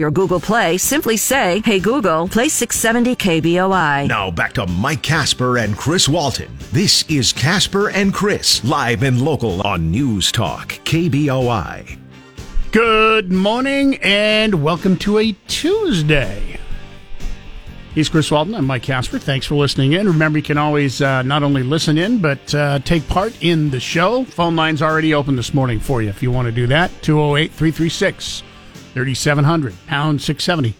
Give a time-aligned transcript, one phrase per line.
[0.00, 4.08] your Google Play, simply say, Hey Google, play 670 KBOI.
[4.08, 6.50] Now back to Mike Casper and Chris Walton.
[6.72, 11.98] This is Casper and Chris, live and local on News Talk, KBOI.
[12.72, 16.58] Good morning and welcome to a Tuesday.
[17.94, 18.54] He's Chris Walton.
[18.54, 19.18] I'm Mike Casper.
[19.18, 20.06] Thanks for listening in.
[20.06, 23.80] Remember, you can always uh, not only listen in, but uh, take part in the
[23.80, 24.24] show.
[24.24, 26.90] Phone line's already open this morning for you if you want to do that.
[27.02, 28.44] 208 336
[28.92, 30.74] 3700, pound 670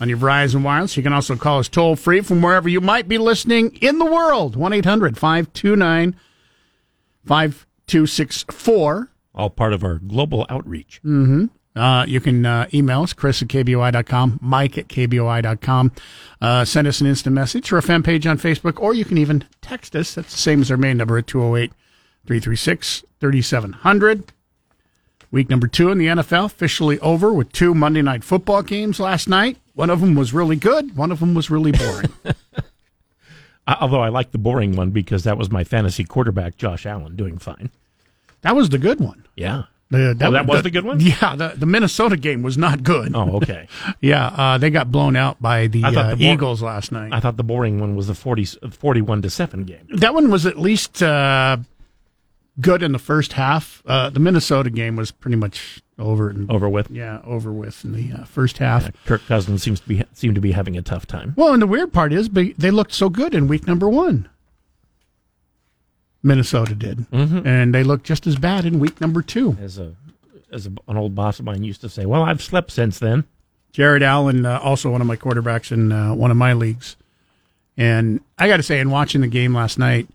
[0.00, 0.96] on your Verizon Wireless.
[0.96, 4.04] You can also call us toll free from wherever you might be listening in the
[4.04, 4.56] world.
[4.56, 6.16] 1 800 529
[7.26, 9.10] 5264.
[9.34, 11.00] All part of our global outreach.
[11.04, 11.46] Mm-hmm.
[11.76, 15.90] Uh, you can uh, email us, chris at kboi.com, mike at kboi.com.
[16.40, 19.18] Uh, send us an instant message or a fan page on Facebook, or you can
[19.18, 20.14] even text us.
[20.14, 21.72] That's the same as our main number at 208
[22.26, 24.32] 336 3700.
[25.34, 29.28] Week number two in the NFL officially over with two Monday night football games last
[29.28, 29.56] night.
[29.74, 32.12] One of them was really good, one of them was really boring.
[33.66, 37.38] Although I like the boring one because that was my fantasy quarterback, Josh Allen, doing
[37.38, 37.72] fine.
[38.42, 39.26] That was the good one.
[39.34, 39.64] Yeah.
[39.90, 41.00] The, that, oh, that was the, the, good one?
[41.00, 43.16] Yeah, the, the Minnesota game was not good.
[43.16, 43.66] Oh, okay.
[44.00, 47.12] yeah, uh, they got blown out by the, uh, the Eagles last night.
[47.12, 49.88] I thought the boring one was the 40, 41 to 7 game.
[49.96, 51.56] That one was at least uh,
[52.60, 53.82] good in the first half.
[53.86, 56.30] Uh, the Minnesota game was pretty much over.
[56.30, 56.90] And, over with?
[56.90, 58.84] Yeah, over with in the uh, first half.
[58.84, 61.34] Yeah, Kirk Cousins seems to be seem to be having a tough time.
[61.36, 64.28] Well, and the weird part is they looked so good in week number one.
[66.22, 67.46] Minnesota did, mm-hmm.
[67.46, 69.56] and they looked just as bad in week number two.
[69.60, 69.94] As a
[70.50, 73.24] as a, an old boss of mine used to say, "Well, I've slept since then."
[73.72, 76.96] Jared Allen, uh, also one of my quarterbacks in uh, one of my leagues,
[77.76, 80.08] and I got to say, in watching the game last night,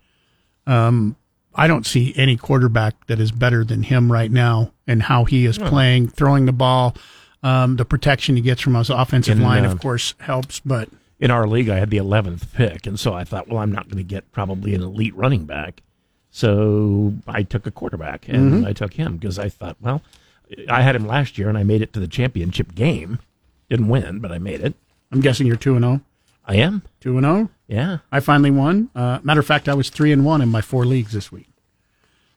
[0.65, 1.17] um,
[1.59, 5.45] I don't see any quarterback that is better than him right now, and how he
[5.45, 6.95] is playing, throwing the ball.
[7.43, 10.61] Um, the protection he gets from his offensive in, line, uh, of course, helps.
[10.61, 13.73] But in our league, I had the eleventh pick, and so I thought, well, I'm
[13.73, 15.81] not going to get probably an elite running back.
[16.31, 18.65] So I took a quarterback and mm-hmm.
[18.65, 20.01] I took him because I thought, well,
[20.69, 23.19] I had him last year and I made it to the championship game.
[23.69, 24.75] Didn't win, but I made it.
[25.11, 26.01] I'm guessing you're 2 and 0.
[26.45, 26.83] I am.
[27.01, 27.49] 2 and 0?
[27.67, 27.97] Yeah.
[28.11, 28.89] I finally won.
[28.95, 31.48] Uh, matter of fact, I was 3 and 1 in my four leagues this week.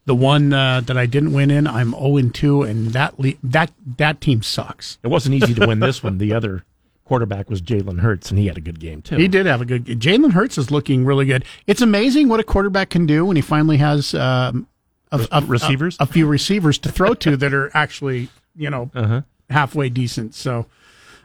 [0.04, 3.34] The one uh, that I didn't win in, I'm 0 and 2 and that le-
[3.42, 4.98] that that team sucks.
[5.02, 6.18] It wasn't easy to win this one.
[6.18, 6.64] The other
[7.04, 9.16] quarterback was Jalen Hurts, and he had a good game too.
[9.16, 9.84] He did have a good.
[9.84, 11.44] Jalen Hurts is looking really good.
[11.66, 14.66] It's amazing what a quarterback can do when he finally has um,
[15.12, 18.90] a, a, receivers, a, a, few receivers to throw to that are actually you know
[18.94, 19.22] uh-huh.
[19.50, 20.34] halfway decent.
[20.34, 20.66] So,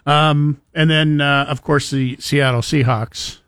[0.06, 3.40] um, and then uh, of course the Seattle Seahawks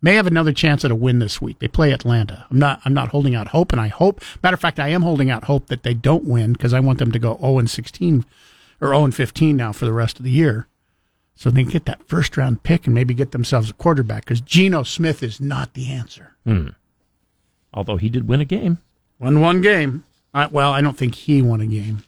[0.00, 1.58] may have another chance at a win this week.
[1.58, 2.46] They play Atlanta.
[2.50, 2.80] I'm not.
[2.84, 4.22] I'm not holding out hope, and I hope.
[4.42, 6.98] Matter of fact, I am holding out hope that they don't win because I want
[6.98, 8.24] them to go 0 and 16
[8.80, 10.68] or 0 and 15 now for the rest of the year
[11.38, 14.40] so they can get that first round pick and maybe get themselves a quarterback because
[14.40, 16.34] Geno Smith is not the answer.
[16.44, 16.70] Hmm.
[17.72, 18.78] Although he did win a game.
[19.20, 20.02] Won one game.
[20.34, 22.02] I, well, I don't think he won a game.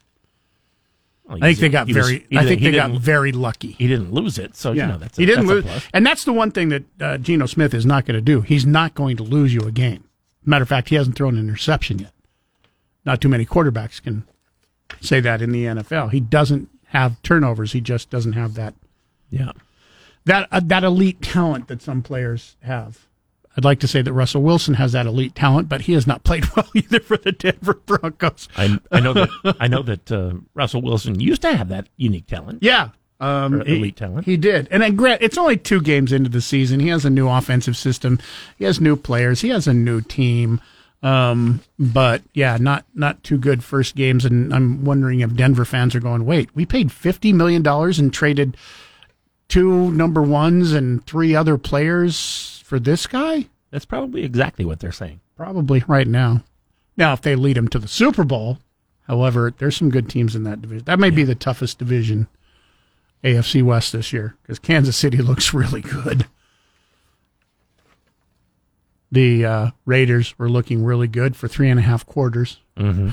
[1.30, 2.26] Well, I think they got very.
[2.30, 3.72] Was, I think they got very lucky.
[3.72, 4.86] He didn't lose it, so yeah.
[4.86, 5.64] you know that's a, he didn't lose,
[5.94, 8.40] and that's the one thing that uh, Geno Smith is not going to do.
[8.40, 10.04] He's not going to lose you a game.
[10.44, 12.12] Matter of fact, he hasn't thrown an interception yet.
[13.04, 14.26] Not too many quarterbacks can
[15.00, 16.10] say that in the NFL.
[16.10, 17.72] He doesn't have turnovers.
[17.72, 18.74] He just doesn't have that
[19.30, 19.52] yeah,
[20.24, 23.06] that uh, that elite talent that some players have.
[23.56, 26.22] I'd like to say that Russell Wilson has that elite talent, but he has not
[26.22, 28.48] played well either for the Denver Broncos.
[28.56, 32.26] I, I know that I know that uh, Russell Wilson used to have that unique
[32.26, 32.62] talent.
[32.62, 34.26] Yeah, um, elite he, talent.
[34.26, 35.22] He did, and then Grant.
[35.22, 36.80] It's only two games into the season.
[36.80, 38.18] He has a new offensive system.
[38.56, 39.40] He has new players.
[39.40, 40.60] He has a new team.
[41.02, 44.24] Um, but yeah, not not too good first games.
[44.24, 48.12] And I'm wondering if Denver fans are going, wait, we paid fifty million dollars and
[48.12, 48.56] traded
[49.48, 53.48] two number ones and three other players for this guy?
[53.72, 55.20] That's probably exactly what they're saying.
[55.36, 56.44] Probably right now.
[56.96, 58.58] Now, if they lead him to the Super Bowl,
[59.08, 60.84] however, there's some good teams in that division.
[60.84, 61.16] That may yeah.
[61.16, 62.28] be the toughest division,
[63.24, 66.26] AFC West this year, because Kansas City looks really good.
[69.10, 72.60] The uh, Raiders were looking really good for three and a half quarters.
[72.76, 73.10] Mm-hmm.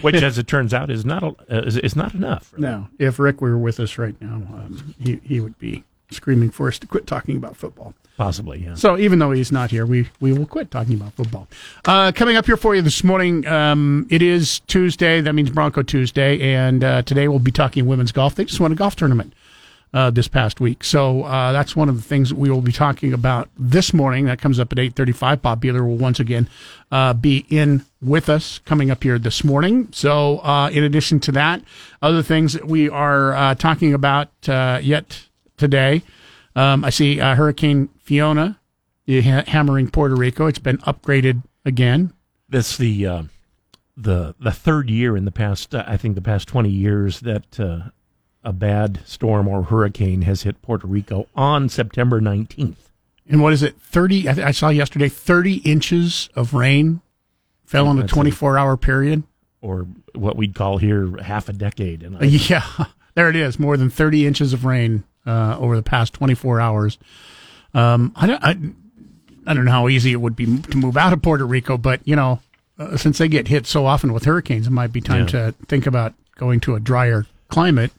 [0.00, 2.52] which, as it turns out, is not uh, is, is, not enough.
[2.54, 2.66] Really.
[2.66, 5.84] No, if Rick were with us right now, um, he he would be
[6.14, 7.94] screaming for us to quit talking about football.
[8.16, 8.74] Possibly, yeah.
[8.74, 11.48] So even though he's not here, we we will quit talking about football.
[11.84, 15.20] Uh, coming up here for you this morning, um, it is Tuesday.
[15.20, 18.36] That means Bronco Tuesday, and uh, today we'll be talking women's golf.
[18.36, 19.34] They just won a golf tournament.
[19.94, 20.82] uh, this past week.
[20.82, 24.24] So uh, that's one of the things that we will be talking about this morning.
[24.26, 25.40] That comes up at 8.35.
[25.40, 26.48] Bob Beeler will once again
[26.90, 29.88] uh, be in with us coming up here this morning.
[29.92, 31.62] So uh, in addition to that,
[32.02, 36.02] other things that we are uh, talking about uh, yet today,
[36.56, 38.60] um, I see uh, Hurricane Fiona
[39.08, 40.46] eh, hammering Puerto Rico.
[40.46, 42.12] It's been upgraded again.
[42.48, 43.22] That's the uh,
[43.96, 47.58] the the third year in the past, uh, I think, the past twenty years that
[48.44, 52.76] a bad storm or hurricane has hit Puerto Rico on September 19th.
[53.26, 53.80] And what is it?
[53.80, 57.00] 30, I, saw yesterday, 30 inches of rain
[57.64, 59.22] fell in a 24 hour period.
[59.62, 62.02] Or what we'd call here half a decade.
[62.02, 62.66] And yeah,
[63.14, 63.58] there it is.
[63.58, 66.98] More than 30 inches of rain uh, over the past 24 hours.
[67.72, 68.56] Um, I, don't, I,
[69.46, 72.00] I don't know how easy it would be to move out of Puerto Rico, but,
[72.06, 72.40] you know,
[72.78, 75.26] uh, since they get hit so often with hurricanes, it might be time yeah.
[75.26, 77.92] to think about going to a drier climate.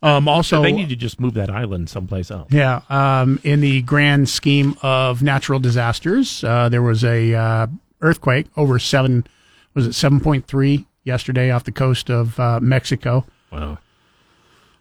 [0.00, 2.52] Um, also, they need to just move that island someplace else.
[2.52, 2.82] Yeah.
[2.88, 7.66] Um, in the grand scheme of natural disasters, uh, there was a uh,
[8.00, 9.26] earthquake over seven.
[9.74, 13.26] Was it seven point three yesterday off the coast of uh, Mexico?
[13.50, 13.78] Wow.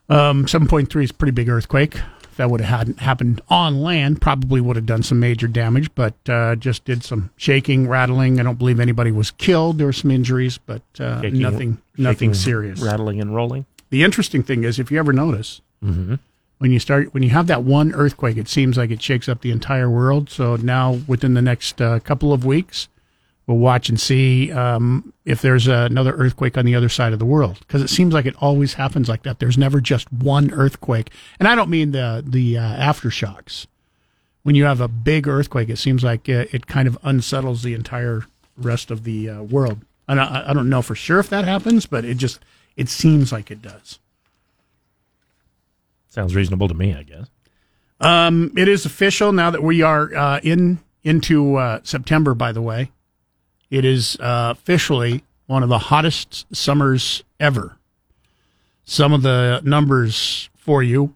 [0.10, 1.96] Um, seven point three is a pretty big earthquake.
[1.96, 5.94] If that would have hadn't happened on land, probably would have done some major damage,
[5.96, 8.40] but uh, just did some shaking, rattling.
[8.40, 9.80] I don't believe anybody was killed.
[9.80, 12.80] There were some injuries, but uh, shaking, nothing, nothing serious.
[12.80, 13.66] Rattling and rolling.
[13.90, 16.16] The interesting thing is, if you ever notice, mm-hmm.
[16.60, 19.42] when you start when you have that one earthquake, it seems like it shakes up
[19.42, 20.30] the entire world.
[20.30, 22.88] So now, within the next uh, couple of weeks,
[23.48, 27.26] we'll watch and see um, if there's another earthquake on the other side of the
[27.26, 29.40] world because it seems like it always happens like that.
[29.40, 32.62] There's never just one earthquake, and I don't mean the the uh,
[32.94, 33.66] aftershocks.
[34.44, 37.74] When you have a big earthquake, it seems like uh, it kind of unsettles the
[37.74, 39.80] entire rest of the uh, world.
[40.08, 42.40] And I, I don't know for sure if that happens, but it just
[42.76, 44.00] it seems like it does.
[46.10, 47.28] Sounds reasonable to me, I guess.
[48.00, 52.34] Um, it is official now that we are uh, in into uh, September.
[52.34, 52.92] By the way,
[53.70, 57.78] it is uh, officially one of the hottest summers ever.
[58.84, 61.14] Some of the numbers for you.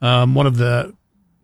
[0.00, 0.94] Um, one of the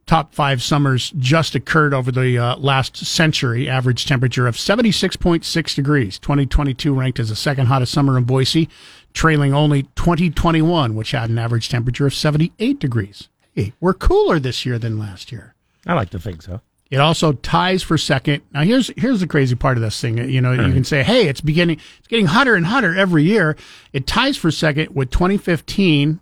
[0.07, 3.69] top five summers just occurred over the uh, last century.
[3.69, 6.19] Average temperature of 76.6 degrees.
[6.19, 8.69] 2022 ranked as the second hottest summer in Boise,
[9.13, 13.29] trailing only 2021, which had an average temperature of 78 degrees.
[13.55, 15.55] Hey, we're cooler this year than last year.
[15.87, 16.61] I like to think so.
[16.91, 18.43] It also ties for second.
[18.53, 20.19] Now here's here's the crazy part of this thing.
[20.19, 20.73] You know, you hmm.
[20.73, 23.57] can say, "Hey, it's beginning it's getting hotter and hotter every year."
[23.93, 26.21] It ties for second with 2015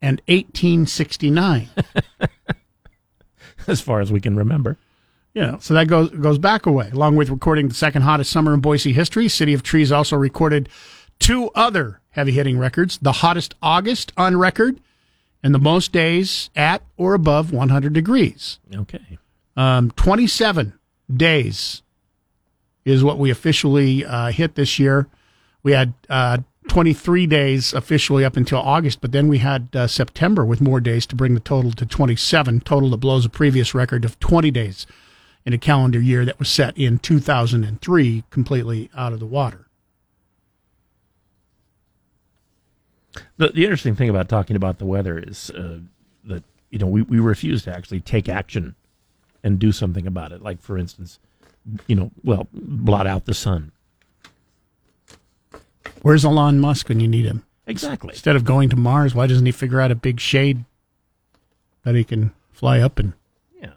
[0.00, 1.68] and 1869.
[3.66, 4.76] as far as we can remember.
[5.32, 6.90] Yeah, so that goes goes back away.
[6.92, 10.68] Along with recording the second hottest summer in Boise history, City of Trees also recorded
[11.18, 14.78] two other heavy hitting records: the hottest August on record,
[15.42, 18.60] and the most days at or above 100 degrees.
[18.72, 19.18] Okay,
[19.56, 20.72] um, 27
[21.14, 21.82] days
[22.84, 25.08] is what we officially uh, hit this year.
[25.62, 30.44] We had uh, 23 days officially up until August, but then we had uh, September
[30.44, 34.04] with more days to bring the total to 27, total that blows a previous record
[34.04, 34.86] of 20 days
[35.44, 39.66] in a calendar year that was set in 2003 completely out of the water.
[43.36, 45.78] The, the interesting thing about talking about the weather is uh,
[46.24, 48.74] that, you know, we, we refuse to actually take action
[49.44, 50.42] and do something about it.
[50.42, 51.20] Like, for instance,
[51.86, 53.70] you know, well, blot out the sun
[56.04, 57.44] Where's Elon Musk when you need him?
[57.66, 58.10] Exactly.
[58.10, 60.66] Instead of going to Mars, why doesn't he figure out a big shade
[61.82, 63.14] that he can fly up and
[63.58, 63.72] yeah,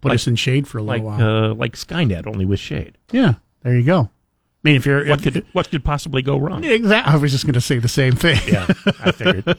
[0.00, 1.50] put like, us in shade for a little like, while?
[1.50, 2.96] Uh, like Skynet, only with shade.
[3.10, 4.10] Yeah, there you go.
[4.66, 6.64] I mean, if you're what if, could what could possibly go wrong?
[6.64, 7.14] Exactly.
[7.14, 8.40] I was just going to say the same thing.
[8.48, 8.66] Yeah,
[9.00, 9.44] I figured.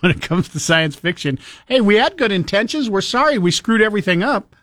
[0.00, 2.90] when it comes to science fiction, hey, we had good intentions.
[2.90, 4.54] We're sorry we screwed everything up.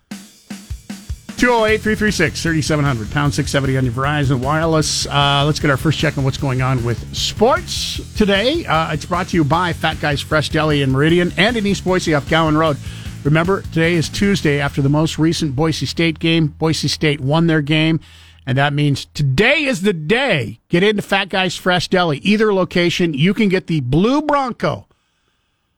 [1.37, 5.07] 208 336 3700, pound 670 on your Verizon Wireless.
[5.07, 8.67] Uh, let's get our first check on what's going on with sports today.
[8.67, 11.83] Uh, it's brought to you by Fat Guys Fresh Deli in Meridian and in East
[11.83, 12.77] Boise off Gowen Road.
[13.23, 16.45] Remember, today is Tuesday after the most recent Boise State game.
[16.45, 17.99] Boise State won their game,
[18.45, 20.59] and that means today is the day.
[20.69, 22.17] Get into Fat Guys Fresh Deli.
[22.19, 24.87] Either location, you can get the Blue Bronco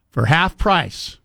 [0.10, 1.18] for half price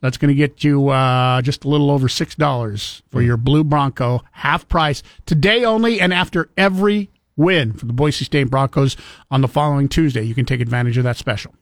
[0.00, 3.64] that's going to get you uh, just a little over six dollars for your blue
[3.64, 8.96] Bronco, half price today only, and after every win for the Boise State Broncos
[9.30, 11.54] on the following Tuesday, you can take advantage of that special.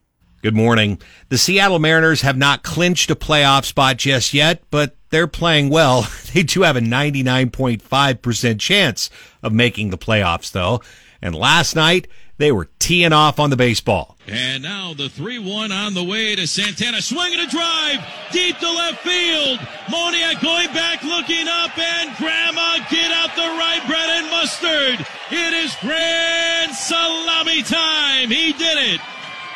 [0.43, 1.00] Good morning.
[1.29, 6.07] The Seattle Mariners have not clinched a playoff spot just yet, but they're playing well.
[6.37, 9.09] They do have a 99.5% chance
[9.43, 10.83] of making the playoffs, though.
[11.23, 12.09] And last night,
[12.39, 14.19] they were teeing off on the baseball.
[14.27, 17.01] And now the 3 1 on the way to Santana.
[17.01, 19.59] Swinging a drive deep to left field.
[19.89, 25.07] Moniak going back, looking up, and Grandma get out the right bread and mustard.
[25.31, 28.29] It is grand salami time.
[28.29, 29.01] He did it.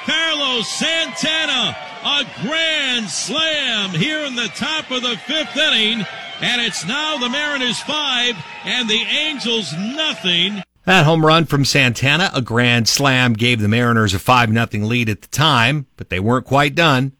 [0.06, 6.06] Carlos Santana, a grand slam here in the top of the fifth inning.
[6.40, 10.62] And it's now the Mariners five and the Angels nothing.
[10.84, 15.10] That home run from Santana, a grand slam, gave the Mariners a 5 0 lead
[15.10, 17.12] at the time, but they weren't quite done.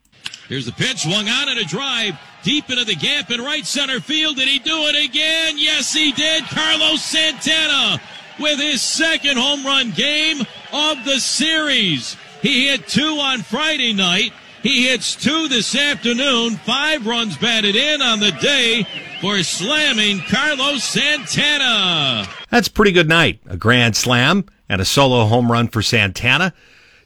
[0.48, 4.00] Here's the pitch, swung on and a drive deep into the gap in right center
[4.00, 4.36] field.
[4.36, 5.58] Did he do it again?
[5.58, 6.44] Yes, he did.
[6.44, 8.00] Carlos Santana
[8.40, 10.40] with his second home run game
[10.72, 12.16] of the series.
[12.42, 14.32] He hit two on Friday night.
[14.62, 16.56] He hits two this afternoon.
[16.56, 18.86] Five runs batted in on the day
[19.20, 22.28] for slamming Carlos Santana.
[22.50, 23.40] That's pretty good night.
[23.46, 26.52] A grand slam and a solo home run for Santana.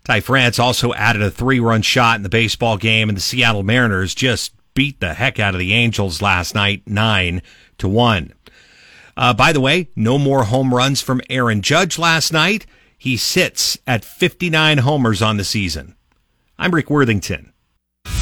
[0.03, 3.63] Ty France also added a three run shot in the baseball game, and the Seattle
[3.63, 7.41] Mariners just beat the heck out of the Angels last night, nine
[7.79, 8.33] to one.
[9.17, 12.67] Uh, by the way, no more home runs from Aaron Judge last night.
[12.99, 15.95] He sits at 59 homers on the season.
[16.59, 17.53] I'm Rick Worthington.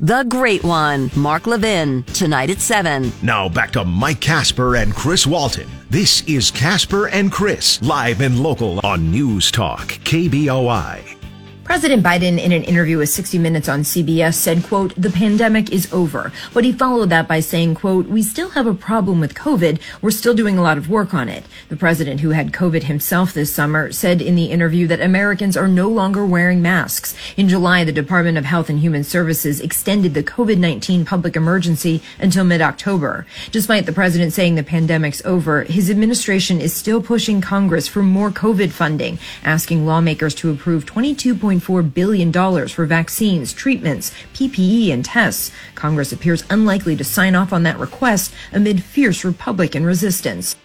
[0.00, 3.12] The Great One, Mark Levin, tonight at 7.
[3.22, 5.68] Now back to Mike Casper and Chris Walton.
[5.90, 11.21] This is Casper and Chris, live and local on News Talk, KBOI.
[11.64, 15.90] President Biden, in an interview with 60 Minutes on CBS, said, quote, the pandemic is
[15.92, 16.33] over.
[16.52, 19.81] But he followed that by saying, quote, we still have a problem with COVID.
[20.02, 21.45] We're still doing a lot of work on it.
[21.69, 25.69] The president, who had COVID himself this summer, said in the interview that Americans are
[25.69, 27.14] no longer wearing masks.
[27.37, 32.45] In July, the Department of Health and Human Services extended the COVID-19 public emergency until
[32.45, 33.25] mid-October.
[33.52, 38.33] Despite the president saying the pandemic's over, his administration is still pushing Congress for more
[38.33, 41.51] COVID funding, asking lawmakers to approve 22.
[41.61, 42.32] $1.4 billion
[42.68, 45.50] for vaccines, treatments, PPE, and tests.
[45.75, 50.56] Congress appears unlikely to sign off on that request amid fierce Republican resistance.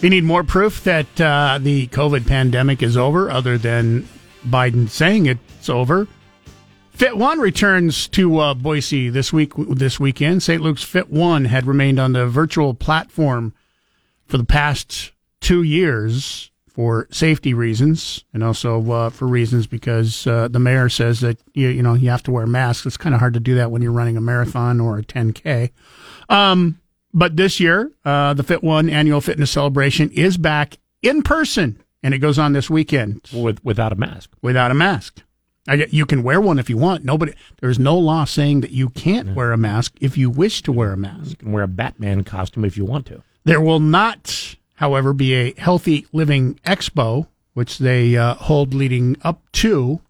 [0.00, 4.08] We need more proof that uh, the COVID pandemic is over, other than
[4.46, 6.06] Biden saying it's over.
[6.92, 9.52] Fit One returns to uh, Boise this week.
[9.56, 10.60] This weekend, St.
[10.60, 13.54] Luke's Fit One had remained on the virtual platform
[14.26, 20.46] for the past two years for safety reasons and also uh, for reasons because uh,
[20.46, 22.86] the mayor says that you, you know you have to wear masks.
[22.86, 25.72] It's kind of hard to do that when you're running a marathon or a 10k.
[26.28, 26.80] Um,
[27.12, 32.14] but this year, uh, the Fit One annual fitness celebration is back in person, and
[32.14, 34.30] it goes on this weekend with without a mask.
[34.40, 35.24] Without a mask.
[35.66, 37.04] I, you can wear one if you want.
[37.04, 40.70] Nobody, there's no law saying that you can't wear a mask if you wish to
[40.70, 41.30] wear a mask.
[41.30, 43.24] You can wear a Batman costume if you want to.
[43.42, 49.42] There will not however, be a Healthy Living Expo, which they uh, hold leading up
[49.52, 50.00] to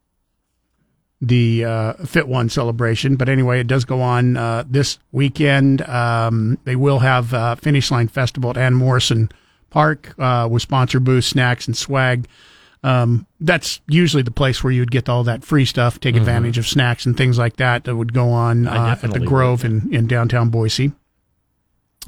[1.23, 3.17] the uh, Fit One celebration.
[3.17, 5.81] But anyway, it does go on uh, this weekend.
[5.89, 9.31] Um, they will have uh, Finish Line Festival at Ann Morrison
[9.71, 12.29] Park uh, with sponsor booths, snacks, and swag.
[12.83, 16.23] Um, that's usually the place where you'd get all that free stuff, take mm-hmm.
[16.23, 19.65] advantage of snacks and things like that that would go on uh, at the Grove
[19.65, 20.93] in, in downtown Boise.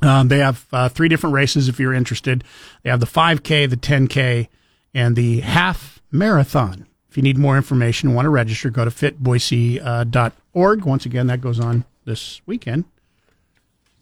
[0.03, 2.45] Um, they have uh, three different races if you're interested.
[2.83, 4.49] They have the 5K, the 10K,
[4.95, 6.87] and the half marathon.
[7.11, 10.85] If you need more information and want to register, go to fitboise.org.
[10.85, 12.85] Once again, that goes on this weekend.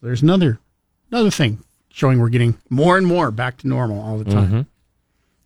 [0.02, 0.60] There's another
[1.10, 4.46] another thing showing we're getting more and more back to normal all the time.
[4.46, 4.60] Mm-hmm.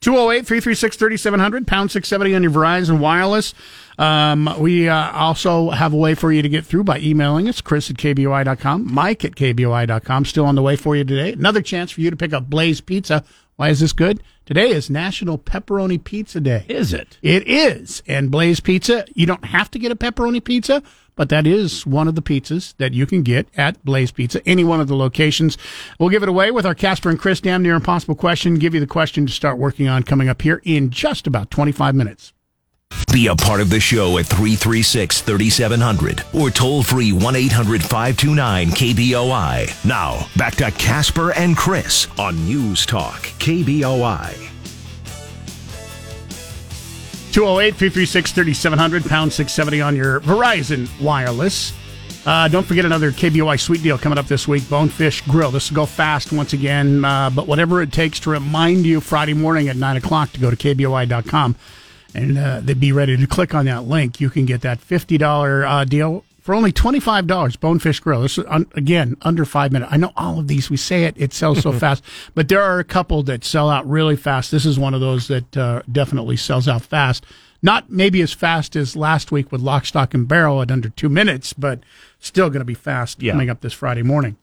[0.02, 3.54] 208 336 3700, pound 670 on your Verizon Wireless.
[3.98, 7.60] Um, we uh, also have a way for you to get through by emailing us,
[7.60, 10.24] chris at kboi.com, mike at kboi.com.
[10.24, 11.32] Still on the way for you today.
[11.32, 13.24] Another chance for you to pick up Blaze Pizza.
[13.56, 14.22] Why is this good?
[14.44, 16.64] Today is National Pepperoni Pizza Day.
[16.68, 17.16] Is it?
[17.22, 18.02] It is.
[18.08, 20.82] And Blaze Pizza, you don't have to get a pepperoni pizza,
[21.22, 24.64] but that is one of the pizzas that you can get at Blaze Pizza, any
[24.64, 25.56] one of the locations.
[26.00, 28.56] We'll give it away with our Casper and Chris damn near impossible question.
[28.56, 31.94] Give you the question to start working on coming up here in just about 25
[31.94, 32.32] minutes.
[33.12, 38.70] Be a part of the show at 336 3700 or toll free 1 800 529
[38.70, 39.84] KBOI.
[39.84, 44.51] Now, back to Casper and Chris on News Talk KBOI.
[47.32, 51.72] 208 336 3700, pound 670 on your Verizon Wireless.
[52.26, 55.50] Uh, don't forget another KBOI sweet deal coming up this week Bonefish Grill.
[55.50, 59.34] This will go fast once again, uh, but whatever it takes to remind you Friday
[59.34, 61.56] morning at 9 o'clock to go to KBOI.com
[62.14, 64.20] and uh, they'd be ready to click on that link.
[64.20, 68.66] You can get that $50 uh, deal for only $25 bonefish grill this is un-
[68.74, 71.72] again under five minutes i know all of these we say it it sells so
[71.84, 72.02] fast
[72.34, 75.28] but there are a couple that sell out really fast this is one of those
[75.28, 77.24] that uh, definitely sells out fast
[77.64, 81.08] Not maybe as fast as last week with Lock, Stock, and Barrel at under two
[81.08, 81.78] minutes, but
[82.18, 83.34] still going to be fast Yeah.
[83.34, 84.36] coming up this Friday morning.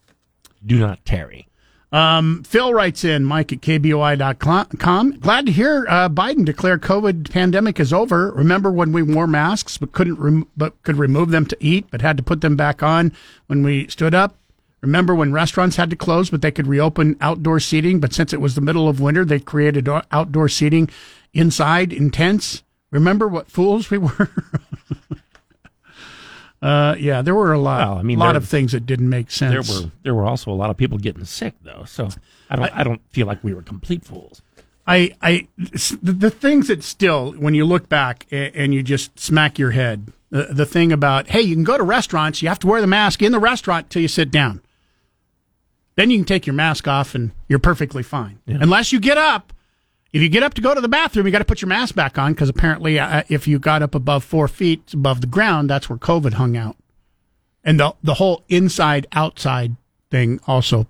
[0.65, 1.49] Do not tarry.
[1.91, 5.19] Phil writes in, Mike at KBOI.com.
[5.19, 8.31] Glad to hear uh, Biden declare COVID pandemic is over.
[8.31, 12.01] Remember when we wore masks but couldn't rem- but could remove them to eat, but
[12.01, 13.12] had to put them back on
[13.48, 14.36] when we stood up?
[14.81, 18.00] Remember when restaurants had to close but they could reopen outdoor seating?
[18.00, 20.89] But since it was the middle of winter, they created outdoor seating
[21.34, 22.63] inside in tents.
[22.91, 24.29] Remember what fools we were?
[26.62, 28.86] Uh, yeah, there were a lot, Well, I mean, a lot there- of things that
[28.86, 29.68] didn't make sense.
[29.68, 32.10] There were there were also a lot of people getting sick though, so
[32.50, 34.42] I don't I, don't feel like we were complete fools.
[34.88, 35.48] I, I,
[36.01, 40.48] the, things that still, when you look back and you just smack your head, the,
[40.51, 43.22] the thing about, hey, you can go to restaurants, you have to wear the mask
[43.22, 44.62] in the restaurant till you sit down.
[45.96, 48.39] Then you can take your mask off and you're perfectly fine.
[48.48, 49.54] Unless you get up.
[50.12, 51.94] If you get up to go to the bathroom, you got to put your mask
[51.94, 55.70] back on because apparently, uh, if you got up above four feet above the ground,
[55.70, 56.75] that's where COVID hung out.
[57.63, 59.75] And the, the whole inside outside
[60.10, 60.88] thing also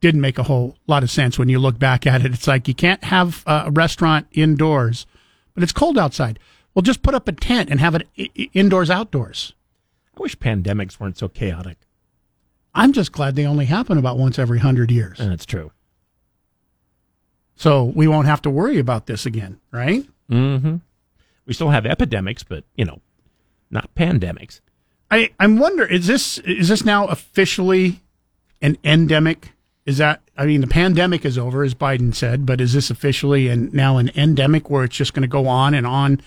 [0.00, 2.34] didn't make a whole lot of sense when you look back at it.
[2.34, 5.06] It's like you can't have a restaurant indoors,
[5.54, 6.40] but it's cold outside.
[6.74, 8.08] Well, just put up a tent and have it
[8.52, 9.52] indoors, outdoors.
[10.16, 11.78] I wish pandemics weren't so chaotic.
[12.74, 15.20] I'm just glad they only happen about once every hundred years.
[15.20, 15.70] And it's true.
[17.56, 20.04] So we won't have to worry about this again, right?
[20.30, 20.76] Mm-hmm.
[21.46, 23.00] We still have epidemics, but you know,
[23.70, 24.60] not pandemics.
[25.10, 28.00] I, I'm wonder is this is this now officially
[28.62, 29.52] an endemic?
[29.84, 33.48] Is that I mean the pandemic is over, as Biden said, but is this officially
[33.48, 36.20] and now an endemic where it's just going to go on and on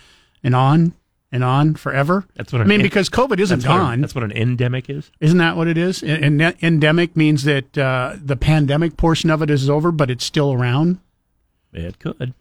[0.44, 0.94] and on
[1.32, 2.25] and on forever?
[2.36, 4.00] That's what I mean en- because COVID isn't That's what, gone.
[4.00, 5.10] a, that's what an endemic is.
[5.20, 6.03] Isn't that what it is?
[6.03, 10.25] And and endemic means that uh, the pandemic portion of it is over, but it's
[10.25, 11.00] still around.
[11.75, 12.34] It could.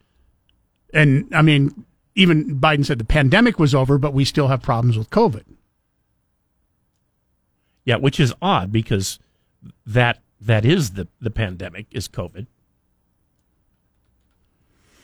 [0.92, 4.96] And I mean, even Biden said the pandemic was over, but we still have problems
[4.96, 5.42] with COVID.
[7.84, 9.18] Yeah, which is odd because
[9.84, 12.46] that that is the the pandemic is COVID.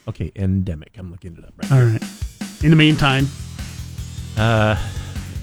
[0.07, 0.95] Okay, endemic.
[0.97, 1.71] I'm looking it up right.
[1.71, 2.03] All right.
[2.63, 3.27] In the meantime,
[4.37, 4.75] uh,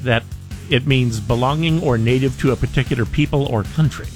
[0.03, 0.25] That
[0.71, 4.07] it means belonging or native to a particular people or country.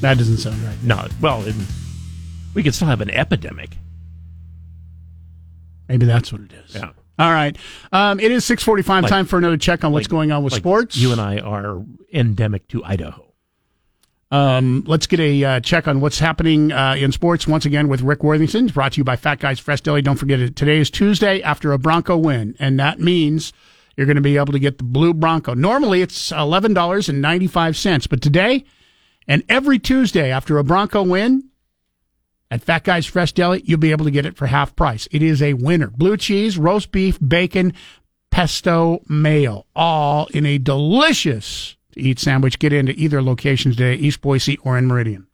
[0.00, 0.76] That doesn't sound right.
[0.82, 1.54] No, well, it,
[2.54, 3.76] we could still have an epidemic.
[5.88, 6.74] Maybe that's what it is.
[6.74, 6.90] Yeah.
[7.18, 7.56] All right.
[7.92, 9.04] Um, it is 645.
[9.04, 10.96] Like- time for another check on what's Like- going on with like sports.
[10.96, 11.82] You and I are
[12.12, 13.22] endemic to Idaho.
[14.32, 18.00] Um, let's get a uh, check on what's happening uh, in sports once again with
[18.02, 18.66] Rick Worthington.
[18.66, 20.02] Brought to you by Fat Guys Fresh Deli.
[20.02, 20.56] Don't forget it.
[20.56, 23.52] Today is Tuesday after a Bronco win, and that means
[23.96, 25.54] you're going to be able to get the blue Bronco.
[25.54, 28.64] Normally it's eleven dollars and ninety five cents, but today
[29.28, 31.48] and every Tuesday after a Bronco win
[32.50, 35.08] at Fat Guys Fresh Deli, you'll be able to get it for half price.
[35.10, 35.88] It is a winner.
[35.88, 37.72] Blue cheese, roast beef, bacon,
[38.30, 42.58] pesto mayo, all in a delicious to eat sandwich.
[42.58, 45.26] Get into either location today, East Boise or in Meridian.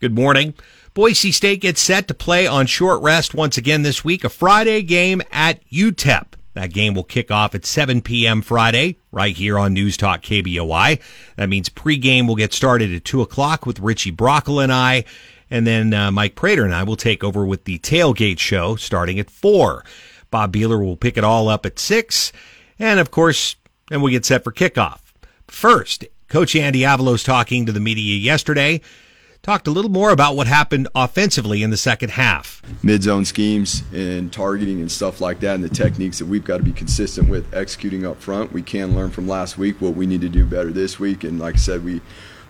[0.00, 0.54] Good morning.
[0.94, 4.82] Boise State gets set to play on short rest once again this week, a Friday
[4.82, 6.34] game at UTEP.
[6.54, 8.42] That game will kick off at 7 p.m.
[8.42, 11.00] Friday, right here on News Talk KBOI.
[11.36, 15.04] That means pregame will get started at 2 o'clock with Richie Brockel and I,
[15.50, 19.20] and then uh, Mike Prater and I will take over with the tailgate show starting
[19.20, 19.84] at 4.
[20.30, 22.32] Bob Beeler will pick it all up at 6,
[22.78, 23.56] and of course,
[23.88, 25.00] then we get set for kickoff.
[25.46, 28.80] First, Coach Andy Avalos talking to the media yesterday
[29.42, 32.62] talked a little more about what happened offensively in the second half.
[32.82, 36.58] mid zone schemes and targeting and stuff like that, and the techniques that we've got
[36.58, 38.52] to be consistent with executing up front.
[38.52, 41.38] We can learn from last week what we need to do better this week, and
[41.38, 42.00] like I said, we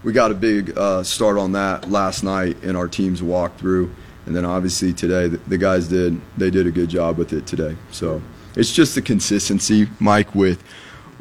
[0.03, 3.93] we got a big uh, start on that last night in our team's walkthrough,
[4.27, 7.47] and then obviously today the, the guys did they did a good job with it
[7.47, 7.77] today.
[7.91, 8.21] So
[8.57, 10.65] it's just the consistency, Mike, with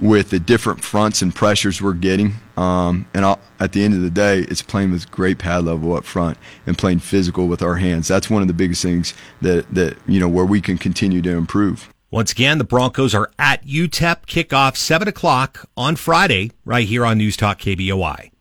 [0.01, 2.33] with the different fronts and pressures we're getting.
[2.57, 5.93] Um, and I'll, at the end of the day, it's playing with great pad level
[5.93, 8.07] up front and playing physical with our hands.
[8.07, 11.31] That's one of the biggest things that, that you know where we can continue to
[11.31, 11.89] improve.
[12.11, 17.19] Once again, the Broncos are at UTEP kickoff 7 o'clock on Friday, right here on
[17.19, 18.31] News Talk KBOI.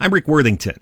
[0.00, 0.78] I'm Rick Worthington.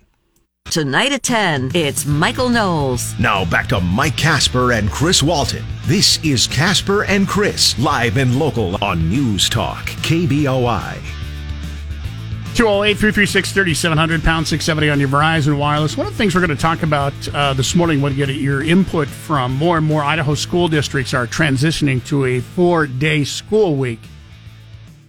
[0.73, 3.19] Tonight at 10, it's Michael Knowles.
[3.19, 5.63] Now back to Mike Casper and Chris Walton.
[5.85, 10.97] This is Casper and Chris, live and local on News Talk, KBOI.
[12.55, 15.99] 208 336 3700 pound 670 on your Verizon Wireless.
[15.99, 18.35] One of the things we're going to talk about uh, this morning, want to get
[18.35, 23.25] your input from more and more Idaho school districts are transitioning to a four day
[23.25, 24.01] school week.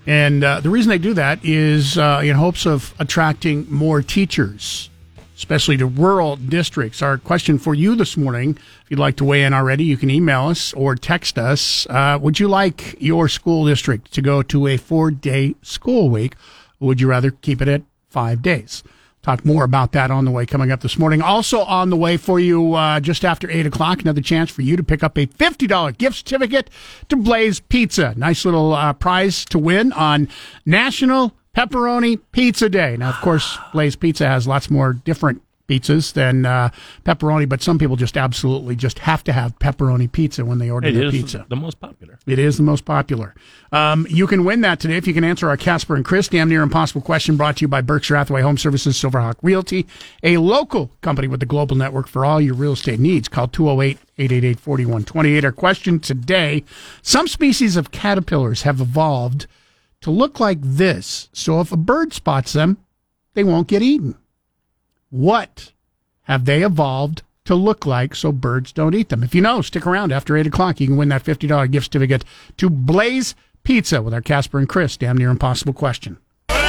[0.05, 4.89] And uh, the reason they do that is uh, in hopes of attracting more teachers.
[5.43, 7.01] Especially to rural districts.
[7.01, 10.09] Our question for you this morning, if you'd like to weigh in already, you can
[10.09, 11.85] email us or text us.
[11.89, 16.35] Uh, would you like your school district to go to a four day school week?
[16.79, 18.83] Or would you rather keep it at five days?
[19.21, 21.21] Talk more about that on the way coming up this morning.
[21.21, 24.77] Also on the way for you uh, just after 8 o'clock, another chance for you
[24.77, 26.69] to pick up a $50 gift certificate
[27.09, 28.13] to Blaze Pizza.
[28.15, 30.29] Nice little uh, prize to win on
[30.65, 32.97] National Pepperoni Pizza Day.
[32.97, 36.69] Now, of course, Blaze Pizza has lots more different pizzas than uh,
[37.05, 40.87] pepperoni, but some people just absolutely just have to have pepperoni pizza when they order
[40.89, 41.45] It their is pizza.
[41.47, 42.19] the most popular.
[42.27, 43.33] It is the most popular.
[43.71, 46.49] Um, you can win that today if you can answer our Casper and Chris damn
[46.49, 49.85] near impossible question brought to you by Berkshire Hathaway Home Services Silverhawk Realty,
[50.21, 53.29] a local company with the global network for all your real estate needs.
[53.29, 55.45] Call 208 888 4128.
[55.45, 56.63] Our question today
[57.03, 59.47] Some species of caterpillars have evolved
[60.03, 62.77] to look like this, so if a bird spots them,
[63.33, 64.15] they won't get eaten.
[65.09, 65.71] What
[66.23, 69.23] have they evolved to look like so birds don't eat them?
[69.23, 70.81] If you know, stick around after 8 o'clock.
[70.81, 72.25] You can win that $50 gift certificate
[72.57, 76.17] to Blaze Pizza with our Casper and Chris Damn Near Impossible question.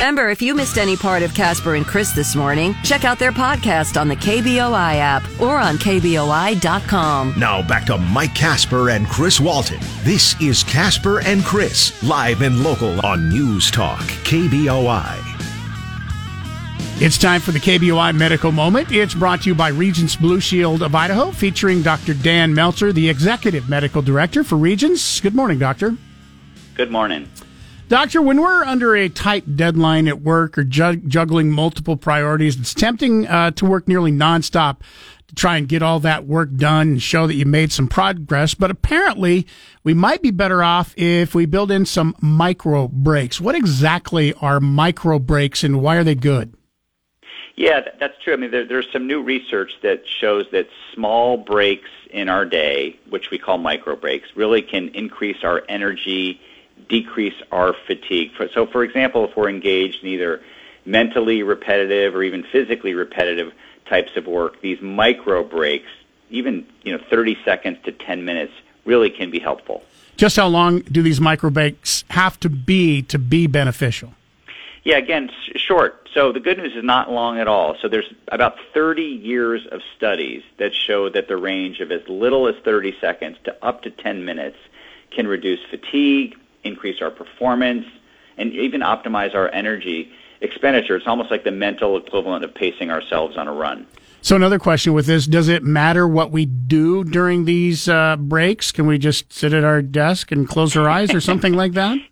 [0.05, 3.33] Remember, if you missed any part of Casper and Chris this morning, check out their
[3.33, 7.33] podcast on the KBOI app or on KBOI.com.
[7.39, 9.79] Now back to Mike Casper and Chris Walton.
[10.03, 15.21] This is Casper and Chris, live and local on News Talk, KBOI.
[17.01, 18.93] It's time for the KBOI Medical Moment.
[18.93, 22.13] It's brought to you by Regence Blue Shield of Idaho, featuring Dr.
[22.13, 25.19] Dan Meltzer, the Executive Medical Director for Regence.
[25.21, 25.97] Good morning, Doctor.
[26.75, 27.27] Good morning.
[27.89, 32.73] Doctor, when we're under a tight deadline at work or ju- juggling multiple priorities, it's
[32.73, 34.79] tempting uh, to work nearly nonstop
[35.29, 38.55] to try and get all that work done and show that you made some progress.
[38.55, 39.47] But apparently,
[39.83, 43.39] we might be better off if we build in some micro breaks.
[43.39, 46.55] What exactly are micro breaks and why are they good?
[47.57, 48.33] Yeah, that's true.
[48.33, 52.99] I mean, there, there's some new research that shows that small breaks in our day,
[53.11, 56.41] which we call micro breaks, really can increase our energy,
[56.89, 58.33] decrease our fatigue.
[58.53, 60.41] So, for example, if we're engaged in either
[60.85, 63.53] mentally repetitive or even physically repetitive
[63.87, 65.89] types of work, these micro breaks,
[66.31, 68.53] even you know 30 seconds to 10 minutes,
[68.85, 69.83] really can be helpful.
[70.17, 74.15] Just how long do these micro breaks have to be to be beneficial?
[74.85, 76.09] Yeah, again, short.
[76.13, 77.75] So the good news is not long at all.
[77.81, 82.47] So there's about 30 years of studies that show that the range of as little
[82.47, 84.59] as 30 seconds to up to 10 minutes
[85.11, 87.87] can reduce fatigue, increase our performance,
[88.37, 90.97] and even optimize our energy expenditure.
[90.97, 93.87] It's almost like the mental equivalent of pacing ourselves on a run.
[94.21, 98.73] So another question with this: Does it matter what we do during these uh, breaks?
[98.73, 101.99] Can we just sit at our desk and close our eyes or something like that?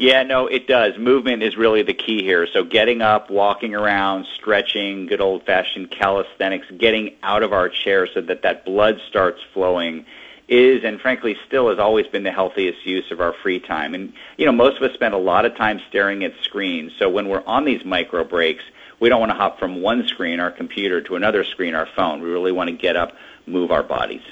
[0.00, 0.96] Yeah, no, it does.
[0.96, 2.46] Movement is really the key here.
[2.50, 8.06] So getting up, walking around, stretching, good old fashioned calisthenics, getting out of our chair
[8.06, 10.06] so that that blood starts flowing
[10.50, 13.94] is and frankly still has always been the healthiest use of our free time.
[13.94, 16.92] And you know, most of us spend a lot of time staring at screens.
[16.98, 18.64] So when we're on these micro breaks,
[18.98, 22.20] we don't want to hop from one screen, our computer, to another screen, our phone.
[22.20, 24.22] We really want to get up, move our bodies.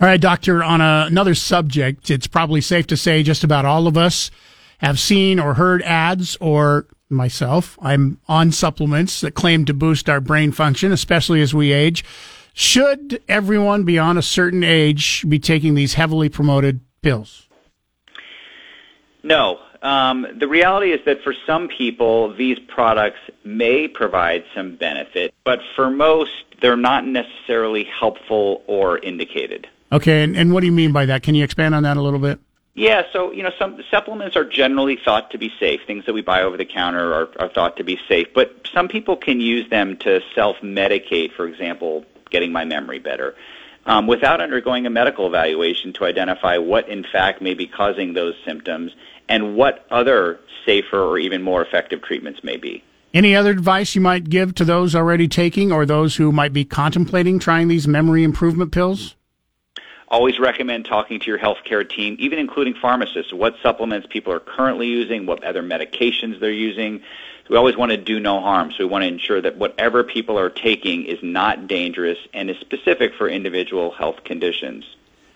[0.00, 0.64] All right, doctor.
[0.64, 4.30] On a, another subject, it's probably safe to say just about all of us
[4.78, 7.78] have seen or heard ads or myself.
[7.82, 12.04] I'm on supplements that claim to boost our brain function, especially as we age.
[12.58, 17.46] Should everyone beyond a certain age be taking these heavily promoted pills?
[19.22, 19.60] No.
[19.80, 25.60] Um, the reality is that for some people, these products may provide some benefit, but
[25.76, 29.68] for most, they're not necessarily helpful or indicated.
[29.92, 31.22] Okay, and, and what do you mean by that?
[31.22, 32.40] Can you expand on that a little bit?
[32.74, 35.82] Yeah, so you know, some supplements are generally thought to be safe.
[35.86, 38.88] Things that we buy over the counter are, are thought to be safe, but some
[38.88, 41.32] people can use them to self-medicate.
[41.34, 43.34] For example, getting my memory better,
[43.86, 48.34] um, without undergoing a medical evaluation to identify what in fact may be causing those
[48.44, 48.92] symptoms
[49.28, 52.82] and what other safer or even more effective treatments may be.
[53.14, 56.64] Any other advice you might give to those already taking or those who might be
[56.64, 59.16] contemplating trying these memory improvement pills?
[60.08, 64.86] Always recommend talking to your healthcare team, even including pharmacists, what supplements people are currently
[64.86, 67.02] using, what other medications they're using.
[67.48, 70.38] We always want to do no harm, so we want to ensure that whatever people
[70.38, 74.84] are taking is not dangerous and is specific for individual health conditions.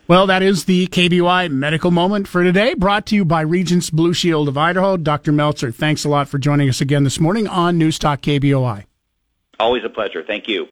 [0.09, 4.13] Well, that is the KBOI medical moment for today, brought to you by Regence Blue
[4.13, 4.97] Shield of Idaho.
[4.97, 5.33] Dr.
[5.33, 8.85] Meltzer, thanks a lot for joining us again this morning on News Talk KBOI.
[9.59, 10.23] Always a pleasure.
[10.27, 10.67] Thank you.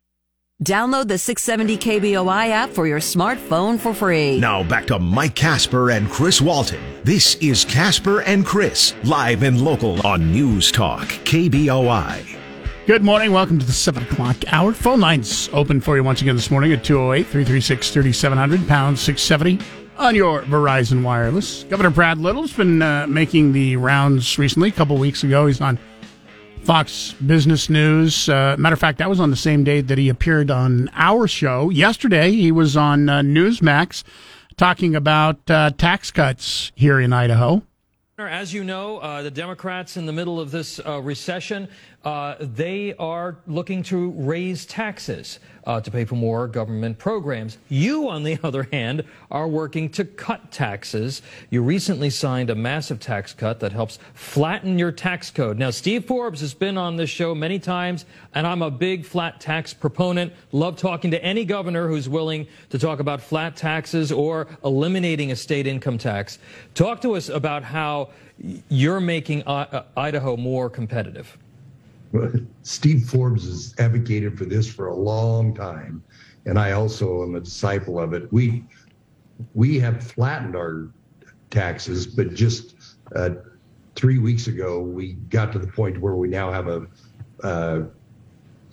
[0.62, 4.38] Download the 670 KBOI app for your smartphone for free.
[4.38, 6.82] Now back to Mike Casper and Chris Walton.
[7.02, 12.36] This is Casper and Chris, live and local on News Talk, KBOI.
[12.86, 13.32] Good morning.
[13.32, 14.74] Welcome to the 7 o'clock hour.
[14.74, 19.64] Phone lines open for you once again this morning at 208 336 3700, pound 670
[19.96, 21.64] on your Verizon Wireless.
[21.64, 24.68] Governor Brad Little's been uh, making the rounds recently.
[24.68, 25.78] A couple weeks ago, he's on
[26.64, 28.28] Fox Business News.
[28.28, 31.26] Uh, matter of fact, that was on the same day that he appeared on our
[31.26, 31.70] show.
[31.70, 34.04] Yesterday, he was on uh, Newsmax
[34.56, 37.62] talking about uh, tax cuts here in Idaho.
[38.18, 41.68] As you know, uh, the Democrats in the middle of this uh, recession,
[42.04, 47.56] uh, they are looking to raise taxes uh, to pay for more government programs.
[47.68, 51.22] You, on the other hand, are working to cut taxes.
[51.48, 55.58] You recently signed a massive tax cut that helps flatten your tax code.
[55.60, 58.04] Now, Steve Forbes has been on this show many times,
[58.34, 60.32] and I'm a big flat tax proponent.
[60.50, 65.36] Love talking to any governor who's willing to talk about flat taxes or eliminating a
[65.36, 66.40] state income tax.
[66.74, 68.08] Talk to us about how
[68.68, 71.38] you're making uh, Idaho more competitive.
[72.62, 76.02] Steve Forbes has advocated for this for a long time,
[76.46, 78.32] and I also am a disciple of it.
[78.32, 78.64] We
[79.54, 80.90] we have flattened our
[81.50, 82.74] taxes, but just
[83.16, 83.30] uh,
[83.94, 86.86] three weeks ago we got to the point where we now have a
[87.42, 87.82] uh,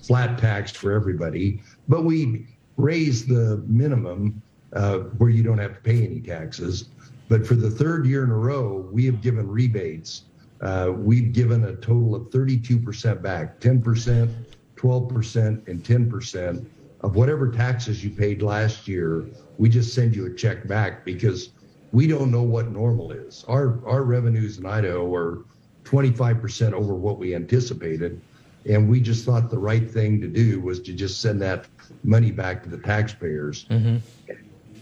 [0.01, 2.47] flat tax for everybody, but we
[2.77, 4.41] raised the minimum
[4.73, 6.89] uh, where you don't have to pay any taxes.
[7.29, 10.23] But for the third year in a row, we have given rebates
[10.61, 14.33] uh, we've given a total of 32% back 10%,
[14.75, 16.65] 12%, and 10%
[17.01, 19.27] of whatever taxes you paid last year.
[19.57, 21.49] We just send you a check back because
[21.91, 23.45] we don't know what normal is.
[23.47, 25.45] Our, our revenues in Idaho are
[25.83, 28.19] 25% over what we anticipated.
[28.65, 31.67] And we just thought the right thing to do was to just send that
[32.03, 33.65] money back to the taxpayers.
[33.65, 33.97] Mm-hmm.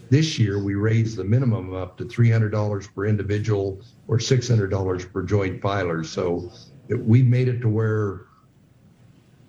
[0.10, 5.62] This year, we raised the minimum up to $300 per individual or $600 per joint
[5.62, 6.04] filer.
[6.04, 6.52] So
[6.90, 8.22] we've made it to where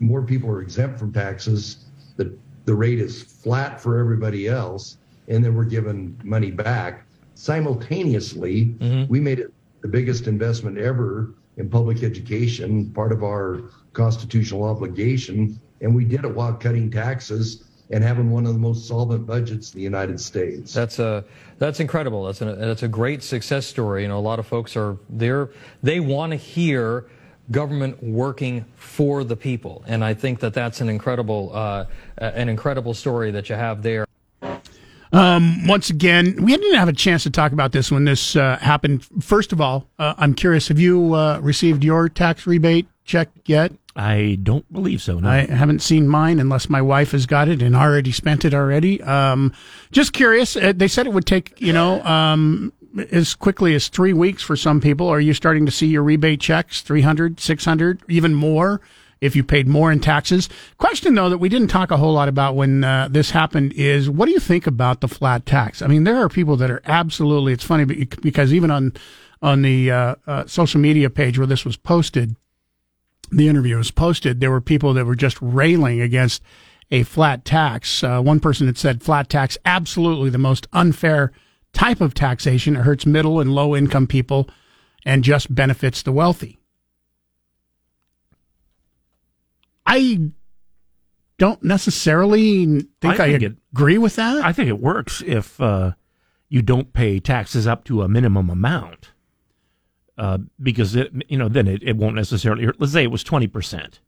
[0.01, 1.87] more people are exempt from taxes.
[2.17, 7.07] The, the rate is flat for everybody else, and then we're giving money back.
[7.35, 9.11] Simultaneously, mm-hmm.
[9.11, 15.59] we made it the biggest investment ever in public education, part of our constitutional obligation,
[15.81, 19.73] and we did it while cutting taxes and having one of the most solvent budgets
[19.73, 20.73] in the United States.
[20.73, 21.25] That's a
[21.59, 22.25] that's incredible.
[22.25, 24.03] That's a that's a great success story.
[24.03, 25.51] You know, a lot of folks are there.
[25.83, 27.07] They want to hear
[27.51, 31.87] government working for the people, and I think that that's an incredible uh,
[32.19, 34.07] an incredible story that you have there.
[35.13, 38.59] Um, once again, we didn't have a chance to talk about this when this uh,
[38.59, 39.07] happened.
[39.23, 43.73] First of all, uh, I'm curious: have you uh, received your tax rebate check yet?
[43.97, 45.19] I don't believe so.
[45.19, 45.29] No.
[45.29, 49.03] I haven't seen mine unless my wife has got it and already spent it already.
[49.03, 49.55] Um,
[49.91, 50.55] just curious.
[50.55, 52.75] Uh, they said it would take, you know, um,
[53.11, 55.09] as quickly as three weeks for some people.
[55.09, 58.83] Are you starting to see your rebate checks, 300, 600, even more
[59.23, 60.51] if you paid more in taxes?
[60.77, 64.11] Question though that we didn't talk a whole lot about when uh, this happened is
[64.11, 65.81] what do you think about the flat tax?
[65.81, 68.93] I mean, there are people that are absolutely, it's funny because even on,
[69.41, 72.37] on the uh, uh, social media page where this was posted,
[73.31, 76.43] the interview was posted, there were people that were just railing against
[76.91, 78.03] a flat tax.
[78.03, 81.33] Uh, one person had said flat tax, absolutely the most unfair
[81.73, 82.77] type of taxation.
[82.77, 84.49] It hurts middle and low income people
[85.05, 86.59] and just benefits the wealthy.
[89.85, 90.31] I
[91.39, 94.45] don't necessarily think I, I agree it, with that.
[94.45, 95.93] I think it works if uh,
[96.49, 99.13] you don't pay taxes up to a minimum amount
[100.19, 102.69] uh, because it, you know then it, it won't necessarily.
[102.79, 104.01] Let's say it was twenty percent,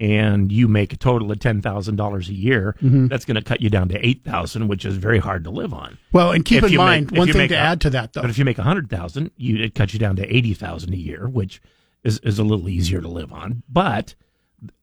[0.00, 2.76] and you make a total of ten thousand dollars a year.
[2.82, 3.06] Mm-hmm.
[3.06, 5.72] That's going to cut you down to eight thousand, which is very hard to live
[5.72, 5.98] on.
[6.12, 8.22] Well, and keep if in mind make, one thing to a, add to that, though.
[8.22, 10.92] But if you make a hundred thousand, you it cuts you down to eighty thousand
[10.94, 11.60] a year, which
[12.04, 14.14] is is a little easier to live on, but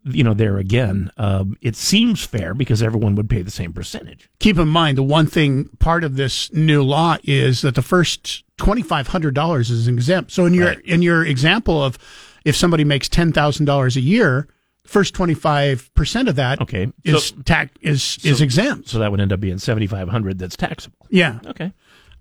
[0.04, 4.30] you know, there again, um, it seems fair because everyone would pay the same percentage.
[4.40, 8.44] Keep in mind, the one thing part of this new law is that the first
[8.58, 10.32] twenty five hundred dollars is exempt.
[10.32, 10.82] So in your right.
[10.82, 11.98] in your example of
[12.46, 14.48] if somebody makes ten thousand dollars a year,
[14.86, 18.88] first twenty five percent of that okay is so, tax is so, is exempt.
[18.88, 21.08] So that would end up being seventy five hundred that's taxable.
[21.10, 21.40] Yeah.
[21.46, 21.74] Okay.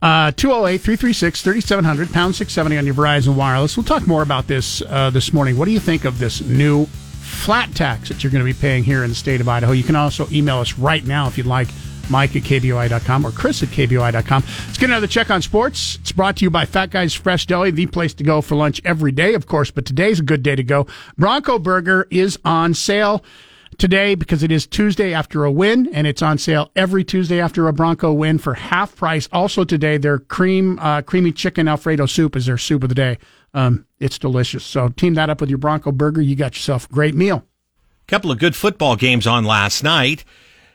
[0.03, 3.75] Uh, 208 336 3700, pound 670 on your Verizon Wireless.
[3.75, 5.57] We'll talk more about this uh, this morning.
[5.57, 6.87] What do you think of this new
[7.45, 9.73] flat tax that you're going to be paying here in the state of Idaho.
[9.73, 11.69] You can also email us right now if you'd like.
[12.11, 14.43] Mike at KBOI.com or Chris at KBOI.com.
[14.67, 15.97] Let's get another check on sports.
[15.97, 18.81] It's brought to you by Fat Guys Fresh Deli, the place to go for lunch
[18.85, 20.87] every day, of course, but today's a good day to go.
[21.17, 23.25] Bronco Burger is on sale
[23.79, 27.69] today because it is Tuesday after a win, and it's on sale every Tuesday after
[27.69, 29.29] a Bronco win for half price.
[29.33, 33.19] Also today, their cream uh, creamy chicken Alfredo soup is their soup of the day.
[33.55, 34.65] Um, it's delicious.
[34.65, 36.21] So team that up with your Bronco burger.
[36.21, 37.45] You got yourself a great meal.
[38.09, 40.25] couple of good football games on last night.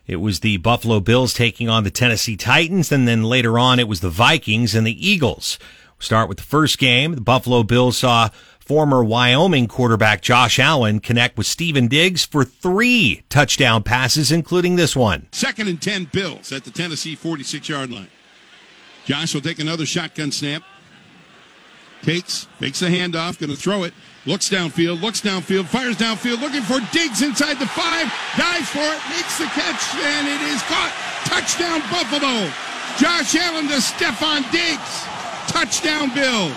[0.08, 3.88] It was the Buffalo Bills taking on the Tennessee Titans, and then later on it
[3.88, 5.60] was the Vikings and the Eagles.
[5.98, 7.14] We'll start with the first game.
[7.14, 13.24] The Buffalo Bills saw former Wyoming quarterback Josh Allen connect with Stefon Diggs for three
[13.30, 15.28] touchdown passes, including this one.
[15.32, 18.08] Second and 10 Bills at the Tennessee 46 yard line.
[19.06, 20.64] Josh will take another shotgun snap.
[22.02, 23.94] Takes, makes the handoff, going to throw it.
[24.26, 29.02] Looks downfield, looks downfield, fires downfield, looking for Diggs inside the five, dives for it,
[29.10, 30.94] makes the catch, and it is caught.
[31.26, 32.50] Touchdown Buffalo.
[32.98, 35.04] Josh Allen to Stefon Diggs.
[35.52, 36.56] Touchdown Bills.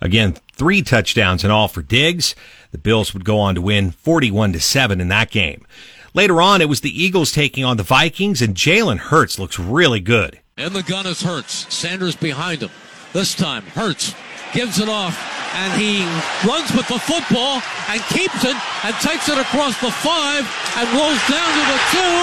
[0.00, 2.34] Again, three touchdowns in all for Diggs.
[2.72, 5.64] The Bills would go on to win 41 to 7 in that game.
[6.12, 10.00] Later on, it was the Eagles taking on the Vikings, and Jalen Hurts looks really
[10.00, 10.40] good.
[10.56, 11.72] And the gun is Hurts.
[11.74, 12.70] Sanders behind him.
[13.12, 14.14] This time, Hurts
[14.56, 15.12] gives it off,
[15.52, 16.00] and he
[16.48, 17.60] runs with the football
[17.92, 18.56] and keeps it
[18.88, 20.48] and takes it across the five
[20.80, 22.16] and rolls down to the two.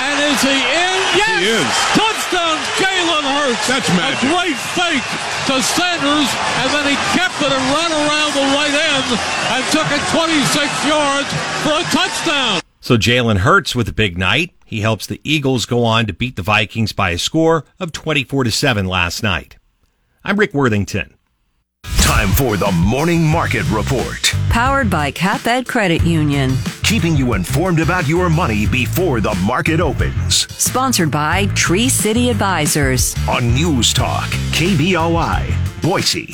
[0.00, 0.96] And is he in?
[1.12, 1.44] Yes!
[1.44, 1.70] He is.
[1.92, 3.68] Touchdown, Jalen Hurts.
[3.68, 4.16] That's magic.
[4.16, 5.04] A great fake
[5.52, 6.30] to Sanders,
[6.64, 9.08] and then he kept it and ran around the right end
[9.52, 11.28] and took it 26 yards
[11.60, 12.64] for a touchdown.
[12.80, 14.56] So Jalen Hurts with a big night.
[14.64, 18.44] He helps the Eagles go on to beat the Vikings by a score of 24
[18.44, 19.58] to 7 last night.
[20.24, 21.14] I'm Rick Worthington.
[21.84, 24.22] Time for the Morning Market Report.
[24.48, 26.52] Powered by CapEd Credit Union.
[26.82, 30.50] Keeping you informed about your money before the market opens.
[30.52, 33.14] Sponsored by Tree City Advisors.
[33.28, 36.32] On News Talk, KBOI, Boise.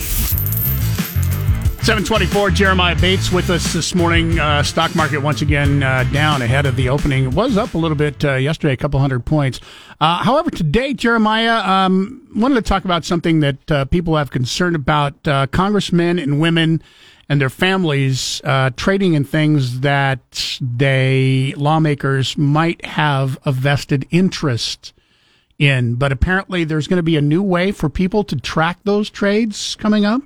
[1.82, 4.38] 724, Jeremiah Bates with us this morning.
[4.38, 7.24] Uh, stock market once again uh, down ahead of the opening.
[7.24, 9.60] It was up a little bit uh, yesterday, a couple hundred points.
[10.00, 14.74] Uh, however, today, Jeremiah, um, wanted to talk about something that uh, people have concern
[14.74, 16.82] about uh, congressmen and women
[17.28, 18.40] and their families
[18.76, 24.92] trading in things that they, lawmakers, might have a vested interest
[25.58, 25.94] in.
[25.94, 29.76] But apparently, there's going to be a new way for people to track those trades
[29.76, 30.22] coming up.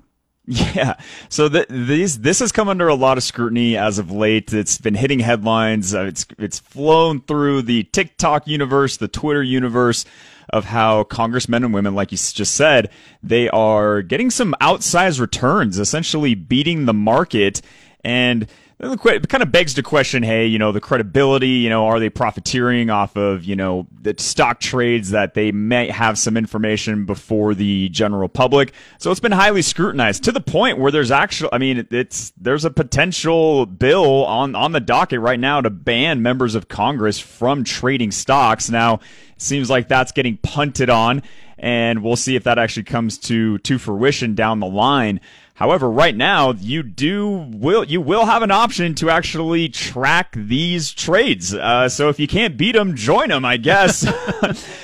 [0.46, 0.96] Yeah.
[1.30, 4.52] So th- these this has come under a lot of scrutiny as of late.
[4.52, 5.94] It's been hitting headlines.
[5.94, 10.04] Uh, it's it's flown through the TikTok universe, the Twitter universe
[10.50, 12.90] of how congressmen and women, like you just said,
[13.22, 17.62] they are getting some outsized returns, essentially beating the market
[18.04, 18.46] and
[18.92, 22.11] it kind of begs the question, hey, you know, the credibility, you know, are they
[22.11, 27.55] profiteering off of, you know, the stock trades that they may have some information before
[27.55, 28.73] the general public?
[28.99, 32.64] So it's been highly scrutinized to the point where there's actually, I mean, it's, there's
[32.64, 37.64] a potential bill on, on the docket right now to ban members of Congress from
[37.64, 38.68] trading stocks.
[38.68, 39.01] Now,
[39.37, 41.23] seems like that's getting punted on
[41.59, 45.20] and we'll see if that actually comes to, to fruition down the line.
[45.55, 50.90] However, right now you do will you will have an option to actually track these
[50.93, 51.55] trades.
[51.55, 54.05] Uh, so if you can't beat them, join them, I guess.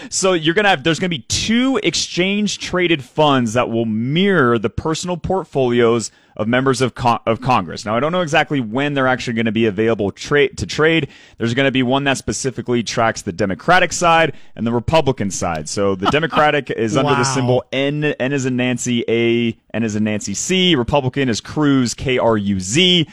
[0.11, 4.71] so you're gonna have there's gonna be two exchange traded funds that will mirror the
[4.71, 7.85] personal portfolios of members of con- of Congress.
[7.85, 11.09] Now I don't know exactly when they're actually going to be available tra- to trade.
[11.37, 15.69] There's going to be one that specifically tracks the Democratic side and the Republican side.
[15.69, 17.03] So the Democratic is wow.
[17.03, 20.75] under the symbol N N is in Nancy A N is in Nancy C.
[20.75, 23.07] Republican is Cruz K R U Z.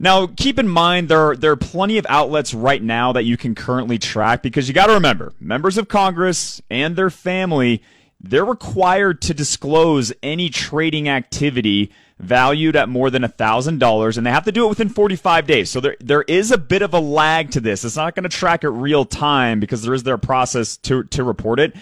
[0.00, 3.36] Now, keep in mind there are, there are plenty of outlets right now that you
[3.36, 7.80] can currently track because you got to remember members of Congress and their family
[8.20, 14.44] they're required to disclose any trading activity valued at more than $1,000 and they have
[14.44, 15.70] to do it within 45 days.
[15.70, 17.84] So there, there is a bit of a lag to this.
[17.84, 21.24] It's not going to track it real time because there is their process to, to
[21.24, 21.74] report it.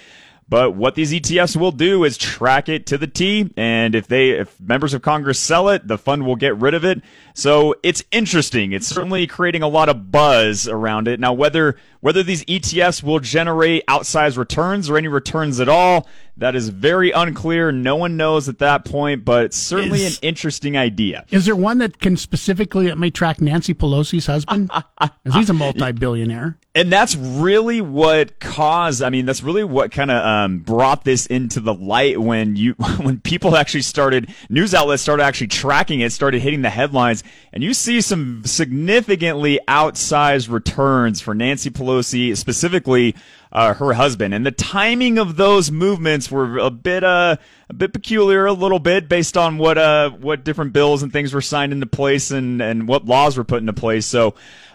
[0.48, 4.30] But what these ETFs will do is track it to the T, and if they,
[4.30, 7.00] if members of Congress sell it, the fund will get rid of it.
[7.34, 8.72] So it's interesting.
[8.72, 11.18] It's certainly creating a lot of buzz around it.
[11.18, 16.54] Now, whether whether these ETFs will generate outsized returns or any returns at all, that
[16.54, 17.72] is very unclear.
[17.72, 21.24] No one knows at that point, but it's certainly is, an interesting idea.
[21.30, 24.70] Is there one that can specifically that may track Nancy Pelosi's husband?
[25.32, 26.58] he's a multi-billionaire.
[26.74, 29.02] And that's really what caused.
[29.02, 32.72] I mean, that's really what kind of um, brought this into the light when you
[33.02, 37.62] when people actually started news outlets started actually tracking it, started hitting the headlines, and
[37.62, 43.14] you see some significantly outsized returns for Nancy Pelosi, specifically
[43.52, 44.32] uh, her husband.
[44.32, 47.36] And the timing of those movements were a bit uh,
[47.68, 51.34] a bit peculiar, a little bit based on what uh, what different bills and things
[51.34, 54.06] were signed into place and and what laws were put into place.
[54.06, 54.34] So.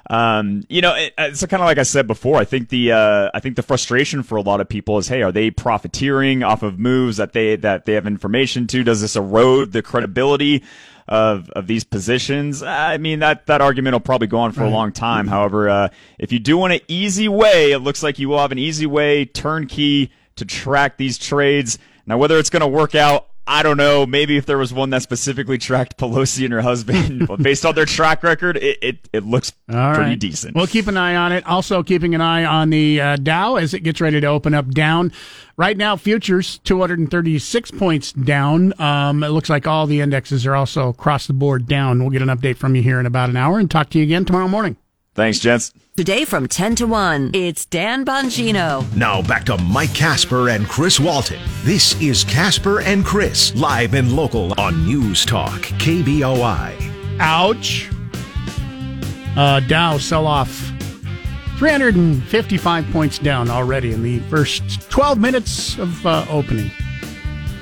[0.10, 2.38] Um, you know, it, it's kind of like I said before.
[2.38, 5.22] I think the uh, I think the frustration for a lot of people is, hey,
[5.22, 8.84] are they profiteering off of moves that they that they have information to?
[8.84, 10.64] Does this erode the credibility
[11.08, 12.62] of of these positions.
[12.62, 14.70] I mean that that argument will probably go on for Right.
[14.70, 15.28] a long time.
[15.28, 15.90] However, uh,
[16.20, 18.86] if you do want an easy way, it looks like you will have an easy
[18.86, 21.80] way, turnkey to track these trades.
[22.06, 24.06] Now, whether it's going to work out, I don't know.
[24.06, 27.74] Maybe if there was one that specifically tracked Pelosi and her husband, but based on
[27.76, 30.20] their track record, it it, it looks All pretty right.
[30.20, 30.56] decent.
[30.56, 31.46] We'll keep an eye on it.
[31.48, 34.70] Also, keeping an eye on the uh, Dow as it gets ready to open up
[34.70, 35.12] down.
[35.56, 38.80] Right now, futures 236 points down.
[38.80, 42.00] Um, it looks like all the indexes are also across the board down.
[42.00, 44.04] We'll get an update from you here in about an hour and talk to you
[44.04, 44.78] again tomorrow morning.
[45.16, 45.74] Thanks, gents.
[45.98, 48.86] Today from 10 to 1, it's Dan Bongino.
[48.96, 51.40] Now back to Mike Casper and Chris Walton.
[51.64, 57.18] This is Casper and Chris, live and local on News Talk, KBOI.
[57.20, 57.90] Ouch.
[59.36, 60.72] Uh, Dow sell off
[61.58, 66.70] 355 points down already in the first 12 minutes of uh, opening.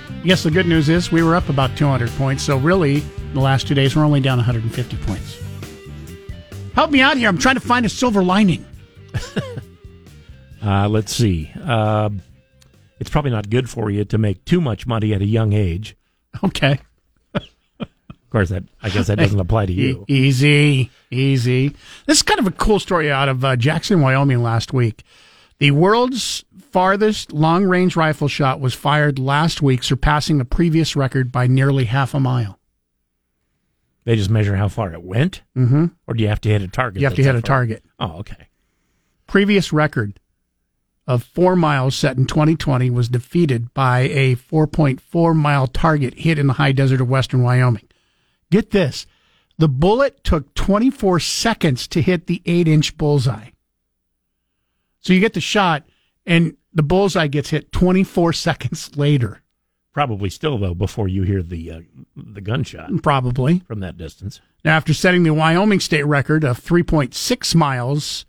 [0.09, 2.99] I guess the good news is we were up about 200 points, so really,
[3.33, 5.44] the last two days, we're only down 150 points.
[6.75, 7.27] Help me out here.
[7.29, 8.65] I'm trying to find a silver lining.
[10.63, 11.51] Uh, let's see.
[11.63, 12.09] Uh,
[12.99, 15.95] it's probably not good for you to make too much money at a young age.
[16.43, 16.79] Okay.
[17.35, 20.05] Of course, that I guess that doesn't apply to you.
[20.09, 21.69] E- easy, easy.
[22.07, 25.03] This is kind of a cool story out of uh, Jackson, Wyoming last week.
[25.59, 31.31] The world's farthest long range rifle shot was fired last week, surpassing the previous record
[31.31, 32.57] by nearly half a mile.
[34.05, 35.85] They just measure how far it went, Mm-hmm.
[36.07, 37.01] or do you have to hit a target?
[37.01, 37.83] You have to hit a target.
[37.99, 38.47] Oh, okay.
[39.27, 40.19] Previous record
[41.07, 46.47] of four miles set in 2020 was defeated by a 4.4 mile target hit in
[46.47, 47.87] the high desert of western Wyoming.
[48.51, 49.05] Get this
[49.57, 53.49] the bullet took 24 seconds to hit the 8 inch bullseye.
[54.99, 55.83] So you get the shot,
[56.25, 59.41] and the bullseye gets hit 24 seconds later.
[59.95, 61.79] Probably still though before you hear the uh,
[62.17, 63.59] the gunshot Probably.
[63.65, 64.41] from that distance.
[64.65, 68.25] Now, after setting the Wyoming state record of 3.6 miles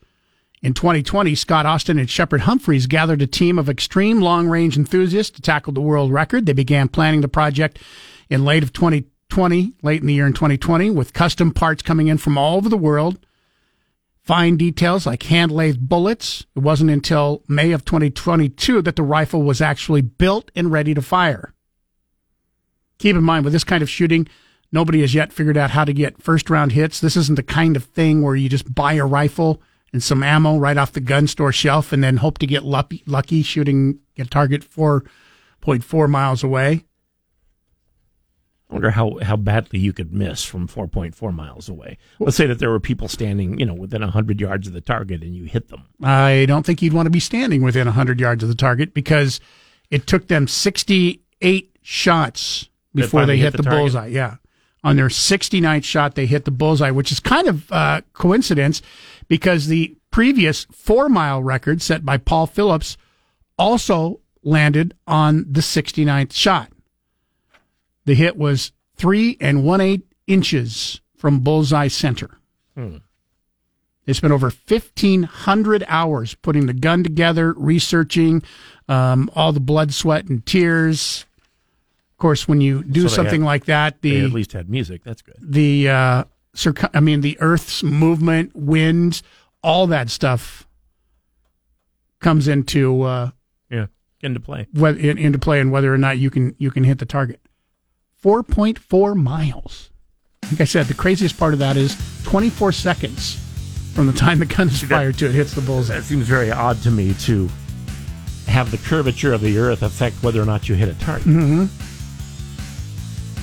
[0.62, 5.35] in 2020, Scott Austin and Shepard Humphreys gathered a team of extreme long range enthusiasts
[5.35, 6.47] to tackle the world record.
[6.47, 7.81] They began planning the project
[8.31, 12.19] in late of 2020, late in the year in 2020, with custom parts coming in
[12.19, 13.19] from all over the world.
[14.23, 16.47] Fine details like hand lathe bullets.
[16.55, 21.03] It wasn't until May of 2022 that the rifle was actually built and ready to
[21.03, 21.53] fire.
[22.99, 24.27] Keep in mind, with this kind of shooting,
[24.73, 27.01] nobody has yet figured out how to get first round hits.
[27.01, 29.61] This isn't the kind of thing where you just buy a rifle
[29.93, 33.03] and some ammo right off the gun store shelf and then hope to get lucky,
[33.07, 36.85] lucky shooting a target 4.4 miles away.
[38.69, 41.99] I wonder how, how badly you could miss from 4.4 miles away.
[42.19, 45.23] Let's say that there were people standing, you know, within 100 yards of the target
[45.23, 45.85] and you hit them.
[46.03, 49.39] I don't think you'd want to be standing within 100 yards of the target because
[49.91, 54.07] it took them 68 shots before they hit, hit the, the bullseye.
[54.07, 54.37] Yeah.
[54.85, 58.83] On their 69th shot, they hit the bullseye, which is kind of uh, coincidence
[59.29, 62.97] because the previous four mile record set by Paul Phillips
[63.59, 66.71] also landed on the 69th shot.
[68.05, 72.39] The hit was three and one eight inches from bullseye center.
[72.75, 72.99] Hmm.
[74.05, 78.43] They spent over 1,500 hours putting the gun together, researching
[78.89, 81.27] um, all the blood, sweat, and tears.
[82.17, 85.05] Of course, when you do So something had- like that, the at least had music.
[85.05, 85.37] That's good.
[85.39, 89.23] the uh, circ- I mean, the Earth's movement, winds,
[89.62, 90.67] all that stuff
[92.21, 93.31] comes into uh,
[93.71, 93.87] Yeah,
[94.23, 94.67] into play.
[94.73, 97.41] whether, in, into play and whether or not you can you can hit the target.
[98.17, 99.91] Four point four miles.
[100.51, 103.35] Like I said, the craziest part of that is twenty four seconds
[103.95, 105.97] from the time the gun is fired to it hits the bullseye.
[105.97, 107.49] That seems very odd to me to
[108.47, 111.27] have the curvature of the Earth affect whether or not you hit a target.
[111.27, 111.67] Mm-hmm.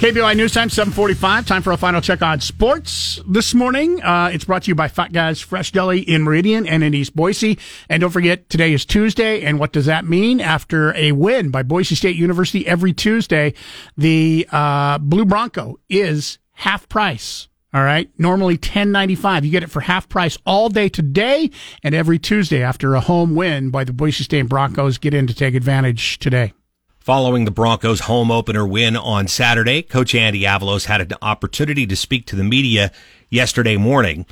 [0.04, 1.46] KBOI News Time, 745.
[1.46, 4.04] Time for a final check on sports this morning.
[4.04, 7.16] Uh, it's brought to you by Fat Guys Fresh Deli in Meridian and in East
[7.16, 7.58] Boise.
[7.88, 9.44] And don't forget, today is Tuesday.
[9.44, 10.42] And what does that mean?
[10.42, 13.54] After a win by Boise State University every Tuesday,
[13.96, 17.48] the uh, Blue Bronco is half price.
[17.74, 18.10] All right.
[18.18, 19.46] Normally ten ninety five.
[19.46, 21.50] You get it for half price all day today
[21.82, 24.98] and every Tuesday after a home win by the Boise State Broncos.
[24.98, 26.52] Get in to take advantage today.
[27.04, 31.98] Following the Broncos' home opener win on Saturday, Coach Andy Avalos had an opportunity to
[31.98, 32.94] speak to the media
[33.30, 34.26] yesterday morning.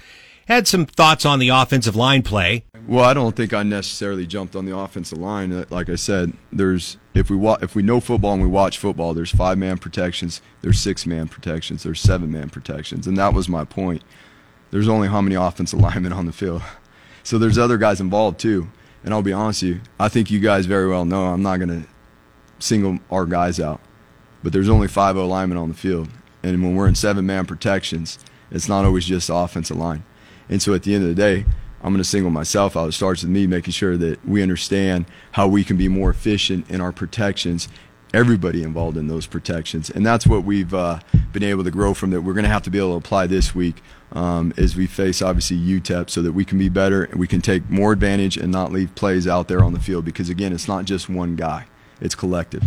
[0.48, 2.64] Had some thoughts on the offensive line play.
[2.88, 5.52] Well, I don't think I necessarily jumped on the offensive line.
[5.52, 8.78] Uh, Like I said, there's if we wa- if we know football and we watch
[8.78, 13.34] football, there's five man protections, there's six man protections, there's seven man protections, and that
[13.34, 14.02] was my point.
[14.72, 16.62] There's only how many offensive linemen on the field,
[17.22, 18.70] so there's other guys involved too.
[19.04, 21.60] And I'll be honest with you, I think you guys very well know I'm not
[21.60, 21.84] gonna
[22.62, 23.82] single our guys out,
[24.44, 26.10] but there's only five O linemen on the field,
[26.44, 28.18] And when we're in seven man protections,
[28.50, 30.04] it's not always just the offensive line.
[30.50, 31.46] And so at the end of the day,
[31.84, 32.90] I'm going to single myself out.
[32.90, 36.70] It starts with me making sure that we understand how we can be more efficient
[36.70, 37.68] in our protections.
[38.14, 41.00] Everybody involved in those protections, and that's what we've uh,
[41.32, 42.10] been able to grow from.
[42.12, 43.82] That we're going to have to be able to apply this week
[44.12, 47.40] um, as we face obviously UTEP, so that we can be better and we can
[47.40, 50.04] take more advantage and not leave plays out there on the field.
[50.04, 51.68] Because again, it's not just one guy;
[52.02, 52.64] it's collective.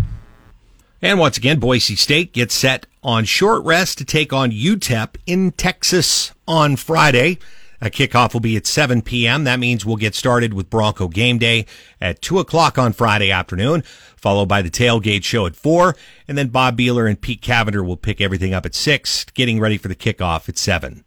[1.02, 5.52] And once again, Boise State gets set on short rest to take on UTEP in
[5.52, 7.38] Texas on Friday.
[7.82, 9.44] A kickoff will be at 7 p.m.
[9.44, 11.66] That means we'll get started with Bronco game day
[12.00, 13.82] at 2 o'clock on Friday afternoon,
[14.16, 15.94] followed by the tailgate show at 4.
[16.26, 19.76] And then Bob Beeler and Pete Cavender will pick everything up at 6, getting ready
[19.76, 21.04] for the kickoff at 7.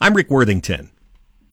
[0.00, 0.90] I'm Rick Worthington.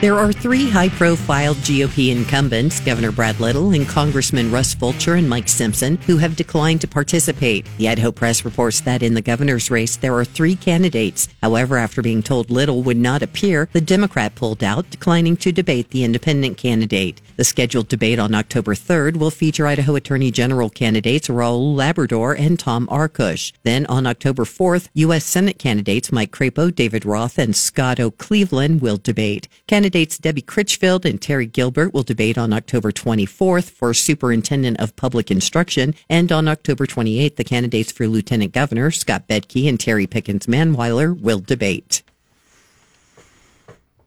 [0.00, 5.28] There are three high profile GOP incumbents, Governor Brad Little and Congressman Russ Fulcher and
[5.28, 7.66] Mike Simpson, who have declined to participate.
[7.78, 11.26] The Idaho Press reports that in the governor's race, there are three candidates.
[11.42, 15.90] However, after being told Little would not appear, the Democrat pulled out, declining to debate
[15.90, 17.20] the independent candidate.
[17.36, 22.56] The scheduled debate on October 3rd will feature Idaho Attorney General candidates Raul Labrador and
[22.56, 23.52] Tom Arkoosh.
[23.64, 25.24] Then on October 4th, U.S.
[25.24, 29.48] Senate candidates Mike Crapo, David Roth, and Scott O'Cleveland will debate.
[29.66, 35.30] Candidates Debbie Critchfield and Terry Gilbert will debate on October 24th for Superintendent of Public
[35.30, 40.46] Instruction, and on October 28th, the candidates for Lieutenant Governor Scott Bedke and Terri Pickens
[40.46, 42.02] Manweiler will debate.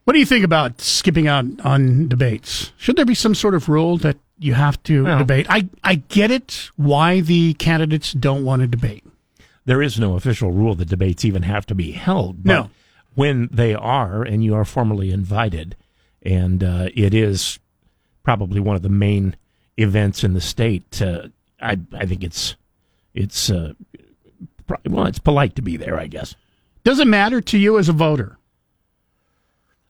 [0.03, 2.71] What do you think about skipping out on debates?
[2.77, 5.45] Should there be some sort of rule that you have to Well- debate?
[5.49, 9.03] I, I get it why the candidates don't want to debate.
[9.65, 12.43] There is no official rule that debates even have to be held.
[12.43, 12.69] But No.
[13.15, 15.75] When they are, and you are formally invited,
[16.21, 17.59] and uh, it is
[18.23, 19.35] probably one of the main
[19.77, 21.27] events in the state, uh,
[21.61, 22.55] I, I think it's
[23.13, 23.73] it's uh,
[24.65, 26.35] pro- well, it's polite to be there, I guess.
[26.83, 28.37] Does it matter to you as a voter?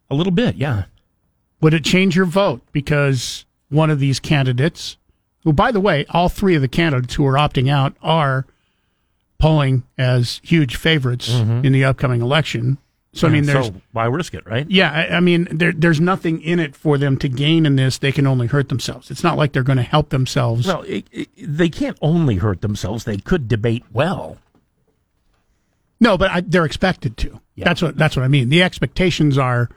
[0.10, 0.86] A little bit, yeah.
[1.62, 4.98] Would it change your vote because one of these candidates,
[5.44, 8.46] who, by the way, all three of the candidates who are opting out are
[9.38, 11.30] polling as huge favorites
[11.64, 12.78] in the upcoming election.
[13.14, 13.68] So, I mean, there's.
[13.68, 14.66] so why risk it, right?
[14.70, 17.98] Yeah, I, I mean, there, there's nothing in it for them to gain in this.
[17.98, 19.12] They can only hurt themselves.
[19.12, 20.66] It's not like they're going to help themselves.
[20.66, 24.38] Well, it, it, they can't only hurt themselves; they could debate well.
[26.00, 27.42] No, but I, they're expected to.
[27.58, 28.50] That's what that's what I mean.
[28.50, 29.70] The expectations are,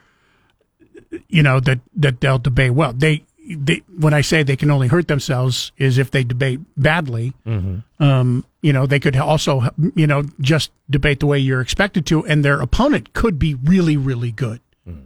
[1.27, 2.93] you know, that that they'll debate well.
[2.93, 7.33] They they when I say they can only hurt themselves is if they debate badly.
[7.45, 8.03] Mm-hmm.
[8.03, 12.25] Um, you know, they could also you know just debate the way you're expected to,
[12.25, 14.61] and their opponent could be really really good,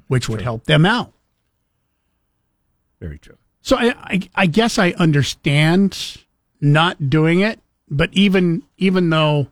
[0.08, 1.12] which would help them out.
[3.00, 3.38] Very true.
[3.62, 6.18] So I, I, I guess I understand
[6.62, 7.60] not doing it,
[7.90, 9.48] but even even though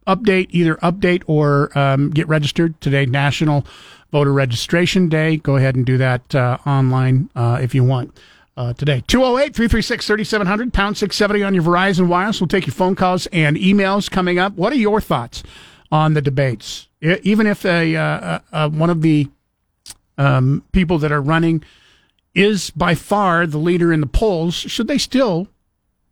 [0.06, 3.64] update either update or um, get registered today, National
[4.10, 5.36] Voter Registration Day.
[5.36, 8.18] Go ahead and do that uh, online uh, if you want.
[8.60, 12.42] Uh, today 208 336 3700 pound 670 on your Verizon Wireless.
[12.42, 14.52] We'll take your phone calls and emails coming up.
[14.52, 15.42] What are your thoughts
[15.90, 16.86] on the debates?
[17.00, 19.30] Even if a, uh, uh, uh, one of the
[20.18, 21.64] um, people that are running
[22.34, 25.48] is by far the leader in the polls, should they still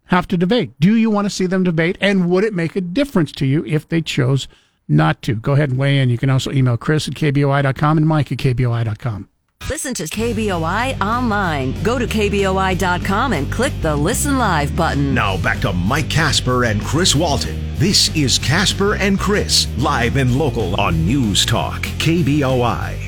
[0.06, 0.72] have to debate?
[0.80, 1.98] Do you want to see them debate?
[2.00, 4.48] And would it make a difference to you if they chose
[4.88, 5.34] not to?
[5.34, 6.08] Go ahead and weigh in.
[6.08, 9.28] You can also email Chris at KBOI.com and Mike at KBOI.com.
[9.68, 11.74] Listen to KBOI online.
[11.82, 15.12] Go to KBOI.com and click the Listen Live button.
[15.12, 17.74] Now back to Mike Casper and Chris Walton.
[17.74, 23.07] This is Casper and Chris, live and local on News Talk, KBOI.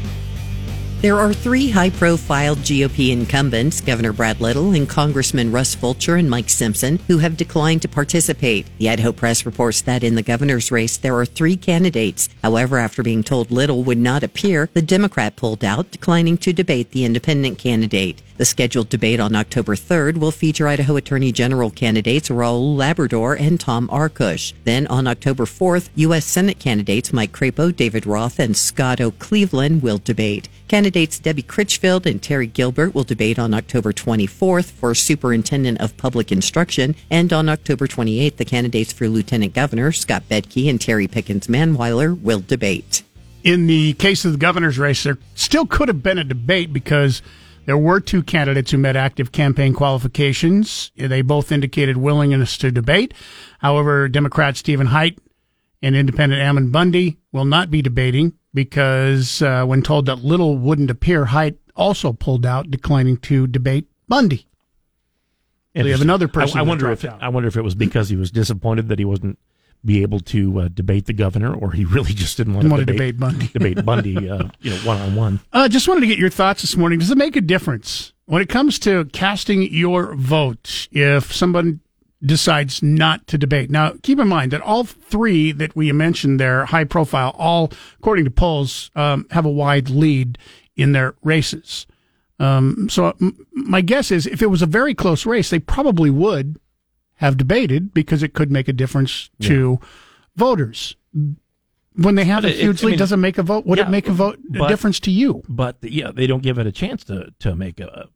[1.02, 6.28] There are three high profile GOP incumbents, Governor Brad Little and Congressman Russ Fulcher and
[6.28, 8.66] Mike Simpson, who have declined to participate.
[8.76, 12.28] The Idaho Press reports that in the governor's race, there are three candidates.
[12.42, 16.90] However, after being told Little would not appear, the Democrat pulled out, declining to debate
[16.90, 18.20] the independent candidate.
[18.36, 23.58] The scheduled debate on October 3rd will feature Idaho Attorney General candidates Raul Labrador and
[23.58, 24.52] Tom Arkoosh.
[24.64, 26.26] Then on October 4th, U.S.
[26.26, 30.50] Senate candidates Mike Crapo, David Roth, and Scott O'Cleveland will debate.
[30.70, 36.30] Candidates Debbie Critchfield and Terry Gilbert will debate on October 24th for Superintendent of Public
[36.30, 41.48] Instruction, and on October 28th, the candidates for Lieutenant Governor Scott Bedke and Terri Pickens
[41.48, 43.02] Manweiler will debate.
[43.42, 47.20] In the case of the governor's race, there still could have been a debate because
[47.64, 50.92] there were two candidates who met active campaign qualifications.
[50.96, 53.12] They both indicated willingness to debate.
[53.58, 55.18] However, Democrat Stephen Heidt
[55.82, 60.90] and Independent Ammon Bundy will not be debating because uh, when told that Little wouldn't
[60.90, 64.46] appear, Heidt also pulled out, declining to debate Bundy.
[65.76, 66.58] So you have another person.
[66.58, 67.22] I, I wonder if out.
[67.22, 69.38] I wonder if it was because he was disappointed that he wasn't
[69.84, 72.76] be able to uh, debate the governor, or he really just didn't want Didn't to
[72.76, 73.46] want to debate, debate Bundy.
[73.52, 75.40] debate Bundy, uh, you know, one on one.
[75.52, 76.98] Uh, just wanted to get your thoughts this morning.
[76.98, 81.80] Does it make a difference when it comes to casting your vote if someone
[82.22, 83.70] decides not to debate?
[83.70, 88.24] Now, keep in mind that all three that we mentioned there, high profile, all, according
[88.26, 90.38] to polls, um, have a wide lead
[90.76, 91.86] in their races.
[92.38, 96.10] Um, so m- my guess is if it was a very close race, they probably
[96.10, 96.58] would
[97.16, 99.78] have debated because it could make a difference to
[100.36, 100.96] voters.
[101.96, 103.66] When they have But a it- huge I lead, mean, does it make a vote?
[103.66, 105.42] Would yeah, it make a vote a difference to you?
[105.48, 108.08] But yeah, they don't give it a chance to to make a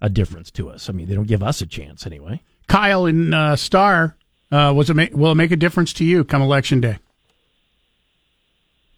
[0.00, 0.88] a difference to us.
[0.88, 2.40] I mean, they don't give us a chance anyway.
[2.68, 4.16] Kyle in uh, Star,
[4.50, 6.98] uh, was it ma- will it make a difference to you come election day?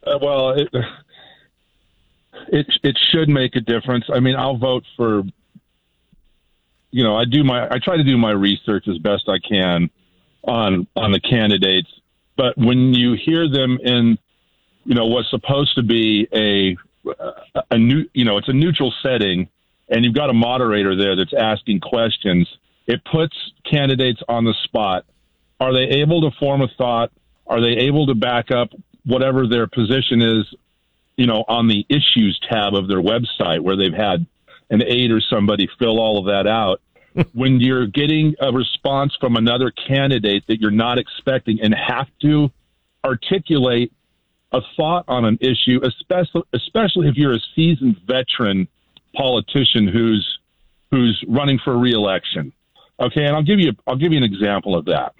[0.07, 0.69] Uh, well, it,
[2.49, 4.05] it it should make a difference.
[4.13, 5.23] I mean, I'll vote for.
[6.91, 9.91] You know, I do my I try to do my research as best I can
[10.45, 11.89] on on the candidates,
[12.37, 14.19] but when you hear them in,
[14.85, 16.77] you know, what's supposed to be a
[17.71, 19.49] a new, you know, it's a neutral setting,
[19.89, 22.49] and you've got a moderator there that's asking questions.
[22.89, 23.37] It puts
[23.71, 25.05] candidates on the spot.
[25.61, 27.13] Are they able to form a thought?
[27.47, 28.71] Are they able to back up
[29.05, 30.45] whatever their position is,
[31.17, 34.27] you know, on the issues tab of their website where they've had
[34.71, 36.81] an aide or somebody fill all of that out?
[37.33, 42.51] when you're getting a response from another candidate that you're not expecting and have to
[43.05, 43.93] articulate
[44.53, 48.67] a thought on an issue, especially especially if you're a seasoned veteran
[49.15, 50.39] politician who's
[50.91, 52.53] who's running for reelection.
[53.01, 55.15] Okay, and I'll give you I'll give you an example of that.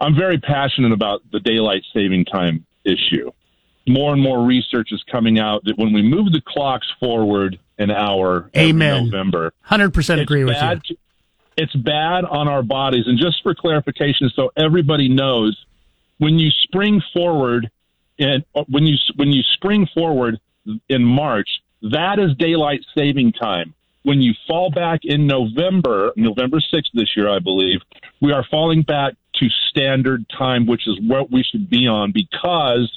[0.00, 3.30] I'm very passionate about the daylight saving time issue.
[3.86, 7.90] More and more research is coming out that when we move the clocks forward an
[7.90, 9.06] hour Amen.
[9.06, 10.56] November, Hundred percent agree with
[10.88, 10.96] you.
[11.56, 13.04] It's bad on our bodies.
[13.06, 15.62] And just for clarification, so everybody knows,
[16.18, 17.70] when you spring forward
[18.18, 20.38] and when you when you spring forward
[20.88, 21.48] in March,
[21.82, 23.74] that is daylight saving time.
[24.02, 27.80] When you fall back in November, November 6th this year, I believe,
[28.20, 32.90] we are falling back to standard time, which is what we should be on because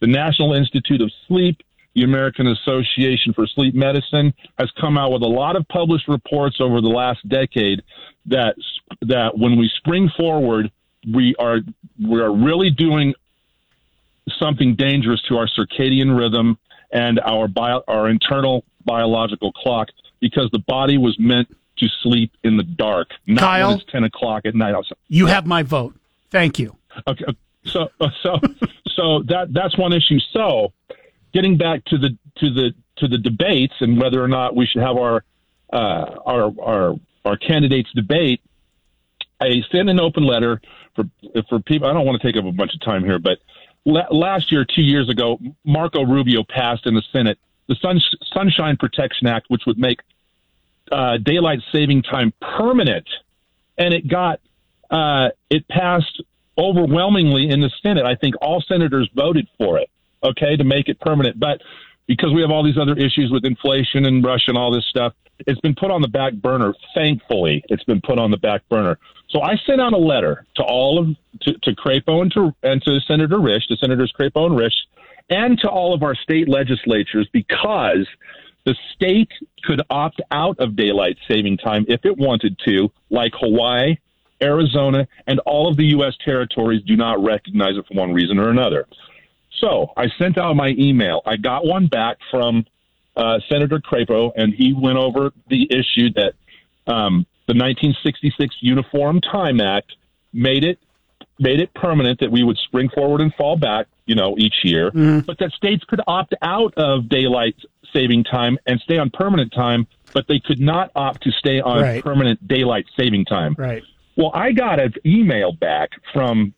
[0.00, 1.62] the National Institute of Sleep,
[1.94, 6.56] the American Association for Sleep Medicine, has come out with a lot of published reports
[6.60, 7.82] over the last decade
[8.26, 8.56] that
[9.02, 10.70] that when we spring forward,
[11.12, 11.58] we are
[12.04, 13.14] we are really doing
[14.38, 16.58] something dangerous to our circadian rhythm
[16.92, 19.88] and our bio, our internal biological clock
[20.22, 23.68] because the body was meant to sleep in the dark, not Kyle?
[23.68, 24.74] when it's ten o'clock at night.
[25.08, 25.94] You have my vote.
[26.30, 26.74] Thank you.
[27.06, 27.24] Okay,
[27.64, 27.88] so
[28.22, 28.38] so
[28.88, 30.18] so that that's one issue.
[30.32, 30.72] So,
[31.34, 34.82] getting back to the to the to the debates and whether or not we should
[34.82, 35.24] have our
[35.72, 35.76] uh,
[36.24, 36.94] our our
[37.24, 38.40] our candidates debate,
[39.40, 40.60] I sent an open letter
[40.94, 41.04] for
[41.48, 41.88] for people.
[41.88, 43.38] I don't want to take up a bunch of time here, but
[43.84, 47.38] la- last year, two years ago, Marco Rubio passed in the Senate
[47.68, 48.00] the Sun-
[48.32, 50.00] Sunshine Protection Act, which would make
[50.90, 53.08] uh, daylight saving time permanent,
[53.78, 54.40] and it got
[54.90, 56.22] uh, it passed
[56.58, 58.04] overwhelmingly in the Senate.
[58.04, 59.88] I think all senators voted for it.
[60.22, 61.60] Okay, to make it permanent, but
[62.06, 65.14] because we have all these other issues with inflation and Russia and all this stuff,
[65.46, 66.74] it's been put on the back burner.
[66.94, 68.98] Thankfully, it's been put on the back burner.
[69.30, 72.82] So I sent out a letter to all of to, to Crapo and to and
[72.82, 74.76] to Senator Risch, to Senators Crapo and Risch,
[75.32, 78.06] and to all of our state legislatures because
[78.64, 79.30] the state
[79.64, 83.96] could opt out of daylight saving time if it wanted to, like Hawaii,
[84.42, 86.14] Arizona, and all of the U.S.
[86.24, 88.86] territories do not recognize it for one reason or another.
[89.58, 91.22] So I sent out my email.
[91.24, 92.66] I got one back from
[93.16, 96.34] uh, Senator Crapo, and he went over the issue that
[96.86, 99.92] um, the 1966 Uniform Time Act
[100.32, 100.78] made it
[101.42, 104.90] made it permanent that we would spring forward and fall back, you know, each year,
[104.90, 105.20] Mm-hmm.
[105.20, 107.56] but that states could opt out of daylight
[107.92, 111.82] saving time and stay on permanent time, but they could not opt to stay on
[111.82, 112.02] Right.
[112.02, 113.54] permanent daylight saving time.
[113.58, 113.82] Right.
[114.16, 116.54] Well, I got an email back from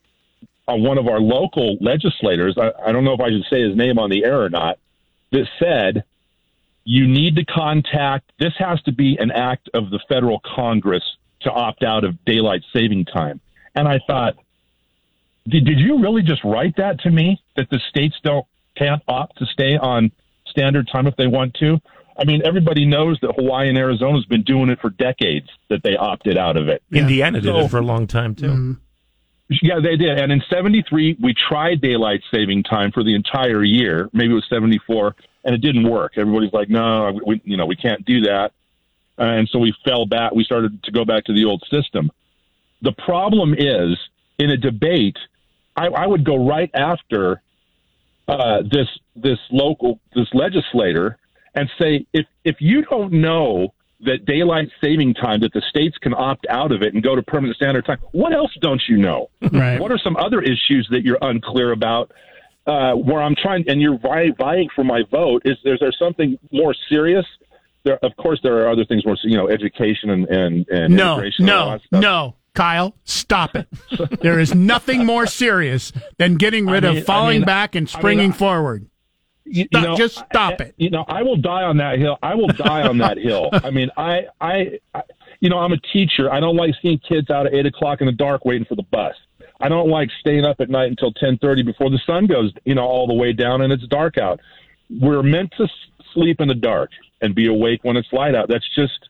[0.67, 2.57] uh, one of our local legislators.
[2.57, 4.77] I, I don't know if I should say his name on the air or not.
[5.31, 6.03] That said,
[6.85, 8.31] you need to contact.
[8.39, 11.03] This has to be an act of the federal Congress
[11.41, 13.39] to opt out of daylight saving time.
[13.75, 14.35] And I thought,
[15.47, 19.37] did, did you really just write that to me that the states don't can't opt
[19.39, 20.11] to stay on
[20.47, 21.79] standard time if they want to?
[22.17, 25.83] I mean, everybody knows that Hawaii and Arizona has been doing it for decades that
[25.83, 26.81] they opted out of it.
[26.91, 28.47] Indiana did So- it for a long time too.
[28.47, 28.71] Mm-hmm.
[29.61, 30.17] yeah, they did.
[30.19, 34.09] And in 73, we tried daylight saving time for the entire year.
[34.13, 36.13] Maybe it was 74, and it didn't work.
[36.17, 38.51] Everybody's like, no, we, you know, we can't do that.
[39.17, 40.33] And so we fell back.
[40.33, 42.11] We started to go back to the old system.
[42.81, 43.97] The problem is,
[44.39, 45.17] in a debate,
[45.75, 47.41] I, I would go right after
[48.27, 51.17] uh, this this local this legislator
[51.53, 56.13] and say, if if you don't know that daylight saving time that the states can
[56.13, 59.29] opt out of it and go to permanent standard time, what else don't you know?
[59.41, 59.79] Right.
[59.79, 62.11] What are some other issues that you're unclear about?
[62.67, 65.43] Uh, where I'm trying, and you're vying, vying for my vote.
[65.45, 67.23] Is, is there something more serious?
[67.83, 71.13] There, of course, there are other things more, you know, education and and, and No,
[71.13, 71.47] immigration.
[71.47, 72.35] and no, no.
[72.55, 73.67] Kyle, stop it.
[74.21, 77.75] there is nothing more serious than getting rid I mean- of falling I mean- back
[77.75, 78.87] and I mean, springing I- forward.
[79.45, 80.73] you, you know, just stop it.
[80.77, 82.17] You know, I will die on that hill.
[82.23, 83.49] I will die on that hill.
[83.53, 85.01] I mean, I, I, I,
[85.39, 86.31] you know, I'm a teacher.
[86.33, 88.83] I don't like seeing kids out at eight o'clock in the dark waiting for the
[88.83, 89.13] bus.
[89.59, 92.73] I don't like staying up at night until ten thirty before the sun goes, you
[92.75, 94.39] know, all the way down and it's dark out.
[94.89, 95.67] We're meant to
[96.13, 96.89] sleep in the dark
[97.21, 98.47] and be awake when it's light out.
[98.49, 99.09] That's just,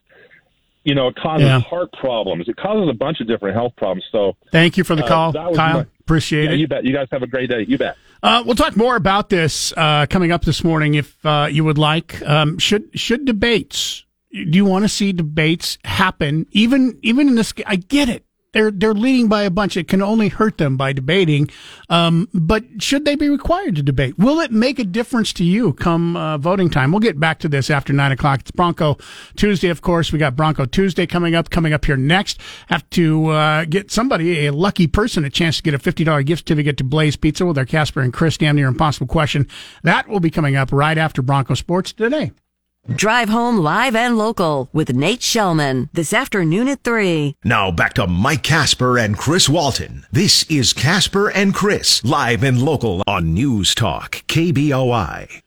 [0.86, 1.60] you know, it causes Yeah.
[1.60, 2.48] heart problems.
[2.48, 4.04] It causes a bunch of different health problems.
[4.12, 5.54] So, Thank you for the uh, call, Kyle.
[5.80, 6.58] my- Appreciate yeah, it.
[6.60, 6.84] You bet.
[6.84, 7.64] You guys have a great day.
[7.66, 7.96] You bet.
[8.22, 11.78] Uh, we'll talk more about this uh, coming up this morning, if uh, you would
[11.78, 12.22] like.
[12.22, 14.04] Um, should should debates?
[14.32, 16.46] Do you want to see debates happen?
[16.52, 18.24] Even even in this, I get it.
[18.56, 19.76] They're they're leading by a bunch.
[19.76, 21.50] It can only hurt them by debating.
[21.90, 24.18] Um, but should they be required to debate?
[24.18, 26.90] Will it make a difference to you come uh, voting time?
[26.90, 28.40] We'll get back to this after nine o'clock.
[28.40, 28.96] It's Bronco
[29.36, 30.10] Tuesday, of course.
[30.10, 31.50] We got Bronco Tuesday coming up.
[31.50, 32.40] Coming up here next.
[32.68, 36.22] Have to uh, get somebody, a lucky person, a chance to get a fifty dollar
[36.22, 39.46] gift certificate to Blaze Pizza with our Casper and Chris damn near impossible question.
[39.82, 42.32] That will be coming up right after Bronco Sports today.
[42.94, 47.34] Drive home live and local with Nate Shellman this afternoon at 3.
[47.42, 50.06] Now back to Mike Casper and Chris Walton.
[50.12, 55.42] This is Casper and Chris, live and local on News Talk, KBOI.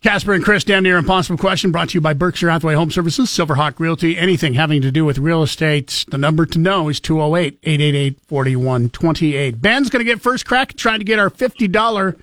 [0.00, 3.28] Casper and Chris, down near Impossible Question, brought to you by Berkshire Hathaway Home Services,
[3.28, 6.04] Silverhawk Realty, anything having to do with real estate.
[6.06, 9.60] The number to know is 208 888 4128.
[9.60, 12.16] Ben's going to get first crack at trying to get our $50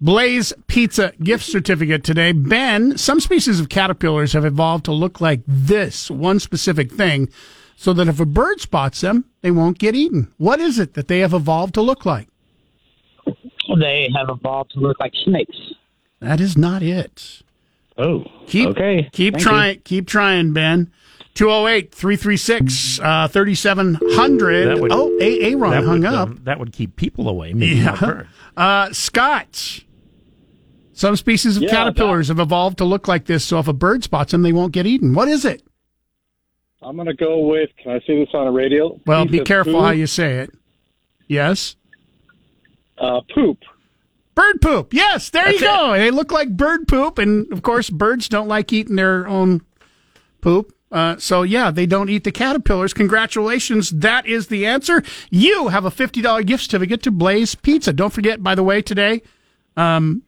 [0.00, 2.32] Blaze Pizza gift certificate today.
[2.32, 7.28] Ben, some species of caterpillars have evolved to look like this one specific thing
[7.76, 10.32] so that if a bird spots them, they won't get eaten.
[10.36, 12.28] What is it that they have evolved to look like?
[13.78, 15.56] They have evolved to look like snakes.
[16.20, 17.42] That is not it.
[17.96, 19.08] Oh, keep, okay.
[19.12, 19.74] Keep Thank trying.
[19.76, 19.80] you.
[19.82, 20.92] Keep trying, Ben.
[21.34, 24.78] 208 336 uh, 3700.
[24.90, 26.28] Oh, A- Aaron that hung would, up.
[26.28, 27.52] um, that would keep people away.
[27.52, 27.96] Maybe Yeah.
[27.96, 28.28] birds.
[28.56, 29.80] Uh, Scott.
[30.98, 34.02] Some species of Yeah, caterpillars have evolved to look like this, so if a bird
[34.02, 35.14] spots them, they won't get eaten.
[35.14, 35.62] What is it?
[36.82, 37.70] I'm going to go with.
[37.80, 39.00] Can I say this on a radio?
[39.06, 39.82] Well, Piece be careful poop.
[39.82, 40.50] how you say it.
[41.28, 41.76] Yes?
[42.98, 43.58] Uh, poop.
[44.34, 44.92] Bird poop.
[44.92, 45.92] Yes, there you go.
[45.92, 49.60] They look like bird poop, and of course, birds don't like eating their own
[50.40, 50.72] poop.
[50.90, 52.92] Uh, so yeah, they don't eat the caterpillars.
[52.92, 55.04] Congratulations, that is the answer.
[55.30, 57.92] You have a fifty dollar gift certificate to Blaze Pizza.
[57.92, 59.22] Don't forget, by the way, today,
[59.76, 60.22] um,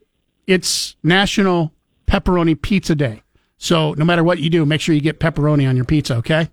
[0.50, 1.72] it's National
[2.06, 3.22] Pepperoni Pizza Day.
[3.56, 6.16] So no matter what you do, make sure you get pepperoni on your pizza.
[6.16, 6.48] Okay.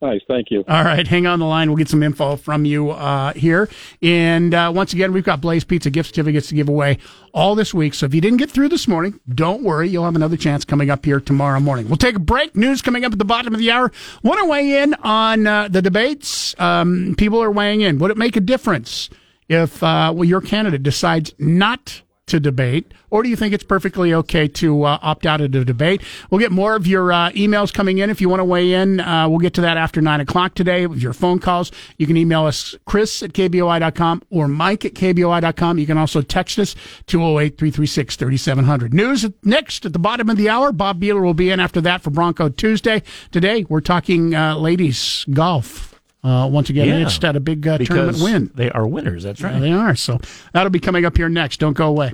[0.00, 0.62] Nice, thank you.
[0.68, 1.68] All right, hang on the line.
[1.68, 3.68] We'll get some info from you uh, here.
[4.00, 6.98] And uh, once again, we've got Blaze Pizza gift certificates to give away
[7.34, 7.94] all this week.
[7.94, 9.88] So if you didn't get through this morning, don't worry.
[9.88, 11.88] You'll have another chance coming up here tomorrow morning.
[11.88, 12.54] We'll take a break.
[12.54, 13.90] News coming up at the bottom of the hour.
[14.22, 16.54] Want to weigh in on uh, the debates?
[16.60, 17.98] Um, people are weighing in.
[17.98, 19.10] Would it make a difference
[19.48, 24.14] if uh, well your candidate decides not to debate, or do you think it's perfectly
[24.14, 26.02] okay to uh, opt out of the debate?
[26.30, 29.00] We'll get more of your uh, emails coming in if you want to weigh in.
[29.00, 31.72] Uh, we'll get to that after 9 o'clock today with your phone calls.
[31.96, 35.78] You can email us, chris at kboi.com or mike at kboi.com.
[35.78, 36.74] You can also text us,
[37.06, 38.94] 208 336 3700.
[38.94, 40.72] News next at the bottom of the hour.
[40.72, 43.02] Bob Beeler will be in after that for Bronco Tuesday.
[43.30, 45.87] Today, we're talking uh, ladies golf.
[46.24, 46.98] Uh, once again, Yeah.
[47.06, 48.50] it's had a big uh, tournament win.
[48.54, 49.22] They are winners.
[49.22, 49.54] That's right.
[49.54, 49.94] Yeah, they are.
[49.94, 50.18] So
[50.52, 51.60] that'll be coming up here next.
[51.60, 52.12] Don't go away.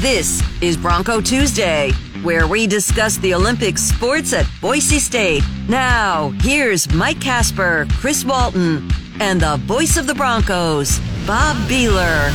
[0.00, 1.90] This is Bronco Tuesday,
[2.22, 5.42] where we discuss the Olympic sports at Boise State.
[5.68, 8.90] Now, here's Mike Casper, Chris Walton,
[9.20, 12.30] and the voice of the Broncos, Bob Beeler,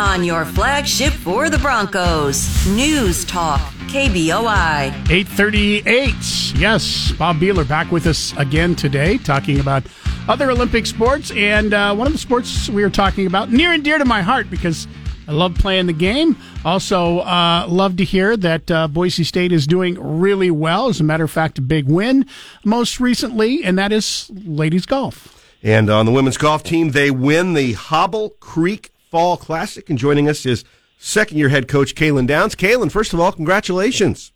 [0.00, 3.60] on your flagship for the Broncos, News Talk,
[3.92, 4.88] KBOI.
[5.10, 6.14] 838.
[6.58, 9.82] Yes, Bob Beeler back with us again today, talking about
[10.28, 11.30] other Olympic sports.
[11.32, 14.22] And uh, one of the sports we were talking about, near and dear to my
[14.22, 14.88] heart because
[15.28, 16.38] I love playing the game.
[16.64, 20.88] Also, uh, love to hear that uh, Boise State is doing really well.
[20.88, 22.24] As a matter of fact, a big win
[22.64, 25.54] most recently, and that is ladies golf.
[25.62, 29.90] And on the women's golf team, they win the Hobble Creek Fall Classic.
[29.90, 30.64] And joining us is
[31.02, 32.54] second year head coach Kaylin Downs.
[32.54, 34.32] Kaylin, first of all, congratulations.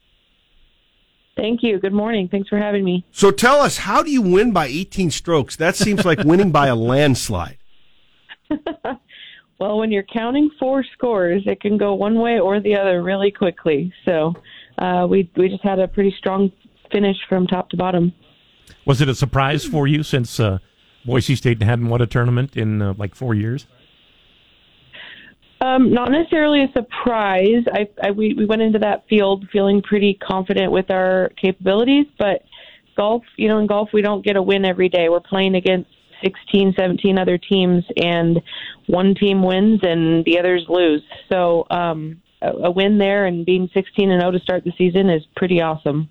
[1.36, 1.78] Thank you.
[1.78, 2.28] Good morning.
[2.28, 3.04] Thanks for having me.
[3.12, 5.56] So tell us, how do you win by 18 strokes?
[5.56, 7.58] That seems like winning by a landslide.
[9.58, 13.30] Well, when you're counting four scores, it can go one way or the other really
[13.30, 13.92] quickly.
[14.04, 14.34] So
[14.78, 16.52] uh, we we just had a pretty strong
[16.92, 18.12] finish from top to bottom.
[18.84, 20.58] Was it a surprise for you since uh,
[21.04, 23.66] Boise State hadn't won a tournament in uh, like four years?
[25.66, 27.64] Um, not necessarily a surprise.
[27.72, 32.42] I, I we, we went into that field feeling pretty confident with our capabilities, but
[32.96, 35.08] golf, you know, in golf we don't get a win every day.
[35.08, 35.90] We're playing against
[36.22, 38.40] 16, 17 other teams, and
[38.86, 41.02] one team wins and the others lose.
[41.28, 45.10] So um, a, a win there and being 16 and 0 to start the season
[45.10, 46.08] is pretty awesome.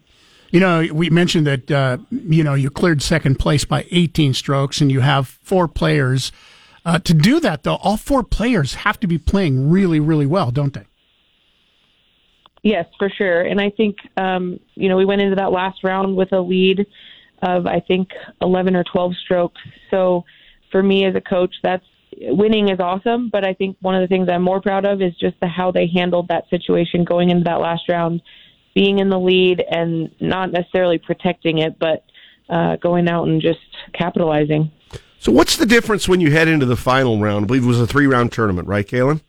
[0.51, 4.79] You know, we mentioned that uh, you know you cleared second place by 18 strokes,
[4.81, 6.31] and you have four players.
[6.85, 10.51] Uh, to do that, though, all four players have to be playing really, really well,
[10.51, 10.85] don't they?
[12.61, 13.41] Yes, for sure.
[13.41, 16.85] And I think, um, you know, we went into that last round with a lead
[17.41, 18.09] of, I think,
[18.41, 19.61] 11 or 12 strokes.
[19.89, 20.23] So
[20.71, 21.85] for me as a coach, that's
[22.17, 23.29] winning is awesome.
[23.29, 25.71] But I think one of the things I'm more proud of is just the, how
[25.71, 28.21] they handled that situation going into that last round,
[28.73, 32.03] being in the lead and not necessarily protecting it, but
[32.49, 33.59] uh, going out and just
[33.93, 34.71] capitalizing.
[35.25, 37.45] So what's the difference when you head into the final round?
[37.45, 39.21] I believe it was a three round tournament, right, Kaylin?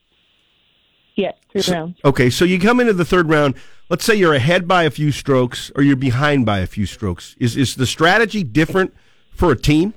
[1.14, 1.98] Yes, three rounds.
[2.04, 3.54] Okay, so you come into the third round.
[3.88, 7.34] Let's say you're ahead by a few strokes or you're behind by a few strokes.
[7.40, 8.92] Is is the strategy different
[9.30, 9.94] for a team?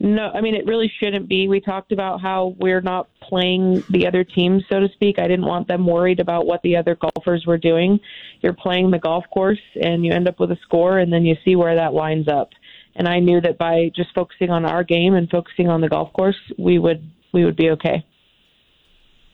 [0.00, 1.46] No, I mean it really shouldn't be.
[1.46, 5.20] We talked about how we're not playing the other teams, so to speak.
[5.20, 8.00] I didn't want them worried about what the other golfers were doing.
[8.40, 11.36] You're playing the golf course, and you end up with a score, and then you
[11.44, 12.50] see where that lines up.
[12.96, 16.12] And I knew that by just focusing on our game and focusing on the golf
[16.12, 18.04] course, we would we would be okay.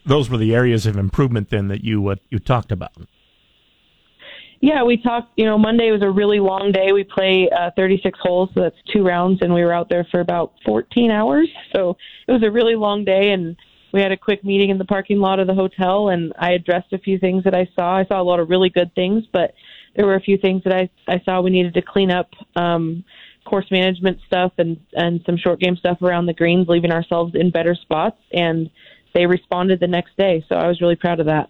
[0.04, 2.92] Those were the areas of improvement then that you uh, you talked about.
[4.60, 5.32] Yeah, we talked.
[5.36, 6.92] You know, Monday was a really long day.
[6.92, 10.20] We play uh, 36 holes, so that's two rounds, and we were out there for
[10.20, 11.48] about 14 hours.
[11.74, 11.96] So
[12.26, 13.56] it was a really long day, and
[13.92, 16.92] we had a quick meeting in the parking lot of the hotel, and I addressed
[16.92, 17.96] a few things that I saw.
[17.96, 19.54] I saw a lot of really good things, but
[19.94, 22.30] there were a few things that I I saw we needed to clean up.
[22.54, 23.04] Um,
[23.46, 27.50] course management stuff and and some short game stuff around the greens, leaving ourselves in
[27.50, 28.68] better spots, and
[29.14, 30.44] they responded the next day.
[30.48, 31.48] So I was really proud of that.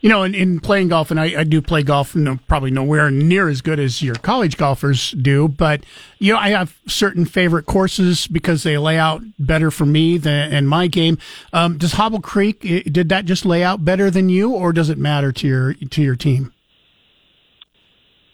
[0.00, 3.10] You know, in, in playing golf, and I, I do play golf, no, probably nowhere
[3.10, 5.82] near as good as your college golfers do, but,
[6.20, 10.52] you know, I have certain favorite courses because they lay out better for me than
[10.52, 11.18] in my game.
[11.52, 14.98] Um, does Hobble Creek, did that just lay out better than you, or does it
[14.98, 16.52] matter to your, to your team?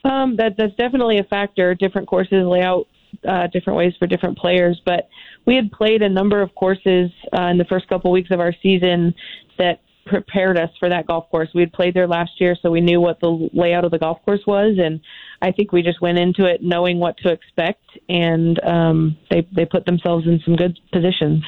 [0.05, 1.75] Um, that that's definitely a factor.
[1.75, 2.87] Different courses lay out
[3.27, 5.09] uh, different ways for different players, but
[5.47, 8.53] we had played a number of courses uh, in the first couple weeks of our
[8.63, 9.15] season
[9.59, 11.49] that prepared us for that golf course.
[11.55, 14.23] We had played there last year, so we knew what the layout of the golf
[14.25, 15.01] course was, and
[15.41, 19.65] I think we just went into it knowing what to expect, and um, they they
[19.65, 21.45] put themselves in some good positions.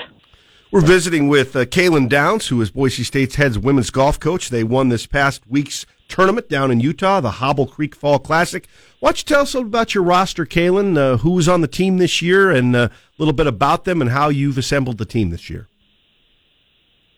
[0.73, 4.51] We're visiting with uh, Kaylin Downs, who is Boise State's head women's golf coach.
[4.51, 8.67] They won this past week's tournament down in Utah, the Hobble Creek Fall Classic.
[9.01, 10.97] Why don't you tell us about your roster, Kaylin?
[10.97, 14.01] Uh, who was on the team this year, and uh, a little bit about them,
[14.01, 15.69] and how you've assembled the team this year.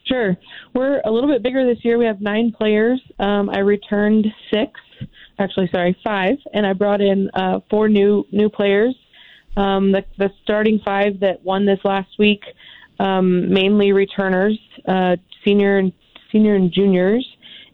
[0.05, 0.37] Sure.
[0.75, 1.99] We're a little bit bigger this year.
[1.99, 3.01] We have nine players.
[3.19, 4.81] Um, I returned six,
[5.39, 8.95] actually, sorry, five, and I brought in uh, four new new players.
[9.57, 12.43] Um, the, the starting five that won this last week,
[13.01, 15.93] um, mainly returners, uh, senior and
[16.33, 17.27] senior and juniors,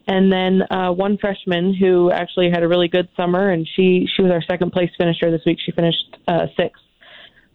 [0.06, 4.22] and then uh, one freshman who actually had a really good summer, and she she
[4.22, 5.58] was our second place finisher this week.
[5.64, 6.82] She finished uh, sixth.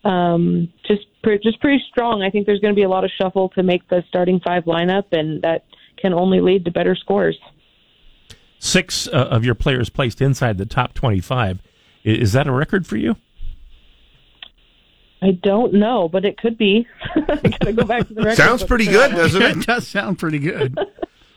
[0.04, 2.24] Um, just pre- just pretty strong.
[2.24, 4.64] I think there's going to be a lot of shuffle to make the starting five
[4.64, 5.66] lineup, and that
[5.98, 7.38] can only lead to better scores.
[8.60, 11.62] Six uh, of your players placed inside the top 25.
[12.04, 13.16] Is that a record for you?
[15.22, 16.88] I don't know, but it could be.
[17.16, 18.38] I gotta go back to the record.
[18.38, 19.58] Sounds pretty good, doesn't it?
[19.58, 20.78] it does sound pretty good.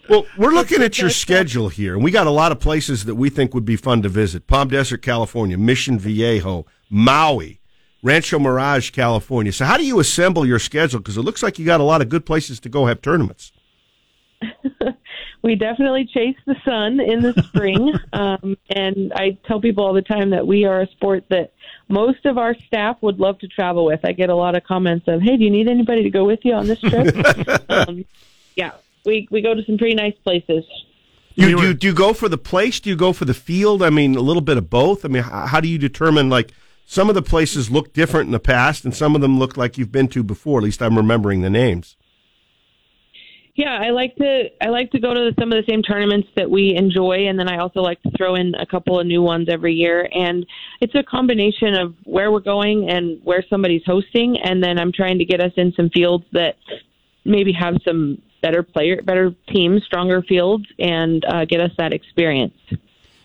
[0.09, 3.14] Well, we're looking at your schedule here, and we got a lot of places that
[3.14, 7.61] we think would be fun to visit: Palm Desert, California, Mission Viejo, Maui,
[8.03, 9.53] Rancho Mirage, California.
[9.53, 10.98] So, how do you assemble your schedule?
[11.00, 13.53] Because it looks like you got a lot of good places to go have tournaments.
[15.42, 20.03] we definitely chase the sun in the spring, um, and I tell people all the
[20.03, 21.53] time that we are a sport that
[21.88, 24.00] most of our staff would love to travel with.
[24.05, 26.40] I get a lot of comments of, "Hey, do you need anybody to go with
[26.44, 27.14] you on this trip?"
[27.68, 28.05] um,
[28.57, 28.72] yeah,
[29.05, 30.64] we we go to some pretty nice places.
[31.34, 32.78] You, do, you, do you go for the place?
[32.78, 33.82] Do you go for the field?
[33.82, 35.03] I mean, a little bit of both.
[35.05, 36.53] I mean, how, how do you determine like
[36.84, 39.78] some of the places look different in the past, and some of them look like
[39.78, 40.59] you've been to before.
[40.59, 41.96] At least I'm remembering the names.
[43.55, 46.50] Yeah, I like to I like to go to some of the same tournaments that
[46.50, 49.48] we enjoy, and then I also like to throw in a couple of new ones
[49.50, 50.09] every year.
[50.14, 50.46] And
[50.80, 55.18] it's a combination of where we're going and where somebody's hosting, and then I'm trying
[55.18, 56.57] to get us in some fields that
[57.26, 62.55] maybe have some better player, better teams, stronger fields, and uh, get us that experience.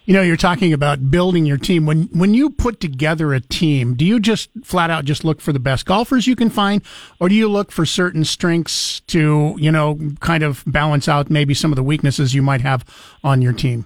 [0.05, 1.86] You know, you're talking about building your team.
[1.86, 5.51] When when you put together a team, do you just flat out just look for
[5.51, 6.82] the best golfers you can find,
[7.20, 11.53] or do you look for certain strengths to you know kind of balance out maybe
[11.53, 12.86] some of the weaknesses you might have
[13.22, 13.86] on your team?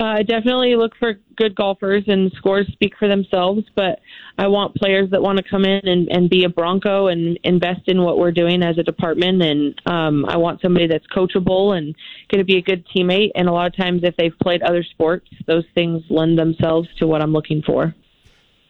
[0.00, 3.64] Uh, I definitely look for good golfers, and scores speak for themselves.
[3.74, 4.00] But
[4.38, 7.82] I want players that want to come in and, and be a Bronco and invest
[7.86, 9.42] in what we're doing as a department.
[9.42, 11.94] And um, I want somebody that's coachable and
[12.30, 13.30] going to be a good teammate.
[13.34, 17.06] And a lot of times, if they've played other sports, those things lend themselves to
[17.06, 17.94] what I'm looking for.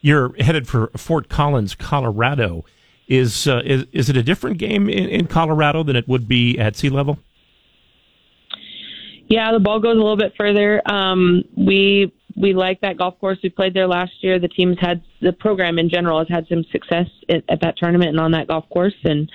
[0.01, 2.65] You're headed for Fort Collins, Colorado.
[3.07, 6.57] Is uh, is, is it a different game in, in Colorado than it would be
[6.59, 7.19] at sea level?
[9.29, 10.81] Yeah, the ball goes a little bit further.
[10.91, 13.37] Um, we we like that golf course.
[13.43, 14.39] We played there last year.
[14.39, 18.09] The team's had the program in general has had some success at, at that tournament
[18.09, 18.95] and on that golf course.
[19.03, 19.29] And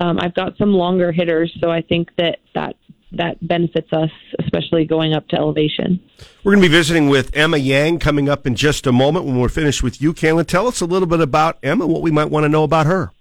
[0.00, 2.76] um, I've got some longer hitters, so I think that that
[3.12, 6.00] that benefits us, especially going up to elevation.
[6.42, 9.38] We're going to be visiting with Emma Yang coming up in just a moment when
[9.38, 10.46] we're finished with you, Kaylin.
[10.46, 13.12] Tell us a little bit about Emma, what we might want to know about her.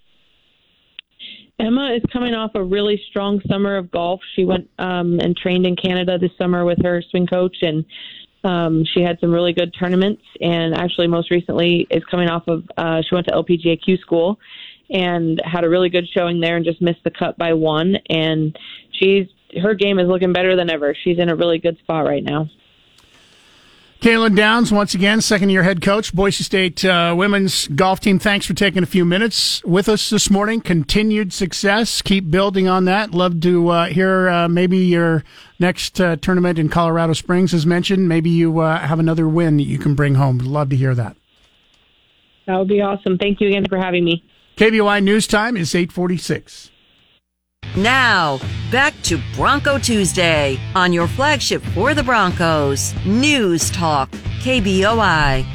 [1.59, 4.19] Emma is coming off a really strong summer of golf.
[4.35, 7.85] She went um, and trained in Canada this summer with her swing coach, and
[8.43, 10.21] um, she had some really good tournaments.
[10.41, 14.37] And actually, most recently, is coming off of uh, she went to LPGA Q school
[14.89, 17.95] and had a really good showing there, and just missed the cut by one.
[18.09, 18.57] And
[18.91, 19.27] she's
[19.61, 20.93] her game is looking better than ever.
[21.03, 22.49] She's in a really good spot right now.
[24.05, 28.19] Kaylin Downs, once again, second year head coach, Boise State uh, women's golf team.
[28.19, 30.61] Thanks for taking a few minutes with us this morning.
[30.61, 32.03] Continued success.
[32.03, 33.15] Keep building on that.
[33.15, 35.23] Love to uh, hear uh, maybe your
[35.57, 38.07] next uh, tournament in Colorado Springs, as mentioned.
[38.07, 40.37] Maybe you uh, have another win that you can bring home.
[40.37, 41.17] Love to hear that.
[42.45, 43.17] That would be awesome.
[43.17, 44.23] Thank you again for having me.
[44.57, 46.69] KBOI News Time is 846.
[47.77, 48.39] Now,
[48.71, 54.09] back to Bronco Tuesday on your flagship for the Broncos, News Talk,
[54.39, 55.45] KBOI.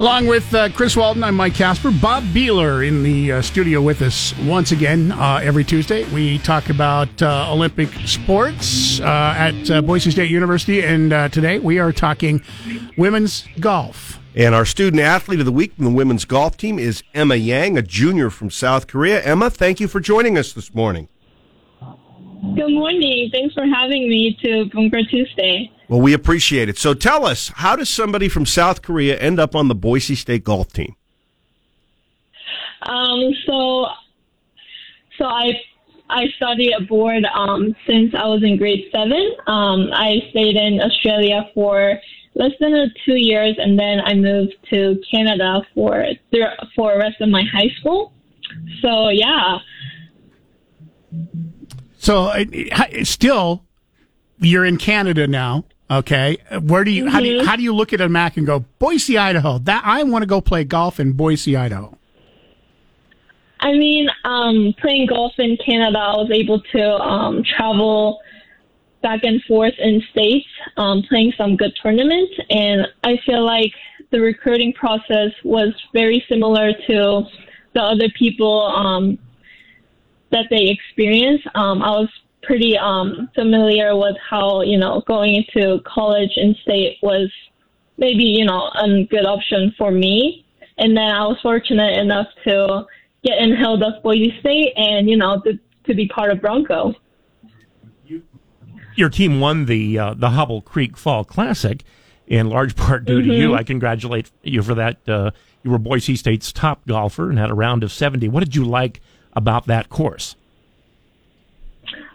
[0.00, 1.92] Along with uh, Chris Walton, I'm Mike Casper.
[1.92, 6.02] Bob Behler in the uh, studio with us once again uh, every Tuesday.
[6.12, 11.78] We talk about uh, Olympic sports uh, at uh, Boise State University, and today we
[11.78, 12.42] are talking
[12.96, 14.18] women's golf.
[14.36, 17.78] And our student athlete of the week from the women's golf team is Emma Yang,
[17.78, 19.22] a junior from South Korea.
[19.22, 21.08] Emma, thank you for joining us this morning.
[21.80, 23.30] Good morning.
[23.32, 25.70] Thanks for having me to Bronco Tuesday.
[25.88, 26.78] Well, we appreciate it.
[26.78, 30.42] So tell us, how does somebody from South Korea end up on the Boise State
[30.42, 30.96] golf team?
[32.82, 33.86] Um, so,
[35.16, 35.52] so I
[36.10, 39.36] I studied abroad um, since I was in grade seven.
[39.46, 41.98] Um, I stayed in Australia for
[42.34, 46.04] less than two years, and then I moved to Canada for
[46.74, 48.12] for the rest of my high school.
[48.82, 49.58] so yeah.
[51.98, 52.32] So
[53.04, 53.64] still,
[54.38, 55.64] you're in Canada now.
[55.90, 57.46] Okay, where do you how do you Mhm.
[57.46, 59.58] how do you look at a map and go Boise, Idaho?
[59.58, 61.96] That I want to go play golf in Boise, Idaho.
[63.60, 68.18] I mean, um, playing golf in Canada, I was able to um, travel
[69.04, 70.48] back and forth in states,
[70.78, 73.72] um, playing some good tournaments, and I feel like
[74.10, 77.22] the recruiting process was very similar to
[77.74, 79.18] the other people um,
[80.30, 81.46] that they experienced.
[81.54, 82.08] Um, I was
[82.42, 87.30] pretty um, familiar with how you know going into college in state was
[87.98, 90.46] maybe you know a good option for me,
[90.78, 92.86] and then I was fortunate enough to
[93.22, 96.94] get in held of Boise State and you know to, to be part of Bronco.
[98.96, 101.82] Your team won the uh, the Hobble Creek Fall Classic
[102.26, 103.36] in large part due to Mhm.
[103.38, 103.54] you.
[103.54, 104.98] I congratulate you for that.
[105.08, 105.30] Uh,
[105.62, 108.28] you were Boise State's top golfer and had a round of 70.
[108.28, 109.00] What did you like
[109.34, 110.36] about that course?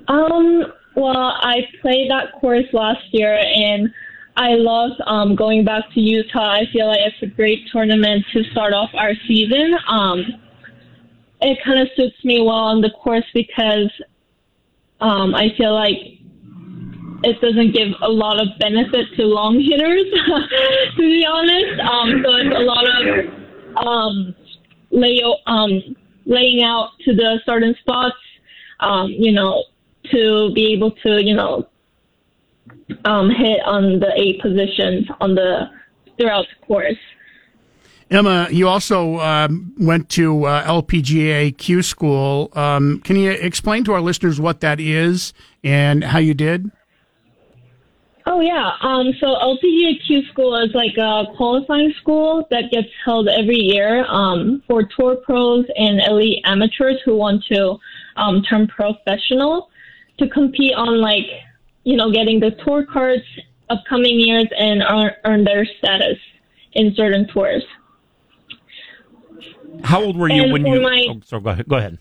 [0.08, 0.66] Um,
[0.96, 3.92] well, I played that course last year and
[4.36, 6.52] I love um, going back to Utah.
[6.54, 9.76] I feel like it's a great tournament to start off our season.
[9.88, 10.26] Um,
[11.42, 13.92] it kind of suits me well on the course because
[15.02, 16.19] um, I feel like
[17.24, 20.06] it doesn't give a lot of benefit to long hitters,
[20.96, 21.80] to be honest.
[21.82, 24.36] Um, so it's a lot of um,
[24.92, 25.96] lay, um,
[26.26, 28.16] laying out to the certain spots,
[28.80, 29.64] um, you know,
[30.12, 31.68] to be able to, you know,
[33.06, 35.70] um, hit on the eight positions on the
[36.18, 36.98] throughout the course.
[38.12, 42.50] Emma, you also um, went to uh, LPGA Q School.
[42.54, 45.32] Um, can you explain to our listeners what that is
[45.64, 46.72] and how you did?
[48.32, 48.74] Oh yeah.
[48.82, 54.06] Um, so LPGA Q School is like a qualifying school that gets held every year
[54.06, 57.78] um, for tour pros and elite amateurs who want to
[58.18, 59.72] um, turn professional
[60.20, 61.26] to compete on like
[61.86, 63.24] you know getting the tour cards
[63.72, 66.18] upcoming years and earn, earn their status
[66.74, 67.64] in certain tours.
[69.84, 70.82] How old were you And when you?
[70.82, 71.68] my- oh, so go ahead.
[71.68, 71.98] Go ahead.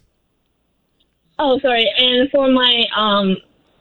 [1.39, 1.91] Oh, sorry.
[1.97, 3.37] And for my um,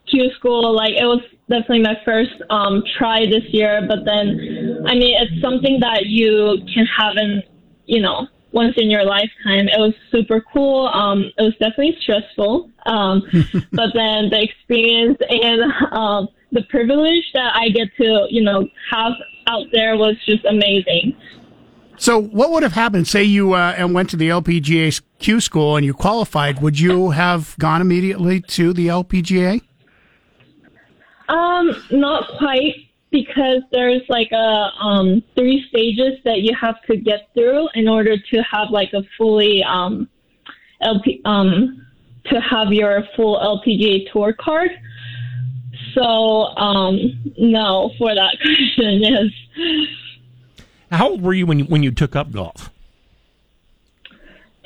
[0.10, 3.86] Q school, like it was definitely my first um, try this year.
[3.88, 7.44] But then, I mean, it's something that you can have in,
[7.86, 9.68] you know, once in your lifetime.
[9.68, 10.88] It was super cool.
[10.88, 12.70] Um, it was definitely stressful.
[12.86, 13.24] Um,
[13.72, 19.14] but then the experience and um, the privilege that I get to, you know, have
[19.48, 21.16] out there was just amazing.
[22.00, 23.08] So, what would have happened?
[23.08, 26.62] Say you uh, and went to the LPGA Q School and you qualified.
[26.62, 29.62] Would you have gone immediately to the LPGA?
[31.28, 32.76] Um, not quite
[33.12, 38.18] because there's like a um three stages that you have to get through in order
[38.18, 40.10] to have like a fully um
[40.82, 41.86] LP um
[42.26, 44.72] to have your full LPGA tour card.
[45.94, 49.88] So um no for that question yes.
[50.92, 52.70] How old were you when you, when you took up golf?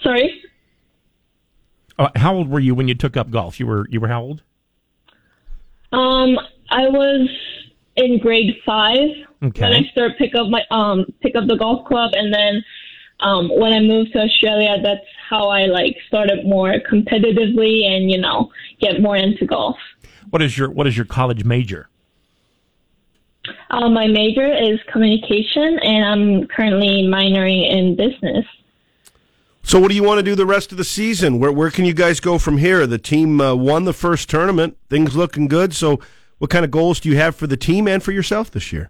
[0.03, 0.43] Sorry.
[1.97, 3.59] Uh, how old were you when you took up golf?
[3.59, 4.41] You were you were how old?
[5.91, 6.37] Um
[6.69, 7.29] I was
[7.97, 9.09] in grade five
[9.43, 9.61] Okay.
[9.63, 12.63] when I started pick up my um pick up the golf club and then
[13.19, 18.19] um when I moved to Australia that's how I like started more competitively and you
[18.19, 19.77] know get more into golf.
[20.29, 21.89] What is your what is your college major?
[23.71, 28.45] Uh, my major is communication and I'm currently minoring in business.
[29.63, 31.39] So, what do you want to do the rest of the season?
[31.39, 32.85] Where where can you guys go from here?
[32.87, 34.77] The team uh, won the first tournament.
[34.89, 35.73] Things looking good.
[35.73, 35.99] So,
[36.39, 38.89] what kind of goals do you have for the team and for yourself this year?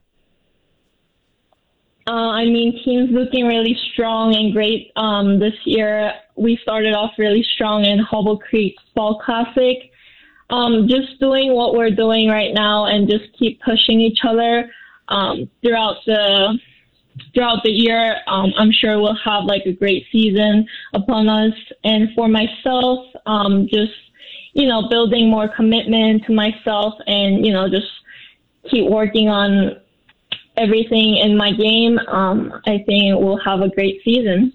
[2.07, 6.13] Uh, I mean, team's looking really strong and great um, this year.
[6.35, 9.91] We started off really strong in Hobble Creek Fall Classic.
[10.49, 14.69] Um, just doing what we're doing right now and just keep pushing each other
[15.07, 16.59] um, throughout the
[17.33, 18.17] throughout the year.
[18.27, 21.53] Um, I'm sure we'll have like a great season upon us.
[21.83, 23.93] And for myself, um, just
[24.53, 27.87] you know, building more commitment to myself and you know, just
[28.69, 29.81] keep working on
[30.57, 34.53] everything in my game, um, I think we'll have a great season.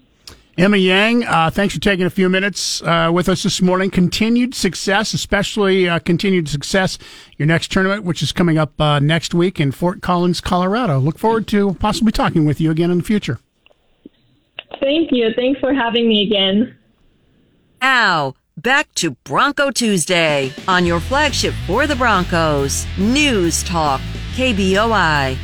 [0.57, 3.91] Emma Yang, uh, thanks for taking a few minutes uh, with us this morning.
[3.91, 6.97] Continued success, especially uh, continued success,
[7.37, 10.97] your next tournament, which is coming up uh, next week in Fort Collins, Colorado.
[10.97, 13.39] Look forward to possibly talking with you again in the future.
[14.79, 15.29] Thank you.
[15.35, 16.75] Thanks for having me again.
[17.79, 24.01] Now, back to Bronco Tuesday on your flagship for the Broncos, News Talk,
[24.33, 25.37] KBOI.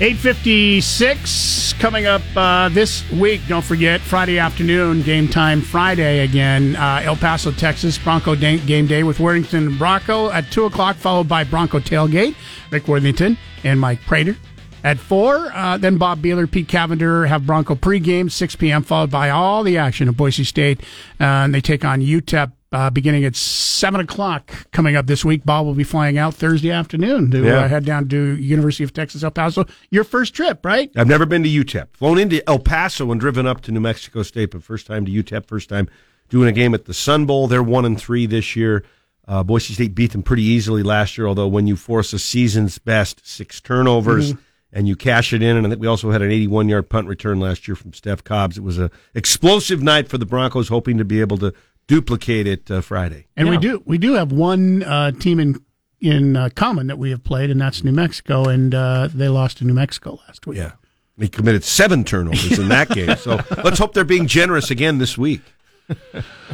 [0.00, 3.42] 856 coming up uh, this week.
[3.48, 6.74] Don't forget, Friday afternoon, game time Friday again.
[6.74, 11.44] Uh, El Paso, Texas, Bronco game day with Worthington Bronco at 2 o'clock, followed by
[11.44, 12.34] Bronco tailgate.
[12.70, 14.38] Rick Worthington and Mike Prater.
[14.82, 19.28] At 4, uh, then Bob Behler, Pete Cavender have Bronco pregame, 6 p.m., followed by
[19.28, 20.80] all the action of Boise State.
[21.20, 25.44] Uh, and they take on UTEP uh, beginning at 7 o'clock coming up this week.
[25.44, 27.58] Bob will be flying out Thursday afternoon to Yeah.
[27.64, 29.64] uh, head down to University of Texas El Paso.
[29.90, 30.90] Your first trip, right?
[30.96, 31.88] I've never been to UTEP.
[31.94, 35.10] Flown into El Paso and driven up to New Mexico State, but first time to
[35.12, 35.88] UTEP, first time
[36.28, 37.48] doing a game at the Sun Bowl.
[37.48, 38.84] They're one and three this year.
[39.26, 42.78] Uh, Boise State beat them pretty easily last year, although when you force a season's
[42.78, 44.38] best six turnovers Mhm.
[44.72, 47.06] and you cash it in, and I think we also had an 81 yard punt
[47.08, 48.58] return last year from Steph Cobbs.
[48.58, 51.52] It was a explosive night for the Broncos, hoping to be able to
[51.90, 53.26] duplicate it uh, Friday.
[53.36, 55.60] And we do we do have one uh, team in
[56.00, 59.58] in uh, common that we have played, and that's New Mexico, and uh, they lost
[59.58, 60.58] to New Mexico last week.
[60.58, 60.72] Yeah.
[61.18, 63.14] He committed seven turnovers in that game.
[63.16, 65.42] So let's hope they're being generous again this week.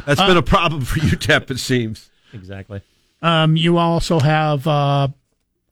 [0.05, 2.09] That's been a problem for UTEP, it seems.
[2.33, 2.81] Exactly.
[3.21, 5.07] Um, you also have uh,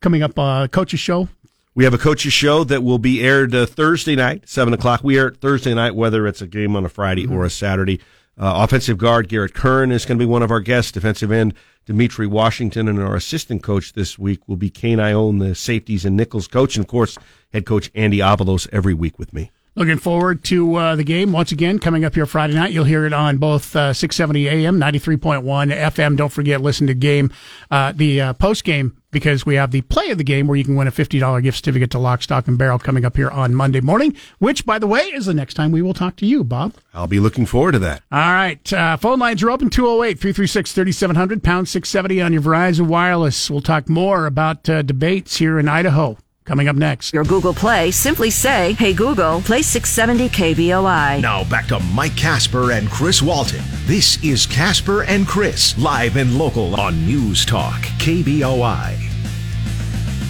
[0.00, 1.28] coming up uh, coaches show.
[1.74, 5.04] We have a coaches show that will be aired uh, Thursday night, seven o'clock.
[5.04, 8.00] We air it Thursday night, whether it's a game on a Friday or a Saturday.
[8.38, 10.92] Uh, offensive guard Garrett Kern is going to be one of our guests.
[10.92, 11.54] Defensive end
[11.86, 16.16] Demitri Washington, and our assistant coach this week will be Kane Ioane, the safeties and
[16.16, 17.16] nickels coach, and of course
[17.52, 19.50] head coach Andy Avalos every week with me.
[19.78, 22.72] Looking forward to uh, the game once again coming up here Friday night.
[22.72, 26.16] You'll hear it on both uh, 670 AM, 93.1 FM.
[26.16, 27.30] Don't forget, listen to game
[27.70, 30.64] uh, the uh, post game because we have the play of the game where you
[30.64, 33.54] can win a $50 gift certificate to Lock, Stock, and Barrel coming up here on
[33.54, 36.42] Monday morning, which, by the way, is the next time we will talk to you,
[36.42, 36.72] Bob.
[36.94, 38.02] I'll be looking forward to that.
[38.10, 38.72] All right.
[38.72, 43.50] Uh, phone lines are open 208 336 3700, pound 670 on your Verizon Wireless.
[43.50, 46.16] We'll talk more about uh, debates here in Idaho
[46.46, 47.12] coming up next.
[47.12, 51.20] Your Google Play, simply say, Hey Google, play 670 KBOI.
[51.20, 53.62] Now back to Mike Casper and Chris Walton.
[53.84, 59.05] This is Casper and Chris, live and local on News Talk, KBOI.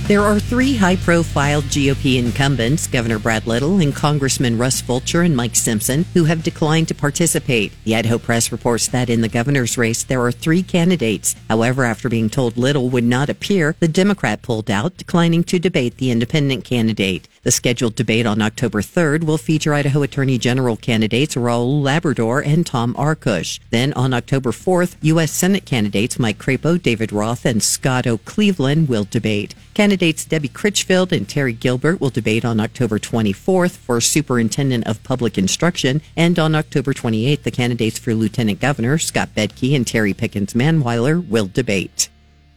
[0.08, 5.34] There are three high profile GOP incumbents, Governor Brad Little and Congressman Russ Fulcher and
[5.34, 7.72] Mike Simpson, who have declined to participate.
[7.82, 11.34] The Idaho Press reports that in the governor's race, there are three candidates.
[11.48, 15.96] However, after being told Little would not appear, the Democrat pulled out, declining to debate
[15.96, 17.26] the independent candidate.
[17.42, 22.64] The scheduled debate on October 3rd will feature Idaho Attorney General candidates Raul Labrador and
[22.64, 23.58] Tom Arkoosh.
[23.70, 25.32] Then on October 4th, U.S.
[25.32, 29.56] Senate candidates Mike Crapo, David Roth, and Scott O'Cleveland will debate.
[29.74, 35.38] Candidates Debbie Critchfield and Terry Gilbert will debate on October 24th for Superintendent of Public
[35.38, 40.52] Instruction, and on October 28th, the candidates for Lieutenant Governor Scott Bedke and Terri Pickens
[40.52, 42.08] Manweiler will debate.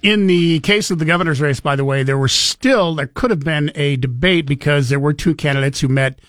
[0.02, 3.32] In the case of the governor's race, by the way, there were still, there could
[3.32, 6.20] have been a debate because there were two candidates who met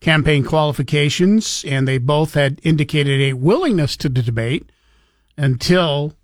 [0.00, 4.70] campaign qualifications and they both had indicated a willingness to debate
[5.36, 6.14] until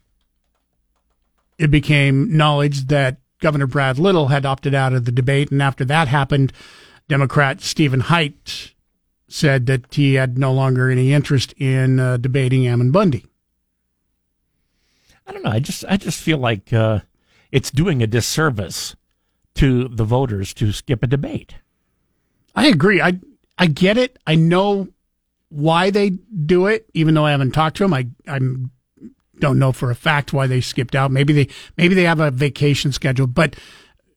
[1.58, 5.50] it became knowledge that Governor Brad Little had opted out of the debate.
[5.50, 6.52] And after that happened,
[7.08, 8.72] Democrat Stephen Heidt
[9.28, 13.26] said that he had no longer any interest in uh, debating Ammon Bundy.
[15.26, 15.50] I don't know.
[15.50, 17.00] I just I just feel like uh,
[17.50, 18.94] it's doing a disservice
[19.54, 21.56] to the voters to skip a debate.
[22.54, 23.00] I agree.
[23.00, 23.18] I
[23.58, 24.18] I get it.
[24.26, 24.88] I know
[25.48, 27.94] why they do it, even though I haven't talked to them.
[27.94, 28.70] I I'm
[29.38, 31.10] don't know for a fact why they skipped out.
[31.10, 33.56] Maybe they maybe they have a vacation schedule, but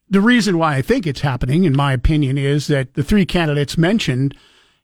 [0.09, 3.77] the reason why I think it's happening, in my opinion, is that the three candidates
[3.77, 4.35] mentioned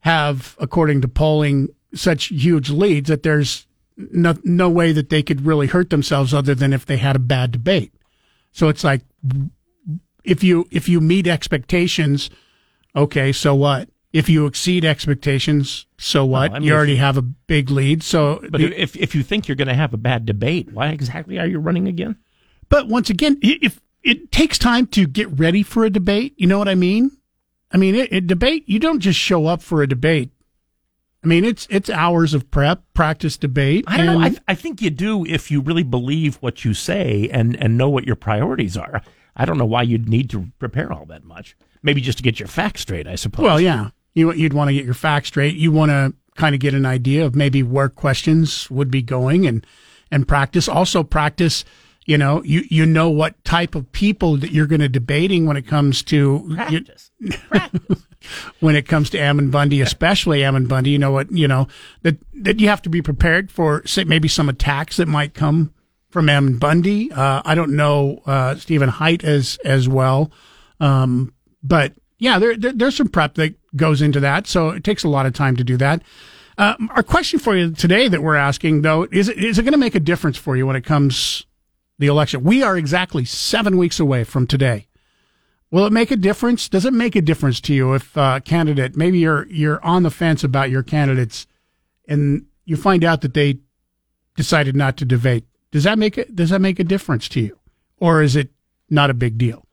[0.01, 3.65] have, according to polling, such huge leads that there's
[3.97, 7.19] no, no way that they could really hurt themselves other than if they had a
[7.19, 7.93] bad debate.
[8.51, 9.01] So it's like
[10.23, 12.29] if you if you meet expectations,
[12.95, 13.89] okay, so what?
[14.15, 16.51] If you exceed expectations, so oh, what?
[16.51, 18.01] I mean, you already have a big lead.
[18.01, 20.87] So, But the- if if you think you're going to have a bad debate, why
[20.87, 22.15] exactly are you running again?
[22.69, 26.57] But once again, if it takes time to get ready for a debate, you know
[26.57, 27.11] what I mean?
[27.71, 28.63] I mean, it, it debate.
[28.67, 30.31] You don't just show up for a debate.
[31.21, 33.83] I mean, it's it's hours of prep, practice, debate.
[33.85, 34.19] I don't know.
[34.19, 37.89] I, I think you do if you really believe what you say and, and know
[37.89, 39.01] what your priorities are.
[39.35, 41.57] I don't know why you'd need to prepare all that much.
[41.83, 43.43] Maybe just to get your facts straight, I suppose.
[43.43, 45.55] Well, yeah, you you'd want to get your facts straight.
[45.55, 49.45] You want to kind of get an idea of maybe where questions would be going
[49.45, 49.65] and
[50.09, 50.67] and practice.
[50.67, 51.63] Also practice.
[52.07, 55.57] You know, you you know what type of people that you're going to debating when
[55.57, 57.11] it comes to Practice.
[58.59, 60.91] when it comes to Ammon Bundy, especially Ammon Bundy.
[60.91, 61.31] You know what?
[61.31, 61.67] You know
[62.03, 65.73] that that you have to be prepared for say, maybe some attacks that might come
[66.09, 67.11] from Ammon Bundy.
[67.11, 70.31] Uh, I don't know uh, Stephen Heidt as as well,
[70.79, 71.33] um,
[71.63, 71.93] but
[72.25, 75.27] yeah, there, there, there's some prep that goes into that, so it takes a lot
[75.27, 76.01] of time to do that.
[76.57, 79.73] Uh, our question for you today that we're asking though is it, is it going
[79.73, 81.45] to make a difference for you when it comes
[81.99, 82.43] the election?
[82.43, 84.87] We are exactly seven weeks away from today.
[85.69, 86.67] Will it make a difference?
[86.67, 90.09] Does it make a difference to you if uh, candidate maybe you're you're on the
[90.09, 91.45] fence about your candidates
[92.07, 93.59] and you find out that they
[94.35, 95.45] decided not to debate?
[95.71, 96.35] Does that make it?
[96.35, 97.59] Does that make a difference to you,
[97.97, 98.49] or is it
[98.89, 99.64] not a big deal?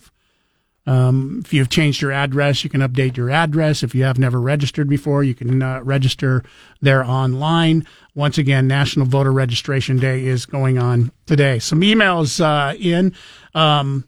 [0.86, 3.82] Um, if you've changed your address, you can update your address.
[3.82, 6.44] If you have never registered before, you can uh, register
[6.80, 7.86] there online.
[8.14, 11.58] Once again, National Voter Registration Day is going on today.
[11.58, 13.14] Some emails uh, in.
[13.54, 14.04] Um,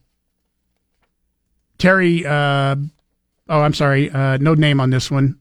[1.78, 2.76] Terry, uh,
[3.48, 5.38] oh, I'm sorry, uh, no name on this one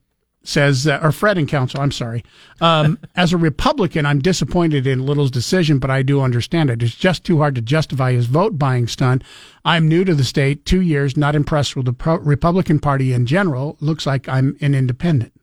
[0.47, 2.23] says, uh, or Fred and Council, I'm sorry.
[2.61, 6.81] Um, as a Republican, I'm disappointed in Little's decision, but I do understand it.
[6.81, 9.23] It's just too hard to justify his vote buying stunt.
[9.65, 13.25] I'm new to the state, two years, not impressed with the Pro- Republican Party in
[13.25, 13.77] general.
[13.81, 15.33] Looks like I'm an independent.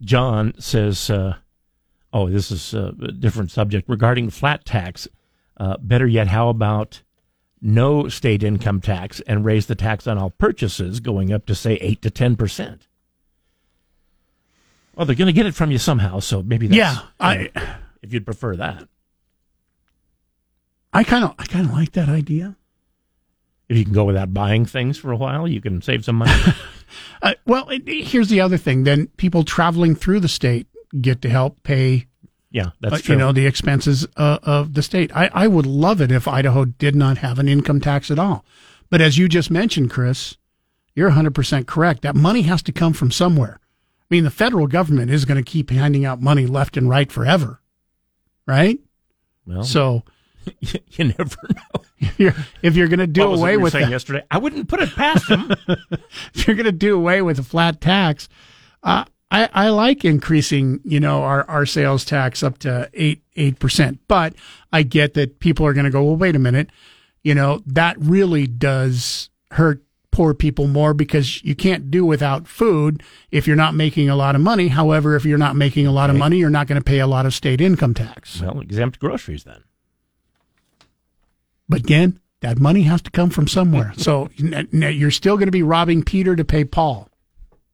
[0.00, 1.36] John says, uh,
[2.12, 5.08] oh, this is a different subject regarding flat tax.
[5.56, 7.02] Uh, better yet, how about
[7.60, 11.74] no state income tax and raise the tax on all purchases going up to, say,
[11.76, 12.80] 8 to 10%?
[14.96, 17.50] Well, they're going to get it from you somehow, so maybe that's, Yeah, I-
[18.02, 18.88] if you'd prefer that.
[20.92, 22.56] I kind of, I kind of like that idea.
[23.68, 26.32] If you can go without buying things for a while, you can save some money.
[27.22, 28.84] Uh, well, it, here's the other thing.
[28.84, 30.68] Then people traveling through the state
[31.00, 32.06] get to help pay.
[32.50, 33.14] Yeah, that's uh, true.
[33.14, 35.10] You know the expenses uh, of the state.
[35.16, 38.44] I, I would love it if Idaho did not have an income tax at all.
[38.88, 40.36] But as you just mentioned, Chris,
[40.94, 42.02] you're 100 percent correct.
[42.02, 43.58] That money has to come from somewhere.
[44.08, 47.10] I mean, the federal government is going to keep handing out money left and right
[47.10, 47.60] forever,
[48.46, 48.78] right?
[49.44, 50.04] Well, so
[50.60, 51.82] you never know.
[52.18, 54.80] You're, if you're going to do What away with saying that- yesterday, I wouldn't put
[54.80, 55.50] it past them.
[56.34, 58.28] if you're going to do away with a flat tax,
[58.82, 63.58] uh, I, I like increasing, you know, our, our sales tax up to eight eight
[63.58, 63.98] percent.
[64.08, 64.34] But
[64.72, 66.70] I get that people are going to go, well, wait a minute,
[67.24, 69.82] you know, that really does hurt
[70.16, 74.34] poor people more because you can't do without food if you're not making a lot
[74.34, 74.68] of money.
[74.68, 77.06] However, if you're not making a lot of money, you're not going to pay a
[77.06, 78.40] lot of state income tax.
[78.40, 79.62] well, exempt groceries then.
[81.68, 83.92] But again, that money has to come from somewhere.
[83.98, 87.10] so you're still going to be robbing Peter to pay Paul,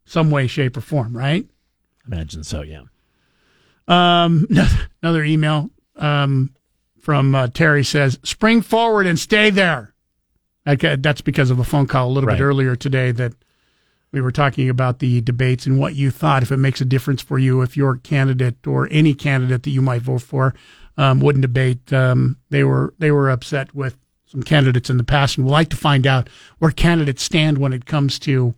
[0.05, 1.47] some way, shape, or form, right?
[2.09, 2.83] Imagine so, yeah.
[3.87, 4.49] Um,
[5.01, 6.57] another email um,
[6.99, 9.92] from uh, Terry says, "Spring forward and stay there."
[10.67, 12.39] Okay, that's because of a phone call a little Right.
[12.39, 13.33] bit earlier today that
[14.13, 17.23] we were talking about the debates and what you thought if it makes a difference
[17.23, 20.55] for you if your candidate or any candidate that you might vote for
[20.99, 21.93] um, wouldn't debate.
[21.93, 25.69] Um, they were they were upset with some candidates in the past and would like
[25.71, 26.29] to find out
[26.59, 28.55] where candidates stand when it comes to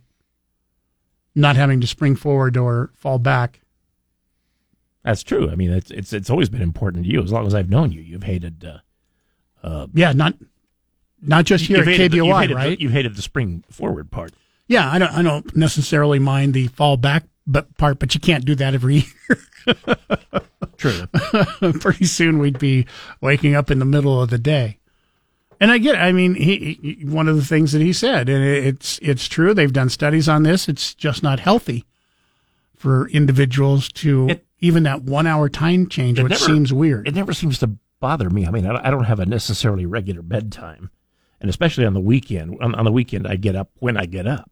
[1.33, 3.61] not having to spring forward or fall back.
[5.03, 5.49] That's true.
[5.49, 7.21] I mean, it's it's it's always been important to you.
[7.23, 8.63] As long as I've known you, you've hated.
[8.65, 8.77] Uh,
[9.65, 10.35] uh, Yeah, not
[11.27, 12.77] not just here you've at hated the- hated right?
[12.77, 14.33] The, you've hated the spring forward part.
[14.67, 18.43] Yeah, I don't I don't necessarily mind the fall back but part, but you can't
[18.45, 18.95] do that every
[19.67, 19.75] year.
[20.77, 21.05] True.
[21.79, 22.85] Pretty soon we'd be
[23.21, 24.79] waking up in the middle of the day.
[25.61, 25.99] And I get it.
[25.99, 29.53] I mean, he, he one of the things that he said, and it's it's true.
[29.53, 30.67] They've done studies on this.
[30.67, 31.85] It's just not healthy
[32.75, 37.07] for individuals to even that one hour time change, It which never- seems weird.
[37.07, 37.71] It never seems to
[38.01, 38.45] bother me.
[38.45, 40.89] I mean, I don't have a necessarily regular bedtime,
[41.41, 42.57] and especially on the weekend.
[42.61, 44.49] On, on the weekend, I get up when I get up.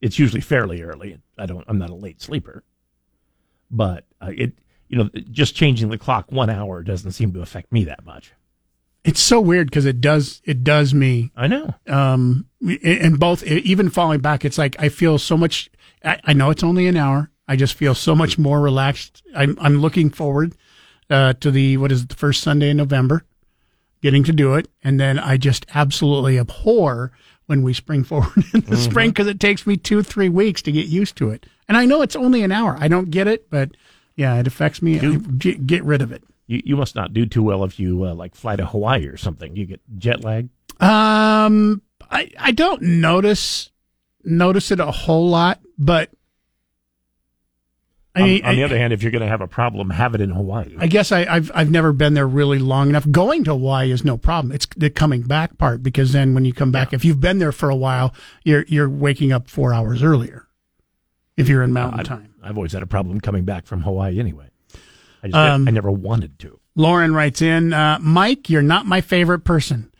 [0.00, 1.18] It's usually fairly early.
[1.38, 1.64] I don't.
[1.66, 2.64] I'm not a late sleeper,
[3.70, 4.52] but uh, it.
[4.88, 8.32] You know, just changing the clock one hour doesn't seem to affect me that much.
[9.02, 11.30] It's so weird because it does it does me.
[11.34, 11.74] I know.
[11.86, 12.46] Um,
[12.82, 15.70] and both even falling back, it's like I feel so much.
[16.04, 17.30] I, I know it's only an hour.
[17.46, 19.22] I just feel so much more relaxed.
[19.34, 20.54] I'm I'm looking forward
[21.10, 23.24] uh, to the what is it, the first Sunday in November,
[24.04, 27.10] getting to do it, and then I just absolutely abhor
[27.46, 28.90] when we spring forward in the Mhm.
[28.90, 31.46] spring because it takes me two three weeks to get used to it.
[31.68, 32.76] And I know it's only an hour.
[32.78, 33.70] I don't get it, but
[34.14, 35.00] yeah, it affects me.
[35.00, 36.22] I get, get rid of it.
[36.46, 39.16] You you must not do too well if you uh, like fly to Hawaii or
[39.16, 39.56] something.
[39.56, 40.50] You get jet lag.
[40.80, 43.70] Um, I I don't notice
[44.24, 46.10] notice it a whole lot, but
[48.16, 49.90] I mean, on, on the I- other hand, if you're going to have a problem,
[49.90, 50.76] have it in Hawaii.
[50.78, 53.10] I guess I, I've I've never been there really long enough.
[53.10, 54.52] Going to Hawaii is no problem.
[54.52, 57.50] It's the coming back part because then when you come back, if you've been there
[57.52, 58.14] for a while,
[58.44, 60.46] you're you're waking up four hours earlier.
[61.36, 62.34] If you're in Mountain I've, Time.
[62.42, 64.46] I've always had a problem coming back from Hawaii anyway.
[65.22, 66.60] I just Um, I never wanted to.
[66.76, 69.90] Lauren writes in, uh, Mike, you're not my favorite person.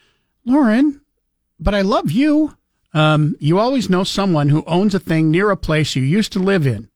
[0.44, 1.00] Lauren,
[1.58, 2.56] but I love you.
[2.92, 6.38] Um, you always know someone who owns a thing near a place you used to
[6.38, 6.88] live in.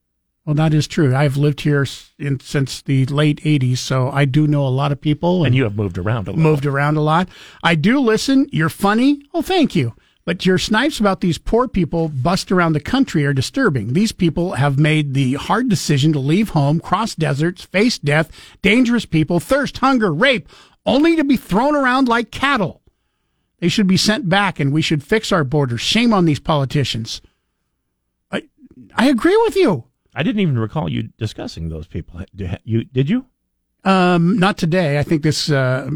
[0.48, 1.14] Well, that is true.
[1.14, 1.86] I've lived here
[2.18, 5.44] in, since the late 80s, so I do know a lot of people.
[5.44, 6.38] And you have moved around a lot.
[6.38, 7.28] moved around a lot.
[7.62, 8.48] I do listen.
[8.50, 9.20] You're funny.
[9.34, 9.92] Oh, thank you.
[10.24, 13.92] But your snipes about these poor people bust around the country are disturbing.
[13.92, 18.30] These people have made the hard decision to leave home, cross deserts, face death,
[18.62, 20.48] dangerous people, thirst, hunger, rape,
[20.86, 22.80] only to be thrown around like cattle.
[23.58, 25.82] They should be sent back and we should fix our borders.
[25.82, 27.20] Shame on these politicians.
[28.32, 28.44] I,
[28.94, 29.84] I agree with you.
[30.14, 32.20] I didn't even recall you discussing those people.
[32.34, 32.84] Did you?
[32.84, 33.26] Did you?
[33.84, 34.98] Um, not today.
[34.98, 35.88] I think this uh,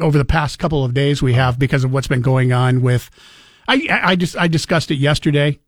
[0.00, 3.10] over the past couple of days we have because of what's been going on with.
[3.66, 5.58] I I just I discussed it yesterday.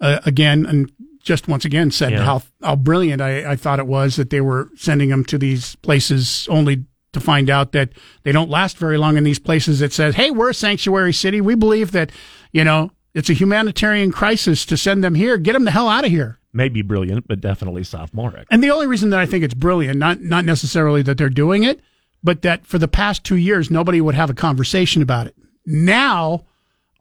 [0.00, 0.90] Uh, again, and
[1.22, 2.24] just once again said Yeah.
[2.24, 5.76] how how brilliant I, I thought it was that they were sending them to these
[5.76, 7.90] places only to find out that
[8.24, 9.78] they don't last very long in these places.
[9.80, 11.40] That says, "Hey, we're a sanctuary city.
[11.40, 12.10] We believe that
[12.52, 15.36] you know it's a humanitarian crisis to send them here.
[15.36, 18.46] Get them the hell out of here." Maybe brilliant, but definitely sophomoric.
[18.50, 21.64] And the only reason that I think it's brilliant, not not necessarily that they're doing
[21.64, 21.80] it,
[22.22, 25.34] but that for the past two years nobody would have a conversation about it.
[25.66, 26.44] Now,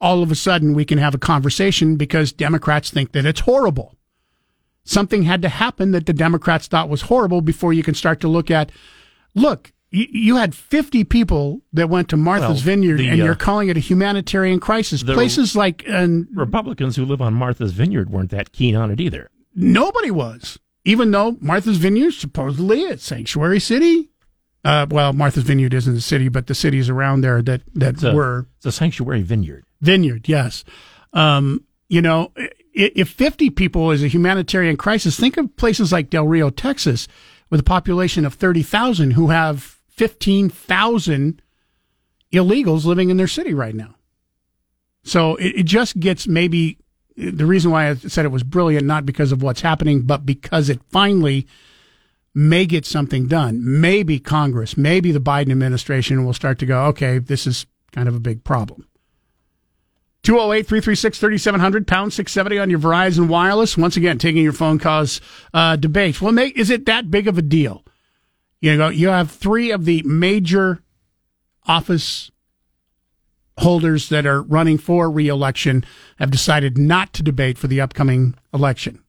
[0.02, 3.96] all of a sudden, we can have a conversation because Democrats think that it's horrible.
[4.84, 8.28] Something had to happen that the Democrats thought was horrible before you can start to
[8.28, 8.72] look at.
[9.34, 13.26] Look, you, you had 50 people that went to Martha's Well, Vineyard, the, and uh,
[13.26, 15.04] you're calling it a humanitarian crisis.
[15.04, 19.30] Places like and Republicans who live on Martha's Vineyard weren't that keen on it either.
[19.56, 24.10] Nobody was, even though Martha's Vineyard supposedly is sanctuary city.
[24.66, 28.04] Uh, well, Martha's Vineyard isn't a city, but the cities around there that that It's
[28.04, 29.66] a, were it's a sanctuary vineyard.
[29.82, 30.28] vineyard.
[30.30, 30.64] Yes,
[31.12, 32.32] um, you know,
[32.74, 37.08] if 50 people is a humanitarian crisis, think of places like Del Rio, Texas,
[37.50, 41.42] with a population of 30,000 who have 15,000
[42.34, 43.94] illegals living in their city right now.
[45.04, 46.80] So it, it just gets maybe
[47.16, 50.70] the reason why I said it was brilliant, not because of what's happening, but because
[50.70, 51.48] it finally
[52.34, 53.60] may get something done.
[53.62, 58.16] Maybe Congress, maybe the Biden administration will start to go, okay, this is kind of
[58.16, 58.88] a big problem.
[60.24, 63.78] 208 336 3700, pound 670 on your Verizon Wireless.
[63.78, 65.20] Once again, taking your phone calls,
[65.54, 66.22] uh, debates.
[66.22, 67.84] Well, may, is it that big of a deal?
[68.62, 70.82] You know, you have three of the major
[71.68, 72.32] office
[73.60, 75.84] holders that are running for reelection
[76.18, 79.04] have decided not to debate for the upcoming election.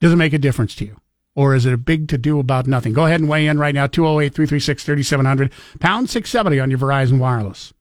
[0.00, 0.96] Does it make a difference to you?
[1.34, 2.92] Or is it a big to do about nothing?
[2.92, 7.18] Go ahead and weigh in right now 208 336 3700, pound 670 on your Verizon
[7.18, 7.72] Wireless.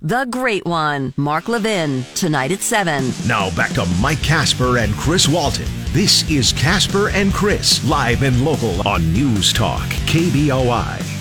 [0.00, 3.12] The Great One, Mark Levin, tonight at 7.
[3.26, 5.66] Now back to Mike Casper and Chris Walton.
[5.92, 11.15] This is Casper and Chris, live and local on News Talk, KBOI.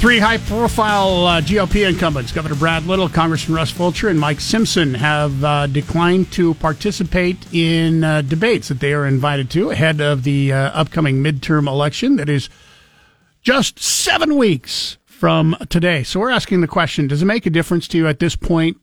[0.00, 4.94] Three high profile uh, GOP incumbents, Governor Brad Little, Congressman Russ Fulcher, and Mike Simpson,
[4.94, 10.22] have uh, declined to participate in uh, debates that they are invited to ahead of
[10.22, 12.48] the uh, upcoming midterm election that is
[13.42, 16.02] just seven weeks from today.
[16.02, 18.78] So we're asking the question Does it make a difference to you at this point?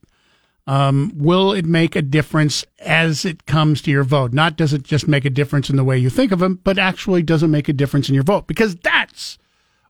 [0.68, 4.34] Um, will it make a difference as it comes to your vote?
[4.34, 6.78] Not does it just make a difference in the way you think of them, but
[6.78, 8.46] actually does it make a difference in your vote?
[8.46, 9.40] Because that's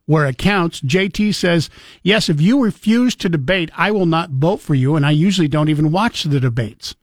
[0.08, 0.80] where it counts.
[0.80, 1.68] JT says,
[2.02, 4.96] yes, if you refuse to debate, I will not vote for you.
[4.96, 6.96] And I usually don't even watch the debates.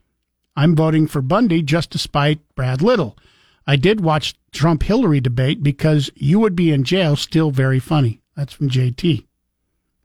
[0.56, 3.16] I'm voting for Bundy just to spite Brad Little.
[3.64, 8.22] I did watch Trump Hillary debate because you would be in jail still very funny.
[8.34, 9.24] That's from JT.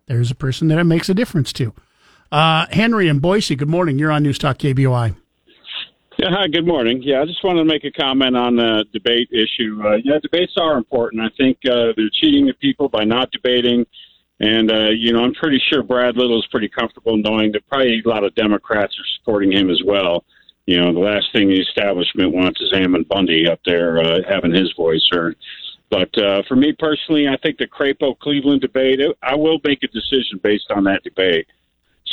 [0.05, 1.73] There's a person that it makes a difference to.
[2.31, 3.97] Uh, Henry and Boise, good morning.
[3.97, 5.15] You're on News Talk KBOI.
[6.21, 7.01] Yeah, hi, good morning.
[7.01, 9.81] Yeah, I just wanted to make a comment on the debate issue.
[9.83, 11.23] Uh, yeah, debates are important.
[11.23, 13.87] I think uh, they're cheating the people by not debating.
[14.39, 18.03] And, uh, you know, I'm pretty sure Brad Little is pretty comfortable knowing that probably
[18.05, 20.23] a lot of Democrats are supporting him as well.
[20.67, 24.53] You know, the last thing the establishment wants is Ammon Bundy up there uh, having
[24.53, 25.35] his voice heard.
[25.89, 29.87] But uh, for me personally, I think the Crapo Cleveland debate, I will make a
[29.87, 31.47] decision based on that debate.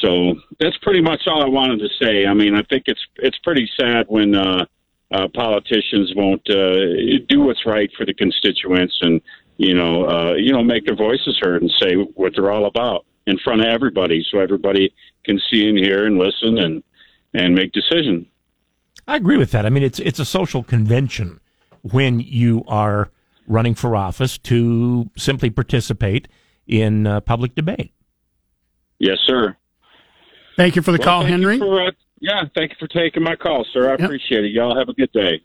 [0.00, 2.26] So that's pretty much all I wanted to say.
[2.26, 4.64] I mean, I think it's it's pretty sad when uh,
[5.12, 9.20] uh, politicians won't uh, do what's right for the constituents and
[9.56, 13.04] you know uh, you know make their voices heard and say what they're all about
[13.26, 14.92] in front of everybody, so everybody
[15.24, 16.82] can see and hear and listen and
[17.34, 18.26] and make decisions.
[19.06, 19.66] I agree with that.
[19.66, 21.40] I mean, it's it's a social convention
[21.82, 23.10] when you are
[23.46, 26.28] running for office to simply participate
[26.66, 27.92] in uh, public debate.
[28.98, 29.56] Yes, sir.
[30.58, 31.58] Thank you for the Well, call, Henry.
[31.58, 31.90] for, uh,
[32.20, 33.90] yeah, thank you for taking my call, sir.
[33.90, 34.50] I appreciate it.
[34.50, 35.40] Y'all have a good day.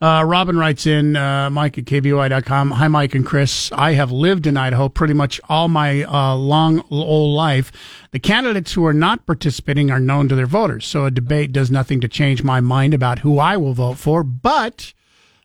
[0.00, 2.70] Uh, Robin writes in, uh, Mike at KBOI.com.
[2.70, 3.72] Hi, Mike and Chris.
[3.72, 7.72] I have lived in Idaho pretty much all my uh, long old life.
[8.12, 11.70] The candidates who are not participating are known to their voters, so a debate does
[11.70, 14.22] nothing to change my mind about who I will vote for.
[14.22, 14.92] But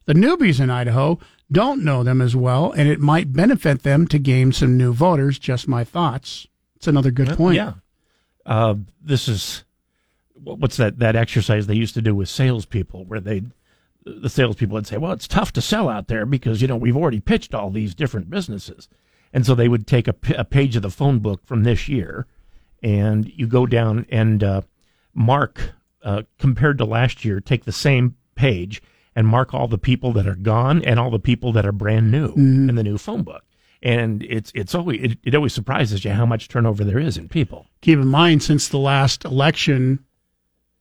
[0.06, 1.18] the newbies in Idaho
[1.52, 5.40] don't know them as well, and it might benefit them to gain some new voters.
[5.40, 6.46] Just my thoughts.
[6.76, 7.56] It's another good point.
[7.56, 7.74] Yeah.
[8.46, 9.64] Uh, this is
[10.34, 13.44] what's that that exercise they used to do with salespeople, where they
[14.04, 16.98] the salespeople would say, "Well, it's tough to sell out there because you know we've
[16.98, 18.88] already pitched all these different businesses,"
[19.34, 22.26] and so they would take a page of the phone book from this year,
[22.82, 24.62] and you go down and uh,
[25.14, 25.74] mark
[26.04, 28.82] uh, compared to last year, take the same page
[29.16, 32.12] and mark all the people that are gone and all the people that are brand
[32.12, 32.34] new
[32.70, 33.44] in the new phone book.
[33.84, 37.28] And it's it's always it, it always surprises you how much turnover there is in
[37.28, 37.66] people.
[37.82, 40.06] keep in mind since the last election,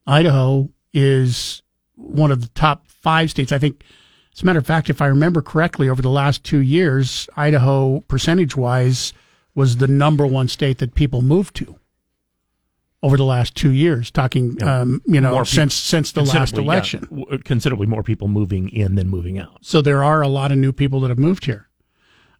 [0.06, 1.62] Idaho is
[1.94, 3.52] one of the top five states.
[3.52, 3.82] I think,
[4.34, 8.00] as a matter of fact, if I remember correctly, over the last two years, Idaho,
[8.00, 9.12] percentage wise,
[9.54, 11.76] was the number one state that people moved to
[13.02, 14.10] over the last two years.
[14.10, 17.42] Talking, um, you know, More since since the last considerably, yeah, election.
[17.44, 19.58] considerably more people moving in than moving out.
[19.62, 21.68] So there are a lot of new people that have moved here.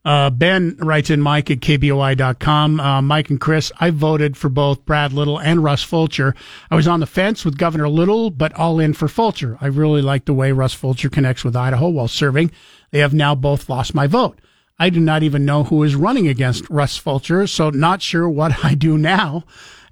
[0.05, 2.81] Uh, ben writes in Mike at KBOI.com.
[2.81, 6.35] Uh, Mike and Chris, I voted for both Brad Little and Russ Fulcher.
[6.71, 9.59] I was on the fence with Governor Little, but all in for Fulcher.
[9.61, 12.51] I really like the way Russ Fulcher connects with Idaho while serving.
[12.91, 14.39] They have now both lost my vote.
[14.79, 18.65] I do not even know who is running against Russ Fulcher, so not sure what
[18.65, 19.45] I do now.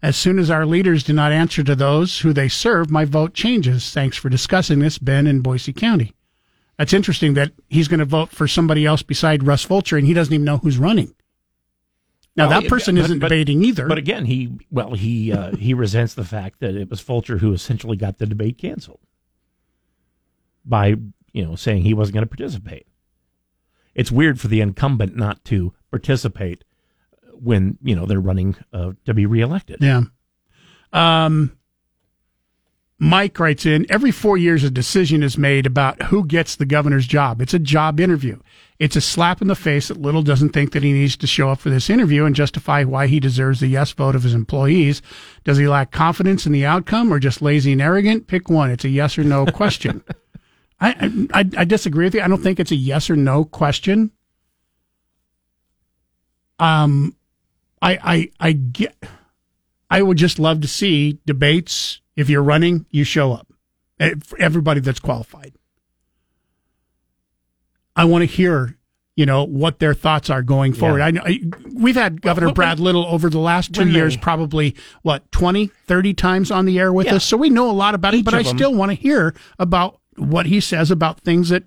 [0.02, 3.35] As soon as our leaders do not answer to those who they serve, my vote
[3.35, 3.93] changes.
[3.93, 6.14] Thanks for discussing this, Ben in Boise County.
[6.79, 10.15] That's interesting that he's going to vote for somebody else beside Russ Fulcher, and he
[10.15, 11.13] doesn't even know who's running.
[12.37, 13.89] Now Well, that person but- isn't but- debating either.
[13.89, 17.53] But again, he well he uh, he resents the fact that it was Fulcher who
[17.53, 19.01] essentially got the debate canceled
[20.65, 20.95] by
[21.33, 22.87] you know saying he wasn't going to participate.
[23.95, 26.63] It's weird for the incumbent not to participate
[27.33, 29.79] when you know they're running uh, to be reelected.
[29.81, 30.03] Yeah.
[30.93, 31.57] Um,
[33.01, 37.07] Mike writes in every four years, a decision is made about who gets the governor's
[37.07, 37.41] job.
[37.41, 38.41] It's a job interview.
[38.81, 41.51] It's a slap in the face that Little doesn't think that he needs to show
[41.51, 45.01] up for this interview and justify why he deserves the yes vote of his employees.
[45.45, 48.27] Does he lack confidence in the outcome or just lazy and arrogant?
[48.27, 48.70] Pick one.
[48.70, 50.03] It's a yes or no question.
[50.81, 52.20] I, I I disagree with you.
[52.20, 54.12] I don't think it's a yes or no question.
[56.61, 57.16] Um,
[57.83, 58.97] I I I get.
[59.91, 62.01] I would just love to see debates.
[62.19, 63.47] If you're running, you show up.
[64.01, 65.53] Eh, everybody that's qualified.
[67.95, 68.77] I want to hear,
[69.16, 70.99] you know, what their thoughts are going forward.
[70.99, 71.05] Yeah.
[71.07, 71.40] I know I,
[71.74, 75.69] we've had Governor when- Brad Little over the last two years, they- probably what 20,
[75.86, 77.15] 30 times on the air with Yeah.
[77.16, 77.24] us.
[77.24, 79.32] So we know a lot about it, but I of 'em- still want to hear
[79.59, 81.65] about what he says about things that,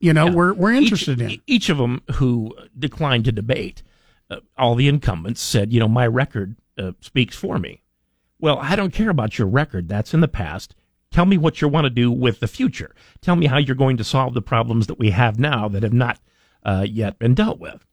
[0.00, 1.40] you know, we're we're interested each, in.
[1.46, 3.82] Each of them who declined to debate,
[4.30, 7.80] uh, all the incumbents said, you know, my record uh, speaks for me.
[8.40, 9.88] Well, I don't care about your record.
[9.88, 10.74] That's in the past.
[11.10, 12.94] Tell me what you want to do with the future.
[13.20, 15.92] Tell me how you're going to solve the problems that we have now that have
[15.92, 16.20] not
[16.64, 17.84] uh, yet been dealt with.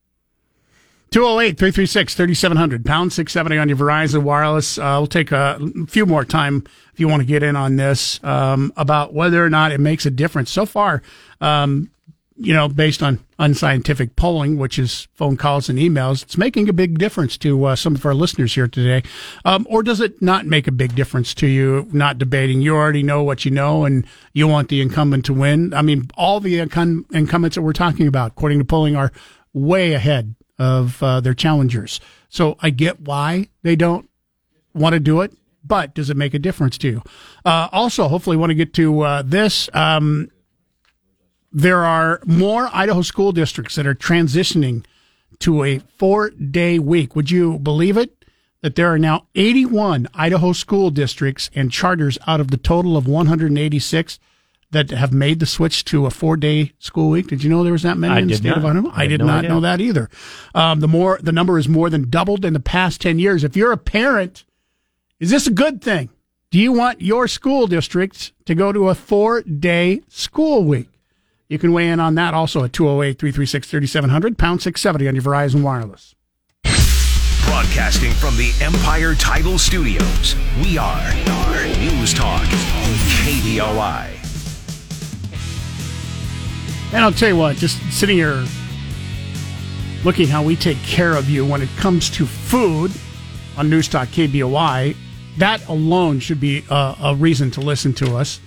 [1.11, 4.77] 208 336 3700, pound 670 on your Verizon Wireless.
[4.77, 8.21] Uh, we'll take a few more time if you want to get in on this
[8.23, 10.51] um, about whether or not it makes a difference.
[10.51, 11.01] So far,
[11.39, 11.89] um,
[12.37, 16.73] you know, based on unscientific polling, which is phone calls and emails, it's making a
[16.73, 19.07] big difference to uh, some of our listeners here today.
[19.45, 22.61] Um, or does it not make a big difference to you not debating?
[22.61, 25.73] You already know what you know and you want the incumbent to win.
[25.73, 29.13] I mean, all the incum- incumbents that we're talking about, according to polling, are
[29.53, 32.01] way ahead of uh, their challengers.
[32.27, 34.09] So I get why they don't
[34.73, 35.33] want to do it,
[35.63, 37.03] but does it make a difference to you?
[37.45, 39.69] Uh, also, hopefully, want to get to uh, this.
[39.73, 40.29] Um,
[41.55, 44.83] there are more Idaho school districts that are transitioning
[45.39, 47.15] to a four day week.
[47.15, 48.11] Would you believe it?
[48.61, 53.07] That there are now 81 Idaho school districts and charters out of the total of
[53.07, 54.19] 186
[54.71, 57.27] that have made the switch to a four day school week.
[57.27, 58.57] Did you know there was that many I in the state not.
[58.57, 58.89] of Idaho?
[58.89, 59.49] I I did no not idea.
[59.49, 60.09] know that either.
[60.53, 63.45] Um, the more the number is more than doubled in the past 10 years.
[63.45, 64.43] If you're a parent,
[65.21, 66.09] is this a good thing?
[66.51, 70.89] Do you want your school district to go to a four day school week?
[71.47, 75.23] You can weigh in on that also at 208 336 3700, pound 670 on your
[75.23, 76.15] Verizon Wireless.
[77.45, 81.13] Broadcasting from the Empire Title Studios, we are,
[81.77, 82.41] News Talk
[83.21, 84.09] KBOI.
[86.91, 88.43] And I'll tell you what, just sitting here
[90.03, 92.91] looking how we take care of you when it comes to food
[93.55, 94.95] on News Talk KBOI,
[95.37, 98.39] that alone should be a, a reason to listen to us.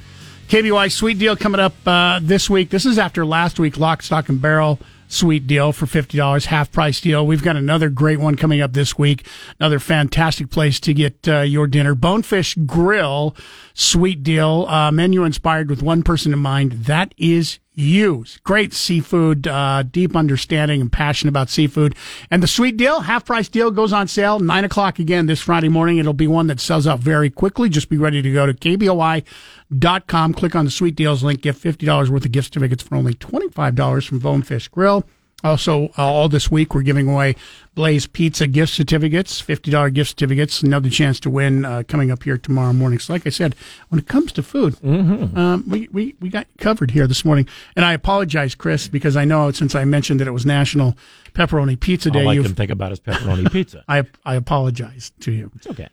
[0.49, 2.71] KBOI sweet deal coming up uh, this week.
[2.71, 7.03] This is after last week, lock, stock, and barrel sweet deal for $50, half price
[7.03, 7.27] deal.
[7.27, 9.27] We've got another great one coming up this week.
[9.61, 11.95] Another fantastic place to get uh, your dinner.
[11.95, 13.37] Bonefish Grill
[13.75, 14.65] sweet deal.
[14.71, 16.73] Uh, menu inspired with one person in mind.
[16.73, 18.25] That is you.
[18.43, 21.95] Great seafood, uh, deep understanding and passion about seafood.
[22.31, 25.69] And the sweet deal, half price deal goes on sale nine o'clock again this Friday
[25.69, 25.99] morning.
[25.99, 27.69] It'll be one that sells out very quickly.
[27.69, 30.35] Just be ready to go to KBOI.com.
[30.35, 31.43] Click on the sweet deals link.
[31.43, 35.05] Get $50 worth of gift certificates for only $25 from Bonefish Grill.
[35.45, 37.37] Also, uh, all this week, we're giving away
[37.77, 40.63] Blaze Pizza gift certificates, $50 gift certificates.
[40.65, 42.99] Another chance to win uh, coming up here tomorrow morning.
[42.99, 43.55] So, like I said,
[43.89, 45.39] when it comes to food, Mm-hmm.
[45.39, 47.47] um, we, we, we got covered here this morning.
[47.77, 50.97] And I apologize, Chris, because I know since I mentioned that it was National
[51.35, 53.85] Pepperoni Pizza Day, All I can think about is pepperoni pizza.
[53.89, 55.53] I, I apologize to you.
[55.55, 55.89] It's okay.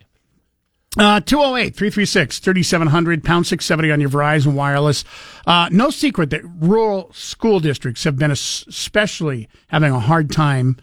[0.98, 5.04] Uh, 208 336 3700, pound 670 on your Verizon Wireless.
[5.46, 10.78] Uh, no secret that rural school districts have been especially having a hard time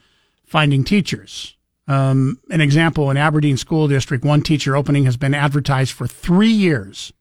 [0.46, 1.58] finding teachers.
[1.88, 6.52] Um, an example in Aberdeen School District, one teacher opening has been advertised for three
[6.52, 7.12] years.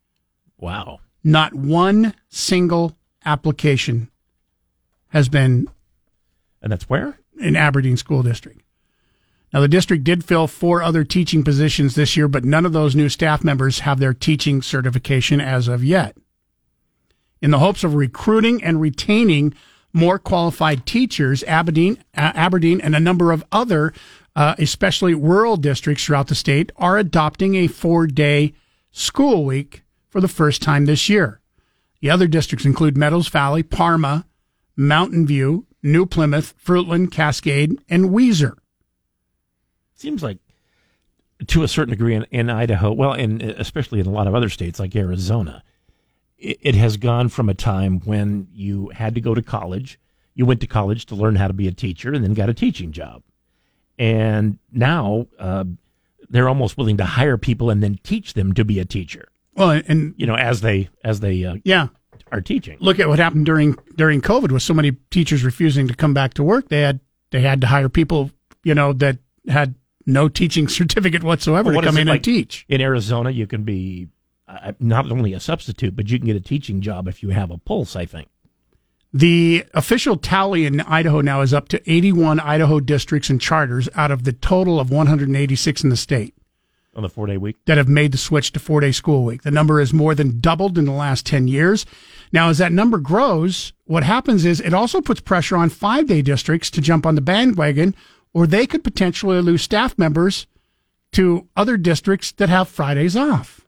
[0.59, 1.01] Wow.
[1.24, 4.10] Not one single application
[5.09, 5.69] has been.
[6.60, 7.19] And that's where?
[7.40, 8.62] In Aberdeen School District.
[9.53, 12.97] Now, the district did fill four other teaching positions this year, but none of those
[12.97, 16.16] new staff members have their teaching certification as of yet.
[17.43, 19.53] In the hopes of recruiting and retaining
[19.93, 23.93] more qualified teachers, Aberdeen, uh, Aberdeen and a number of other,
[24.35, 28.55] uh, especially rural districts throughout the state, are adopting a four day
[28.91, 31.41] school week for the first time this year.
[32.01, 34.27] The other districts include Meadows Valley, Parma,
[34.77, 38.57] Mountain View, New Plymouth, Fruitland, Cascade, and Weiser.
[40.03, 40.39] Seems like
[41.47, 44.49] to a certain degree in, in Idaho, well, and especially in a lot of other
[44.49, 45.62] states like Arizona,
[46.39, 50.01] it, it has gone from a time when you had to go to college.
[50.35, 52.55] You went to college to learn how to be a teacher and then got a
[52.55, 53.23] teaching job.
[53.97, 55.66] And now uh,
[56.29, 59.29] they're almost willing to hire people and then teach them to be a teacher.
[59.55, 61.89] Well, and you know, as they as they uh, yeah
[62.33, 62.77] are teaching.
[62.81, 66.35] Look at what happened during during COVID with so many teachers refusing to come back
[66.35, 66.70] to work.
[66.70, 66.99] They had
[67.31, 68.33] they had to hire people,
[68.65, 69.77] you know, that had
[70.07, 72.65] no teaching certificate whatsoever Well, what to come in like and teach.
[72.69, 74.09] In Arizona, you can be
[74.49, 77.51] uh, not only a substitute, but you can get a teaching job if you have
[77.51, 77.97] a pulse.
[77.97, 78.29] I think.
[79.15, 84.11] The official tally in Idaho now is up to 81 Idaho districts and charters out
[84.11, 86.35] of the total of 186 in the state
[86.95, 89.43] on the four day week that have made the switch to four day school week.
[89.43, 91.87] The number has more than doubled in the last 10 years.
[92.33, 96.23] Now, as that number grows, what happens is it also puts pressure on five day
[96.23, 97.95] districts to jump on the bandwagon,
[98.35, 100.47] or they could potentially lose staff members
[101.13, 103.61] to other districts that have Fridays off.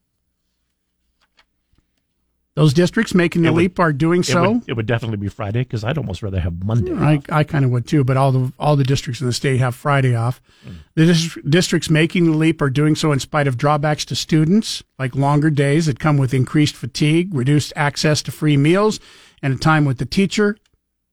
[2.56, 4.52] Those districts making the would- leap are doing it so.
[4.52, 6.92] would- It would, definitely be Friday because I'd almost rather have Monday.
[6.94, 9.58] I, I kind of would too, but all the all the districts in the state
[9.58, 10.40] have Friday off.
[10.64, 10.72] Hmm.
[10.94, 14.84] The dis- districts making the leap are doing so in spite of drawbacks to students,
[15.00, 19.00] like longer days that come with increased fatigue, reduced access to free meals,
[19.42, 20.56] and a time with the teacher,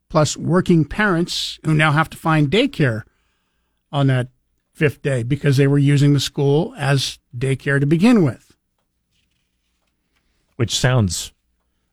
[0.10, 3.02] plus working parents who now have to find daycare
[3.92, 4.30] on that
[4.74, 8.56] fifth day because they were using the school as daycare to begin with.
[10.56, 11.34] which sounds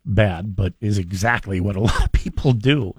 [0.04, 2.94] bad, but is exactly what a lot of people do.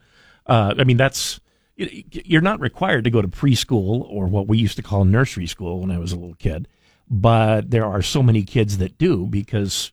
[0.48, 1.40] Uh, I mean, that's
[1.76, 5.80] you're not required to go to preschool or what we used to call nursery school
[5.80, 6.68] when I was a little kid,
[7.10, 9.92] but there are so many kids that do because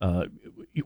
[0.00, 0.24] uh,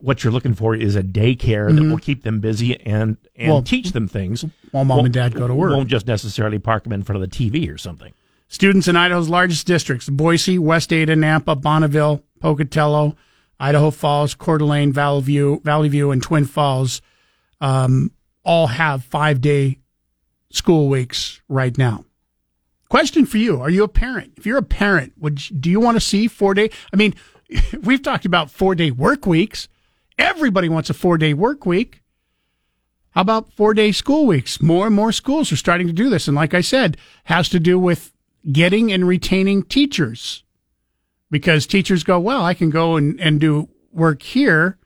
[0.01, 1.89] what you're looking for is a daycare that Mhm.
[1.89, 5.47] will keep them busy and and Well, teach them things while mom and dad go
[5.47, 5.71] to work.
[5.71, 8.13] Won't just necessarily park them in front of the TV or something.
[8.47, 13.15] Students in Idaho's largest districts, Boise, West Ada, Nampa, Bonneville, Pocatello,
[13.59, 17.01] Idaho Falls, Coeur d'Alene, Vallivue, Valley View, and Twin Falls,
[17.61, 18.11] um,
[18.43, 19.79] all have five day
[20.51, 22.05] school weeks right now.
[22.89, 24.33] Question for you: Are you a parent?
[24.37, 26.71] If you're a parent, would you, do you want to see four day?
[26.91, 27.13] I mean,
[27.83, 29.67] we've talked about four day work weeks.
[30.17, 32.01] Everybody wants a four day work week.
[33.11, 34.61] How about four day school weeks?
[34.61, 36.27] More and more schools are starting to do this.
[36.27, 38.13] And like I said, has to do with
[38.51, 40.43] getting and retaining teachers
[41.31, 44.78] because teachers go, well, I can go and, and do work here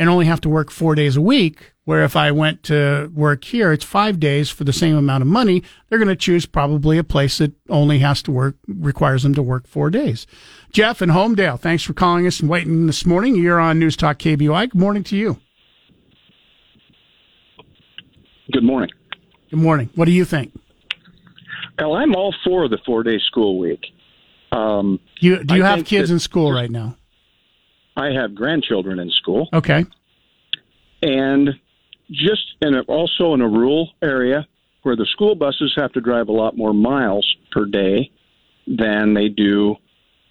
[0.00, 1.72] and only have to work four days a week.
[1.84, 5.28] Where if I went to work here, it's five days for the same amount of
[5.28, 5.62] money.
[5.88, 9.42] They're going to choose probably a place that only has to work, requires them to
[9.42, 10.26] work four days.
[10.72, 13.34] Jeff in Homedale, thanks for calling us and waiting this morning.
[13.36, 14.70] You're on News Talk KBOI.
[14.70, 15.38] Good morning to you.
[18.52, 18.90] Good morning.
[19.50, 19.90] Good morning.
[19.96, 20.58] What do you think?
[21.78, 23.84] Well, I'm all for the four day school week.
[24.52, 26.96] Um, You do you I have kids that- in school right now?
[28.00, 29.48] I have grandchildren in school.
[29.52, 29.84] Okay.
[31.02, 31.50] and
[32.10, 34.46] just in a, also in a rural area
[34.82, 38.10] where the school buses have to drive a lot more miles per day
[38.66, 39.76] than they do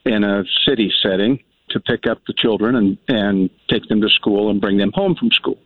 [0.06, 1.40] in a city setting
[1.70, 5.16] to pick up the children and, and take them to school and bring them home
[5.16, 5.60] from school.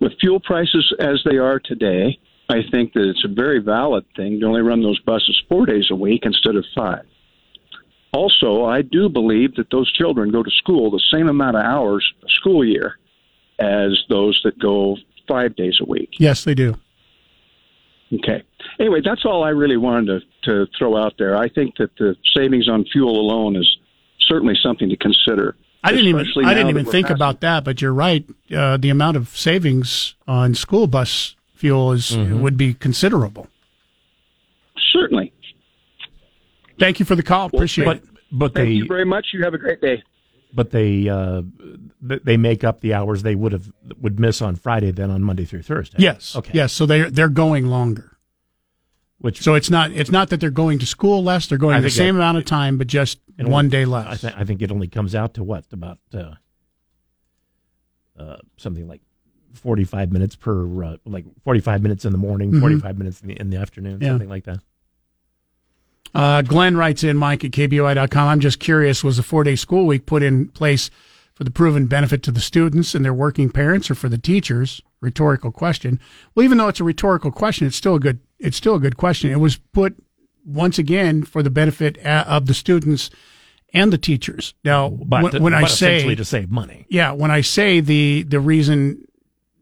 [0.00, 4.38] With fuel prices as they are today, I think that it's a very valid thing
[4.40, 7.04] to only run those buses four days a week instead of five.
[8.16, 12.04] Also, I do believe that those children go to school the same amount of hours
[12.24, 12.98] a school year
[13.58, 14.96] as those that go
[15.28, 16.10] five days a week.
[16.18, 16.76] Yes, they do.
[18.12, 18.42] Okay.
[18.80, 20.20] Anyway, that's all I really wanted to,
[20.66, 21.36] to throw out there.
[21.36, 23.68] I think that the savings on fuel alone is
[24.28, 25.56] certainly something to consider.
[25.84, 28.24] I didn't even I didn't even think passing- about that, but you're right.
[28.54, 32.40] Uh, the amount of savings on school bus fuel is Mm-hmm.
[32.40, 33.46] would be considerable.
[34.92, 35.25] Certainly.
[36.78, 37.46] Thank you for the call.
[37.46, 38.04] Appreciate but, it.
[38.32, 39.28] But Thank they you very much.
[39.32, 40.02] You have a great day.
[40.52, 41.42] but they uh,
[42.02, 43.70] they make up the hours they would have
[44.00, 45.98] would miss on Friday then on Monday through Thursday.
[46.00, 46.34] Yes.
[46.36, 46.50] Okay.
[46.54, 46.72] Yes.
[46.72, 48.12] So they're they're going longer.
[49.18, 51.46] Which so it's not it's not that they're going to school less.
[51.46, 54.06] They're going the same that- amount of time, but just It one only- day less.
[54.24, 56.32] I, th- I think it only comes out to what about uh,
[58.18, 59.00] uh, something like
[59.54, 62.60] forty five minutes per uh, like forty five minutes in the morning, Mhm.
[62.60, 64.08] forty five minutes in the, in the afternoon, Yeah.
[64.10, 64.58] something like that.
[66.14, 68.28] Uh, Glenn writes in, Mike at KBOI.com.
[68.28, 70.90] I'm just curious, was the four day school week put in place
[71.34, 74.80] for the proven benefit to the students and their working parents or for the teachers?
[75.00, 76.00] Rhetorical question.
[76.34, 78.96] Well, even though it's a rhetorical question, it's still a good, it's still a good
[78.96, 79.30] question.
[79.30, 79.94] It was put
[80.44, 83.10] once again for the benefit uh, of the students
[83.74, 84.54] and the teachers.
[84.64, 86.86] Now, But when, when I say essentially to save money.
[86.88, 89.05] yeah, when I say the the reason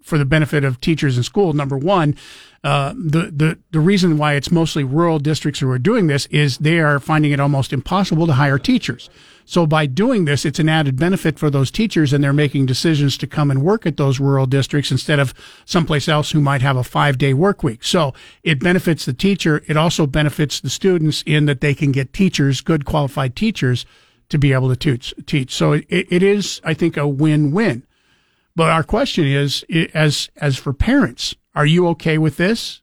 [0.05, 2.15] for the benefit of teachers in school, number one,
[2.63, 6.59] uh, the the the reason why it's mostly rural districts who are doing this is
[6.59, 9.11] they are finding it almost impossible to hire teachers.
[9.47, 13.19] So by doing this, it's an added benefit for those teachers, and they're making decisions
[13.19, 15.35] to come and work at those rural districts instead of
[15.67, 17.83] someplace else who might have a five day work week.
[17.85, 19.63] So it benefits the teacher.
[19.67, 23.85] It also benefits the students in that they can get teachers, good qualified teachers,
[24.31, 25.15] to be able to teach.
[25.27, 25.55] teach.
[25.55, 27.85] So it, it is, I think, a win win.
[28.57, 29.65] But our question is,
[29.95, 32.83] as as for parents, are you okay with this?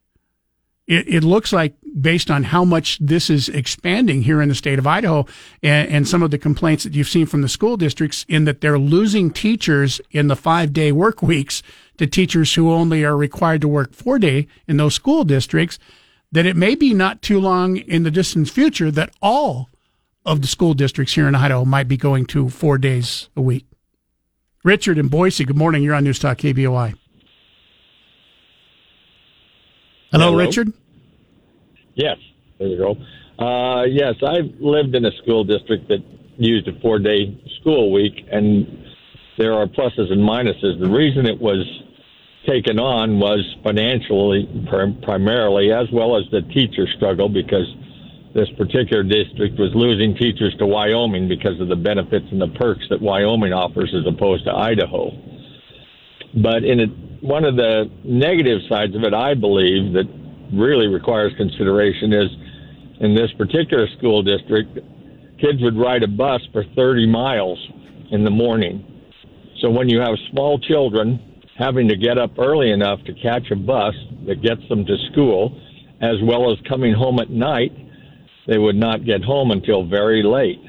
[0.88, 4.80] It, it looks like, based on how much this is expanding here in the state
[4.80, 5.26] of Idaho,
[5.64, 8.60] and, and some of the complaints that you've seen from the school districts, in that
[8.60, 11.64] they're losing teachers in the five day work weeks
[11.98, 15.80] to teachers who only are required to work four day in those school districts,
[16.31, 19.69] that it may be not too long in the distant future that all
[20.26, 23.65] of the school districts here in Idaho might be going to four days a week.
[24.63, 25.81] Richard in Boise, good morning.
[25.81, 26.93] You're on News Talk KBOI.
[30.11, 30.38] Hello, Hello.
[30.38, 30.71] Richard.
[31.95, 32.17] Yes,
[32.59, 32.95] there you go.
[33.43, 36.03] Uh, yes, I've lived in a school district that
[36.38, 38.85] used a four day school week, and
[39.38, 40.79] there are pluses and minuses.
[40.79, 41.65] The reason it was
[42.47, 47.67] taken on was financially prim- primarily, as well as the teacher struggle, because
[48.34, 52.86] this particular district was losing teachers to Wyoming because of the benefits and the perks
[52.90, 55.12] that Wyoming offers as opposed to Idaho.
[56.41, 56.86] But in a,
[57.26, 60.08] one of the negative sides of it, I believe that
[60.53, 62.30] really requires consideration is
[63.02, 64.76] in this particular school district,
[65.40, 67.60] kids would ride a bus for 30 miles
[68.12, 68.86] in the morning.
[69.60, 71.20] So when you have small children
[71.58, 73.94] having to get up early enough to catch a bus
[74.28, 75.60] that gets them to school,
[76.02, 77.72] as well as coming home at night,
[78.47, 80.61] they would not get home until very late.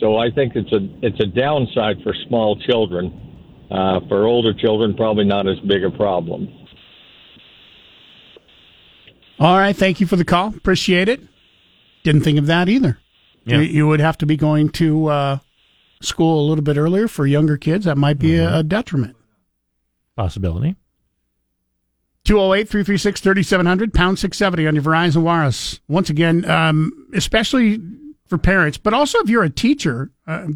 [0.00, 3.24] So I think it's a it's a downside for small children.
[3.70, 6.48] Uh, for older children, probably not as big a problem.
[9.38, 9.76] All right.
[9.76, 10.48] Thank you for the call.
[10.56, 11.20] Appreciate it.
[12.02, 12.98] Didn't think of that either.
[13.44, 13.58] Yeah.
[13.58, 15.38] You, you would have to be going to uh,
[16.00, 17.84] school a little bit earlier for younger kids.
[17.84, 19.16] That might be a, a detriment.
[20.16, 20.76] Possibility.
[22.28, 25.80] 208 336 3700, pound 670 on your Verizon Wireless.
[25.88, 27.80] Once again, um, especially
[28.26, 30.10] for parents, but also if you're a teacher.
[30.26, 30.48] Uh,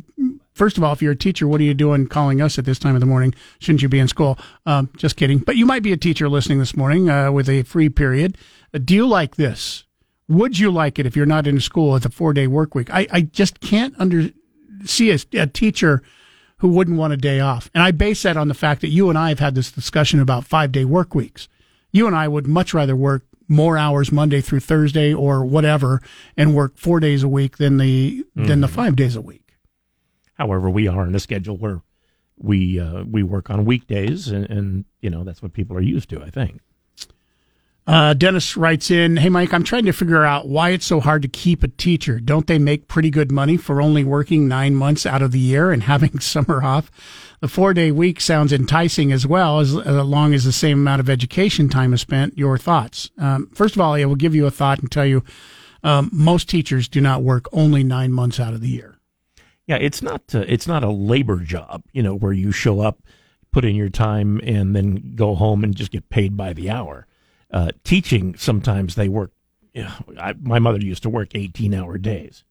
[0.53, 2.79] first of all, if you're a teacher, what are you doing calling us at this
[2.79, 3.35] time of the morning?
[3.59, 4.39] Shouldn't you be in school?
[4.67, 5.39] Um, just kidding.
[5.39, 8.37] But you might be a teacher listening this morning uh, with a free period.
[8.75, 9.85] Uh, do you like this?
[10.29, 12.93] Would you like it if you're not in school with a four day work week?
[12.93, 14.29] I, I just can't under
[14.85, 16.03] see a, a teacher
[16.59, 17.71] who wouldn't want a day off.
[17.75, 20.21] And I base that on the fact that you and I have had this discussion
[20.21, 21.49] about five day work weeks.
[21.93, 26.01] You and I would much rather work more hours Monday through Thursday or whatever
[26.37, 29.57] and work four days a week than the than the five days a week.
[30.35, 31.83] However, we are in a schedule where
[32.37, 36.09] we uh, we work on weekdays, and, and you know that's what people are used
[36.11, 36.23] to.
[36.23, 36.61] I think.
[37.85, 41.23] Uh, Dennis writes in, Hey, Mike, I'm trying to figure out why it's so hard
[41.23, 42.21] to keep a teacher.
[42.21, 45.73] Don't they make pretty good money for only working nine months out of the year
[45.73, 46.91] and having summer off?
[47.41, 51.01] The four day week sounds enticing as well, as, as long as the same amount
[51.01, 52.39] of education time is spent.
[52.39, 53.11] Your thoughts?
[53.19, 55.25] Um, first of all, I will give you a thought and tell you
[55.83, 58.97] um, most teachers do not work only nine months out of the year.
[59.67, 63.03] Yeah, it's not uh, it's not a labor job, you know, where you show up,
[63.51, 67.07] put in your time, and then go home and just get paid by the hour.
[67.53, 69.33] Uh, teaching sometimes they work.
[69.75, 72.45] You know, I, my mother used to work eighteen hour days.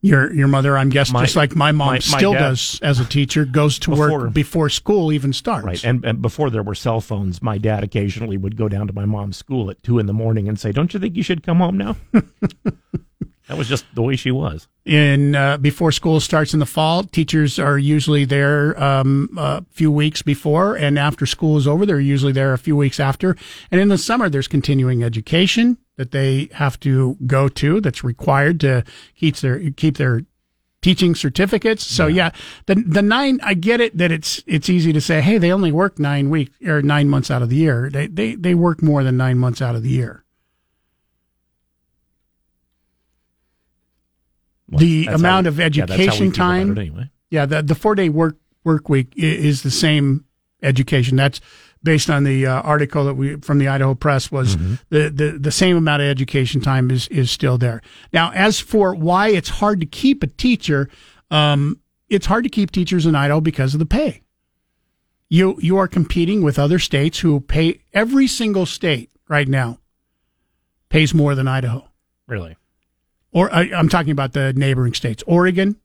[0.00, 2.78] Your your mother, I'm guessing, My- just like my mom my- my still dad- does
[2.82, 5.64] as a teacher, goes to Before- work before school even starts.
[5.66, 8.92] Right, and, and before there were cell phones, my dad occasionally would go down to
[8.92, 11.42] my mom's school at two in the morning and say, "Don't you think you should
[11.42, 11.96] come home now?"
[13.48, 14.68] that was just the way she was.
[14.84, 17.04] in uh, before school starts in the fall.
[17.04, 22.00] Teachers are usually there um, a few weeks before, and after school is over, they're
[22.00, 23.36] usually there a few weeks after.
[23.70, 27.80] And in the summer, there's continuing education that they have to go to.
[27.80, 28.84] That's required to
[29.14, 30.22] keep their keep their
[30.80, 31.84] teaching certificates.
[31.86, 32.30] So yeah,
[32.66, 33.40] the the nine.
[33.42, 36.52] I get it that it's it's easy to say, hey, they only work nine weeks
[36.64, 37.90] or nine months out of the year.
[37.90, 40.24] They they they work more than nine months out of the year.
[44.68, 46.78] The amount how- of yeah, we education about time.
[46.78, 47.10] anyway.
[47.30, 50.24] Yeah, the the four day work work week is the same
[50.62, 51.16] education.
[51.16, 51.40] That's
[51.82, 54.74] based on the uh, article that we from the Idaho Press was Mm-hmm.
[54.90, 57.80] the, the the same amount of education time is is still there.
[58.12, 60.88] Now, as for why it's hard to keep a teacher,
[61.30, 64.22] um, it's hard to keep teachers in Idaho because of the pay.
[65.28, 69.78] You you are competing with other states who pay every single state right now
[70.88, 71.86] pays more than Idaho
[72.26, 72.56] Really,
[73.32, 75.76] or I, I'm talking about the neighboring states Oregon,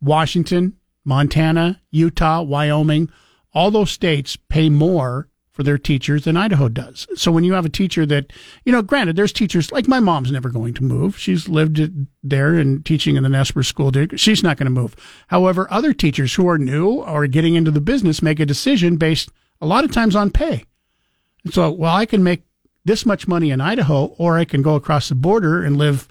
[0.00, 3.10] Washington, Montana, Utah, Wyoming.
[3.52, 7.06] All those states pay more for their teachers than Idaho does.
[7.14, 8.32] So when you have a teacher that,
[8.64, 11.16] you know, granted, there's teachers like my mom's never going to move.
[11.16, 11.80] She's lived
[12.24, 14.20] there and teaching in the Nezperce School District.
[14.20, 14.96] She's not going to move.
[15.28, 19.30] However, other teachers who are new or getting into the business make a decision based
[19.60, 20.64] a lot of times on pay.
[21.44, 22.42] And so, well, I can make
[22.84, 26.08] this much money in Idaho, or I can go across the border and live,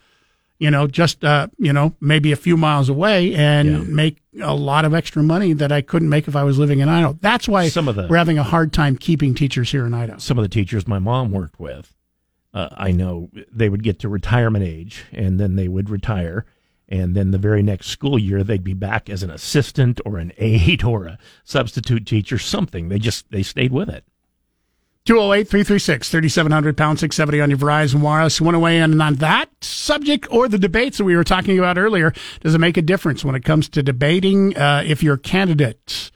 [0.60, 4.86] you know, just, uh, you know, maybe a few miles away and make a lot
[4.86, 7.18] of extra money that I couldn't make if I was living in Idaho.
[7.22, 10.20] That's why Some of the- we're having a hard time keeping teachers here in Idaho.
[10.20, 11.94] some of the teachers my mom worked with,
[12.54, 16.46] uh, I know they would get to retirement age and then they would retire.
[16.88, 20.32] And then the very next school year, they'd be back as an assistant or an
[20.38, 22.90] aide or a substitute teacher, something.
[22.90, 24.06] They just, they stayed with it.
[25.06, 28.40] 208 336 3700 pound 670 on your Verizon Wireless.
[28.40, 31.60] You want to weigh in on that subject or the debates that we were talking
[31.60, 32.14] about earlier?
[32.40, 36.10] Does it make a difference when it comes to debating uh, if your candidate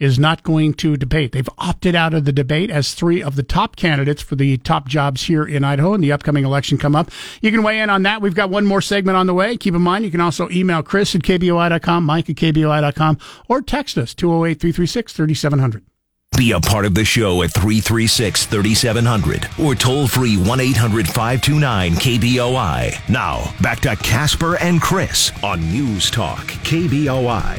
[0.00, 1.30] is not going to debate?
[1.30, 4.88] They've opted out of the debate as three of the top candidates for the top
[4.88, 7.12] jobs here in Idaho in the upcoming election come up.
[7.42, 8.22] You can weigh in on that.
[8.22, 9.56] We've got one more segment on the way.
[9.56, 13.96] Keep in mind, you can also email Chris at KBOI.com, Mike at KBOI.com, or text
[13.96, 15.91] us 208 336 3700.
[16.36, 21.92] Be a part of the show at 336 3700 or toll free 1 800 529
[21.92, 23.08] KBOI.
[23.08, 27.58] Now, back to Casper and Chris on News Talk KBOI.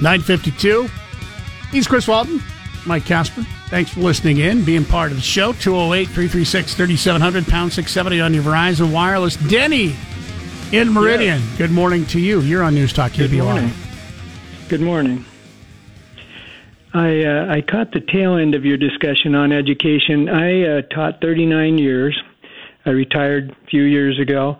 [0.00, 0.88] 952.
[1.70, 2.42] He's Chris Walton,
[2.86, 3.44] Mike Casper.
[3.68, 5.52] Thanks for listening in, being part of the show.
[5.52, 9.36] 208 336 3700, pound 670 on your Verizon Wireless.
[9.36, 9.94] Denny
[10.72, 11.40] in Meridian.
[11.56, 12.40] Good morning to you.
[12.40, 13.44] You're on News Talk Good KBOI.
[13.44, 13.70] morning.
[14.68, 15.24] Good morning.
[16.98, 20.28] I uh, I caught the tail end of your discussion on education.
[20.28, 22.20] I uh, taught 39 years.
[22.84, 24.58] I retired a few years ago,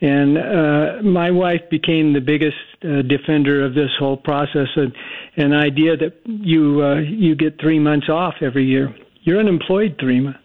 [0.00, 4.68] and uh, my wife became the biggest uh, defender of this whole process.
[4.76, 4.94] And
[5.36, 8.94] an idea that you uh, you get three months off every year.
[9.22, 10.40] You're unemployed three months.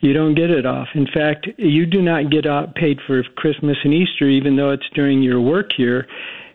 [0.00, 0.88] You don't get it off.
[0.94, 2.44] In fact, you do not get
[2.74, 6.06] paid for Christmas and Easter, even though it's during your work year.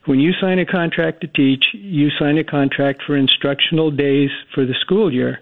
[0.05, 4.65] When you sign a contract to teach, you sign a contract for instructional days for
[4.65, 5.39] the school year.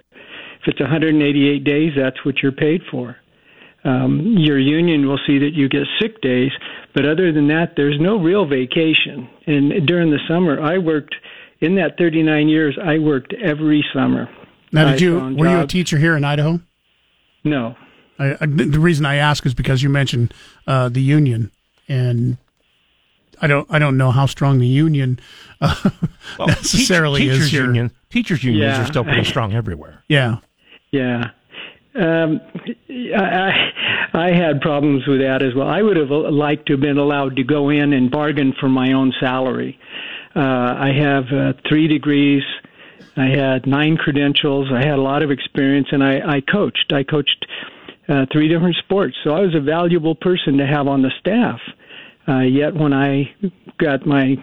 [0.61, 3.15] If it's 188 days, that's what you're paid for.
[3.85, 6.51] Um, your union will see that you get sick days,
[6.93, 9.29] but other than that, there's no real vacation.
[9.47, 11.15] And during the summer, I worked
[11.61, 12.77] in that 39 years.
[12.81, 14.29] I worked every summer.
[14.73, 16.59] Now, I did you found were you a teacher here in Idaho?
[17.45, 17.75] No.
[18.19, 20.33] I, I, the reason I ask is because you mentioned
[20.67, 21.51] uh, the union,
[21.87, 22.37] and
[23.41, 25.19] I don't I don't know how strong the union
[25.61, 25.75] uh,
[26.37, 27.65] Well, necessarily teach- teachers is here.
[27.65, 28.83] union, teachers unions Yeah.
[28.83, 30.03] are still pretty strong everywhere.
[30.07, 30.37] Yeah.
[30.91, 31.31] Yeah.
[31.95, 32.39] Um,
[32.89, 33.71] I,
[34.13, 35.67] I had problems with that as well.
[35.67, 38.93] I would have liked to have been allowed to go in and bargain for my
[38.93, 39.77] own salary.
[40.35, 42.43] Uh, I have uh, three degrees
[43.17, 44.67] I had nine credentials.
[44.73, 46.93] I had a lot of experience, and I, I coached.
[46.93, 47.45] I coached
[48.07, 51.59] uh, three different sports, so I was a valuable person to have on the staff.
[52.29, 53.33] Uh, yet when I
[53.79, 54.35] got my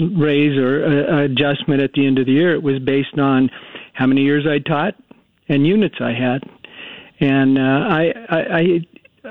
[0.00, 3.48] raise or uh, adjustment at the end of the year, it was based on
[3.92, 4.94] how many years I taught
[5.48, 6.42] and units I had.
[7.20, 8.80] And uh, I, I, I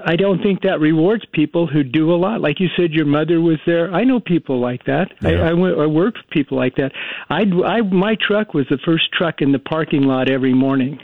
[0.06, 2.42] I don't think that rewards people who do a lot.
[2.42, 3.92] Like you said, your mother was there.
[3.94, 5.12] I know people like that.
[5.22, 5.30] Yeah.
[5.30, 6.92] I, I, went, I worked with people like that.
[7.30, 11.00] I, I, my truck was the first truck in the parking lot every morning,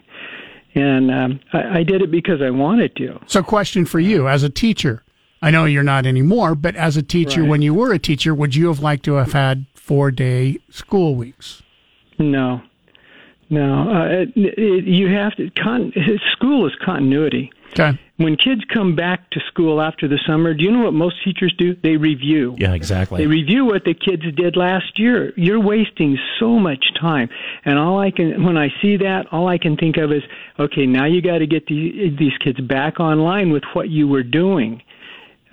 [0.76, 3.20] and um, I, I did it because I wanted to.
[3.28, 5.04] So, question for you as a teacher.
[5.44, 7.50] I know you're not anymore, but as a teacher, right.
[7.50, 11.16] when you were a teacher, would you have liked to have had four day school
[11.16, 11.62] weeks?
[12.18, 12.62] No,
[13.50, 13.90] no.
[13.90, 15.50] Uh, it, it, you have to.
[15.52, 15.92] Con-
[16.32, 17.52] school is continuity.
[17.74, 18.00] Okay.
[18.18, 21.54] When kids come back to school after the summer, do you know what most teachers
[21.58, 21.76] do?
[21.82, 22.56] They review.
[22.58, 23.18] Yeah, exactly.
[23.18, 25.34] They review what the kids did last year.
[25.36, 27.30] You're wasting so much time.
[27.66, 30.22] And all I can, when I see that, all I can think of is,
[30.60, 34.24] okay, now you got to get the, these kids back online with what you were
[34.24, 34.84] doing.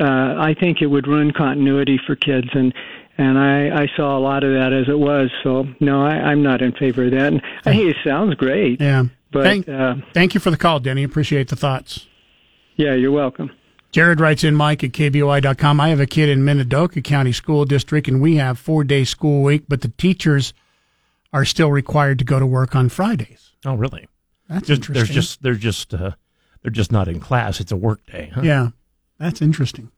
[0.01, 2.49] Uh, I think it would ruin continuity for kids.
[2.53, 2.73] And,
[3.19, 5.31] and I, I saw a lot of that as it was.
[5.43, 7.33] So no, I, I'm not in favor of that.
[7.33, 8.81] And hey, it sounds great.
[8.81, 9.05] Yeah.
[9.33, 11.05] But thank, uh, thank you for the call, Denny.
[11.05, 12.07] Appreciate the thoughts.
[12.77, 13.51] Yeah, you're welcome.
[13.93, 15.81] Jared writes in Mike at KBOI.com.
[15.81, 19.43] I have a kid in Minidoka County School District, and we have four day school
[19.43, 20.55] week, but the teachers
[21.33, 23.53] are still required to go to work on Fridays.
[23.65, 24.09] Oh, really?
[24.49, 24.95] That's just, interesting.
[24.95, 26.13] They're just they're just uh,
[26.63, 27.61] they're just not in class.
[27.61, 28.31] It's a work day.
[28.35, 28.43] Huh?
[28.43, 28.69] Yeah,
[29.21, 29.91] that's interesting.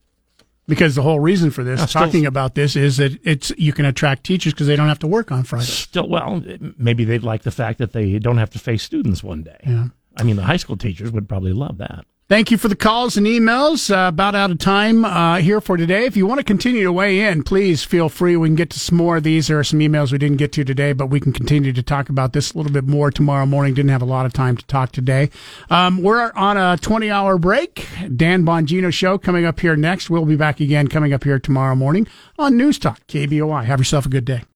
[0.69, 3.85] Because the whole reason for this, still, talking about this, is that it's you can
[3.85, 5.65] attract teachers because they don't have to work on Friday.
[5.65, 6.43] Still, well,
[6.79, 9.59] maybe they'd like the fact that they don't have to face students one day.
[9.67, 9.87] Yeah.
[10.17, 12.05] I mean, the high school teachers would probably love that.
[12.33, 13.95] Thank you for the calls and emails.
[13.95, 16.07] Uh, about out of time uh, here for today.
[16.07, 18.39] If you want to continue to weigh in, please feel free.
[18.39, 19.49] We can get to some more of these.
[19.49, 22.09] There are some emails we didn't get to today, but we can continue to talk
[22.09, 23.75] about this a little bit more tomorrow morning.
[23.75, 25.29] Didn't have a lot of time to talk today.
[25.69, 27.87] Um, we're on a 20 hour break.
[28.17, 30.09] Dan Bongino show coming up here next.
[30.09, 32.07] We'll be back again coming up here tomorrow morning
[32.39, 33.67] on News Talk KBOI.
[33.67, 34.45] Have yourself a good day.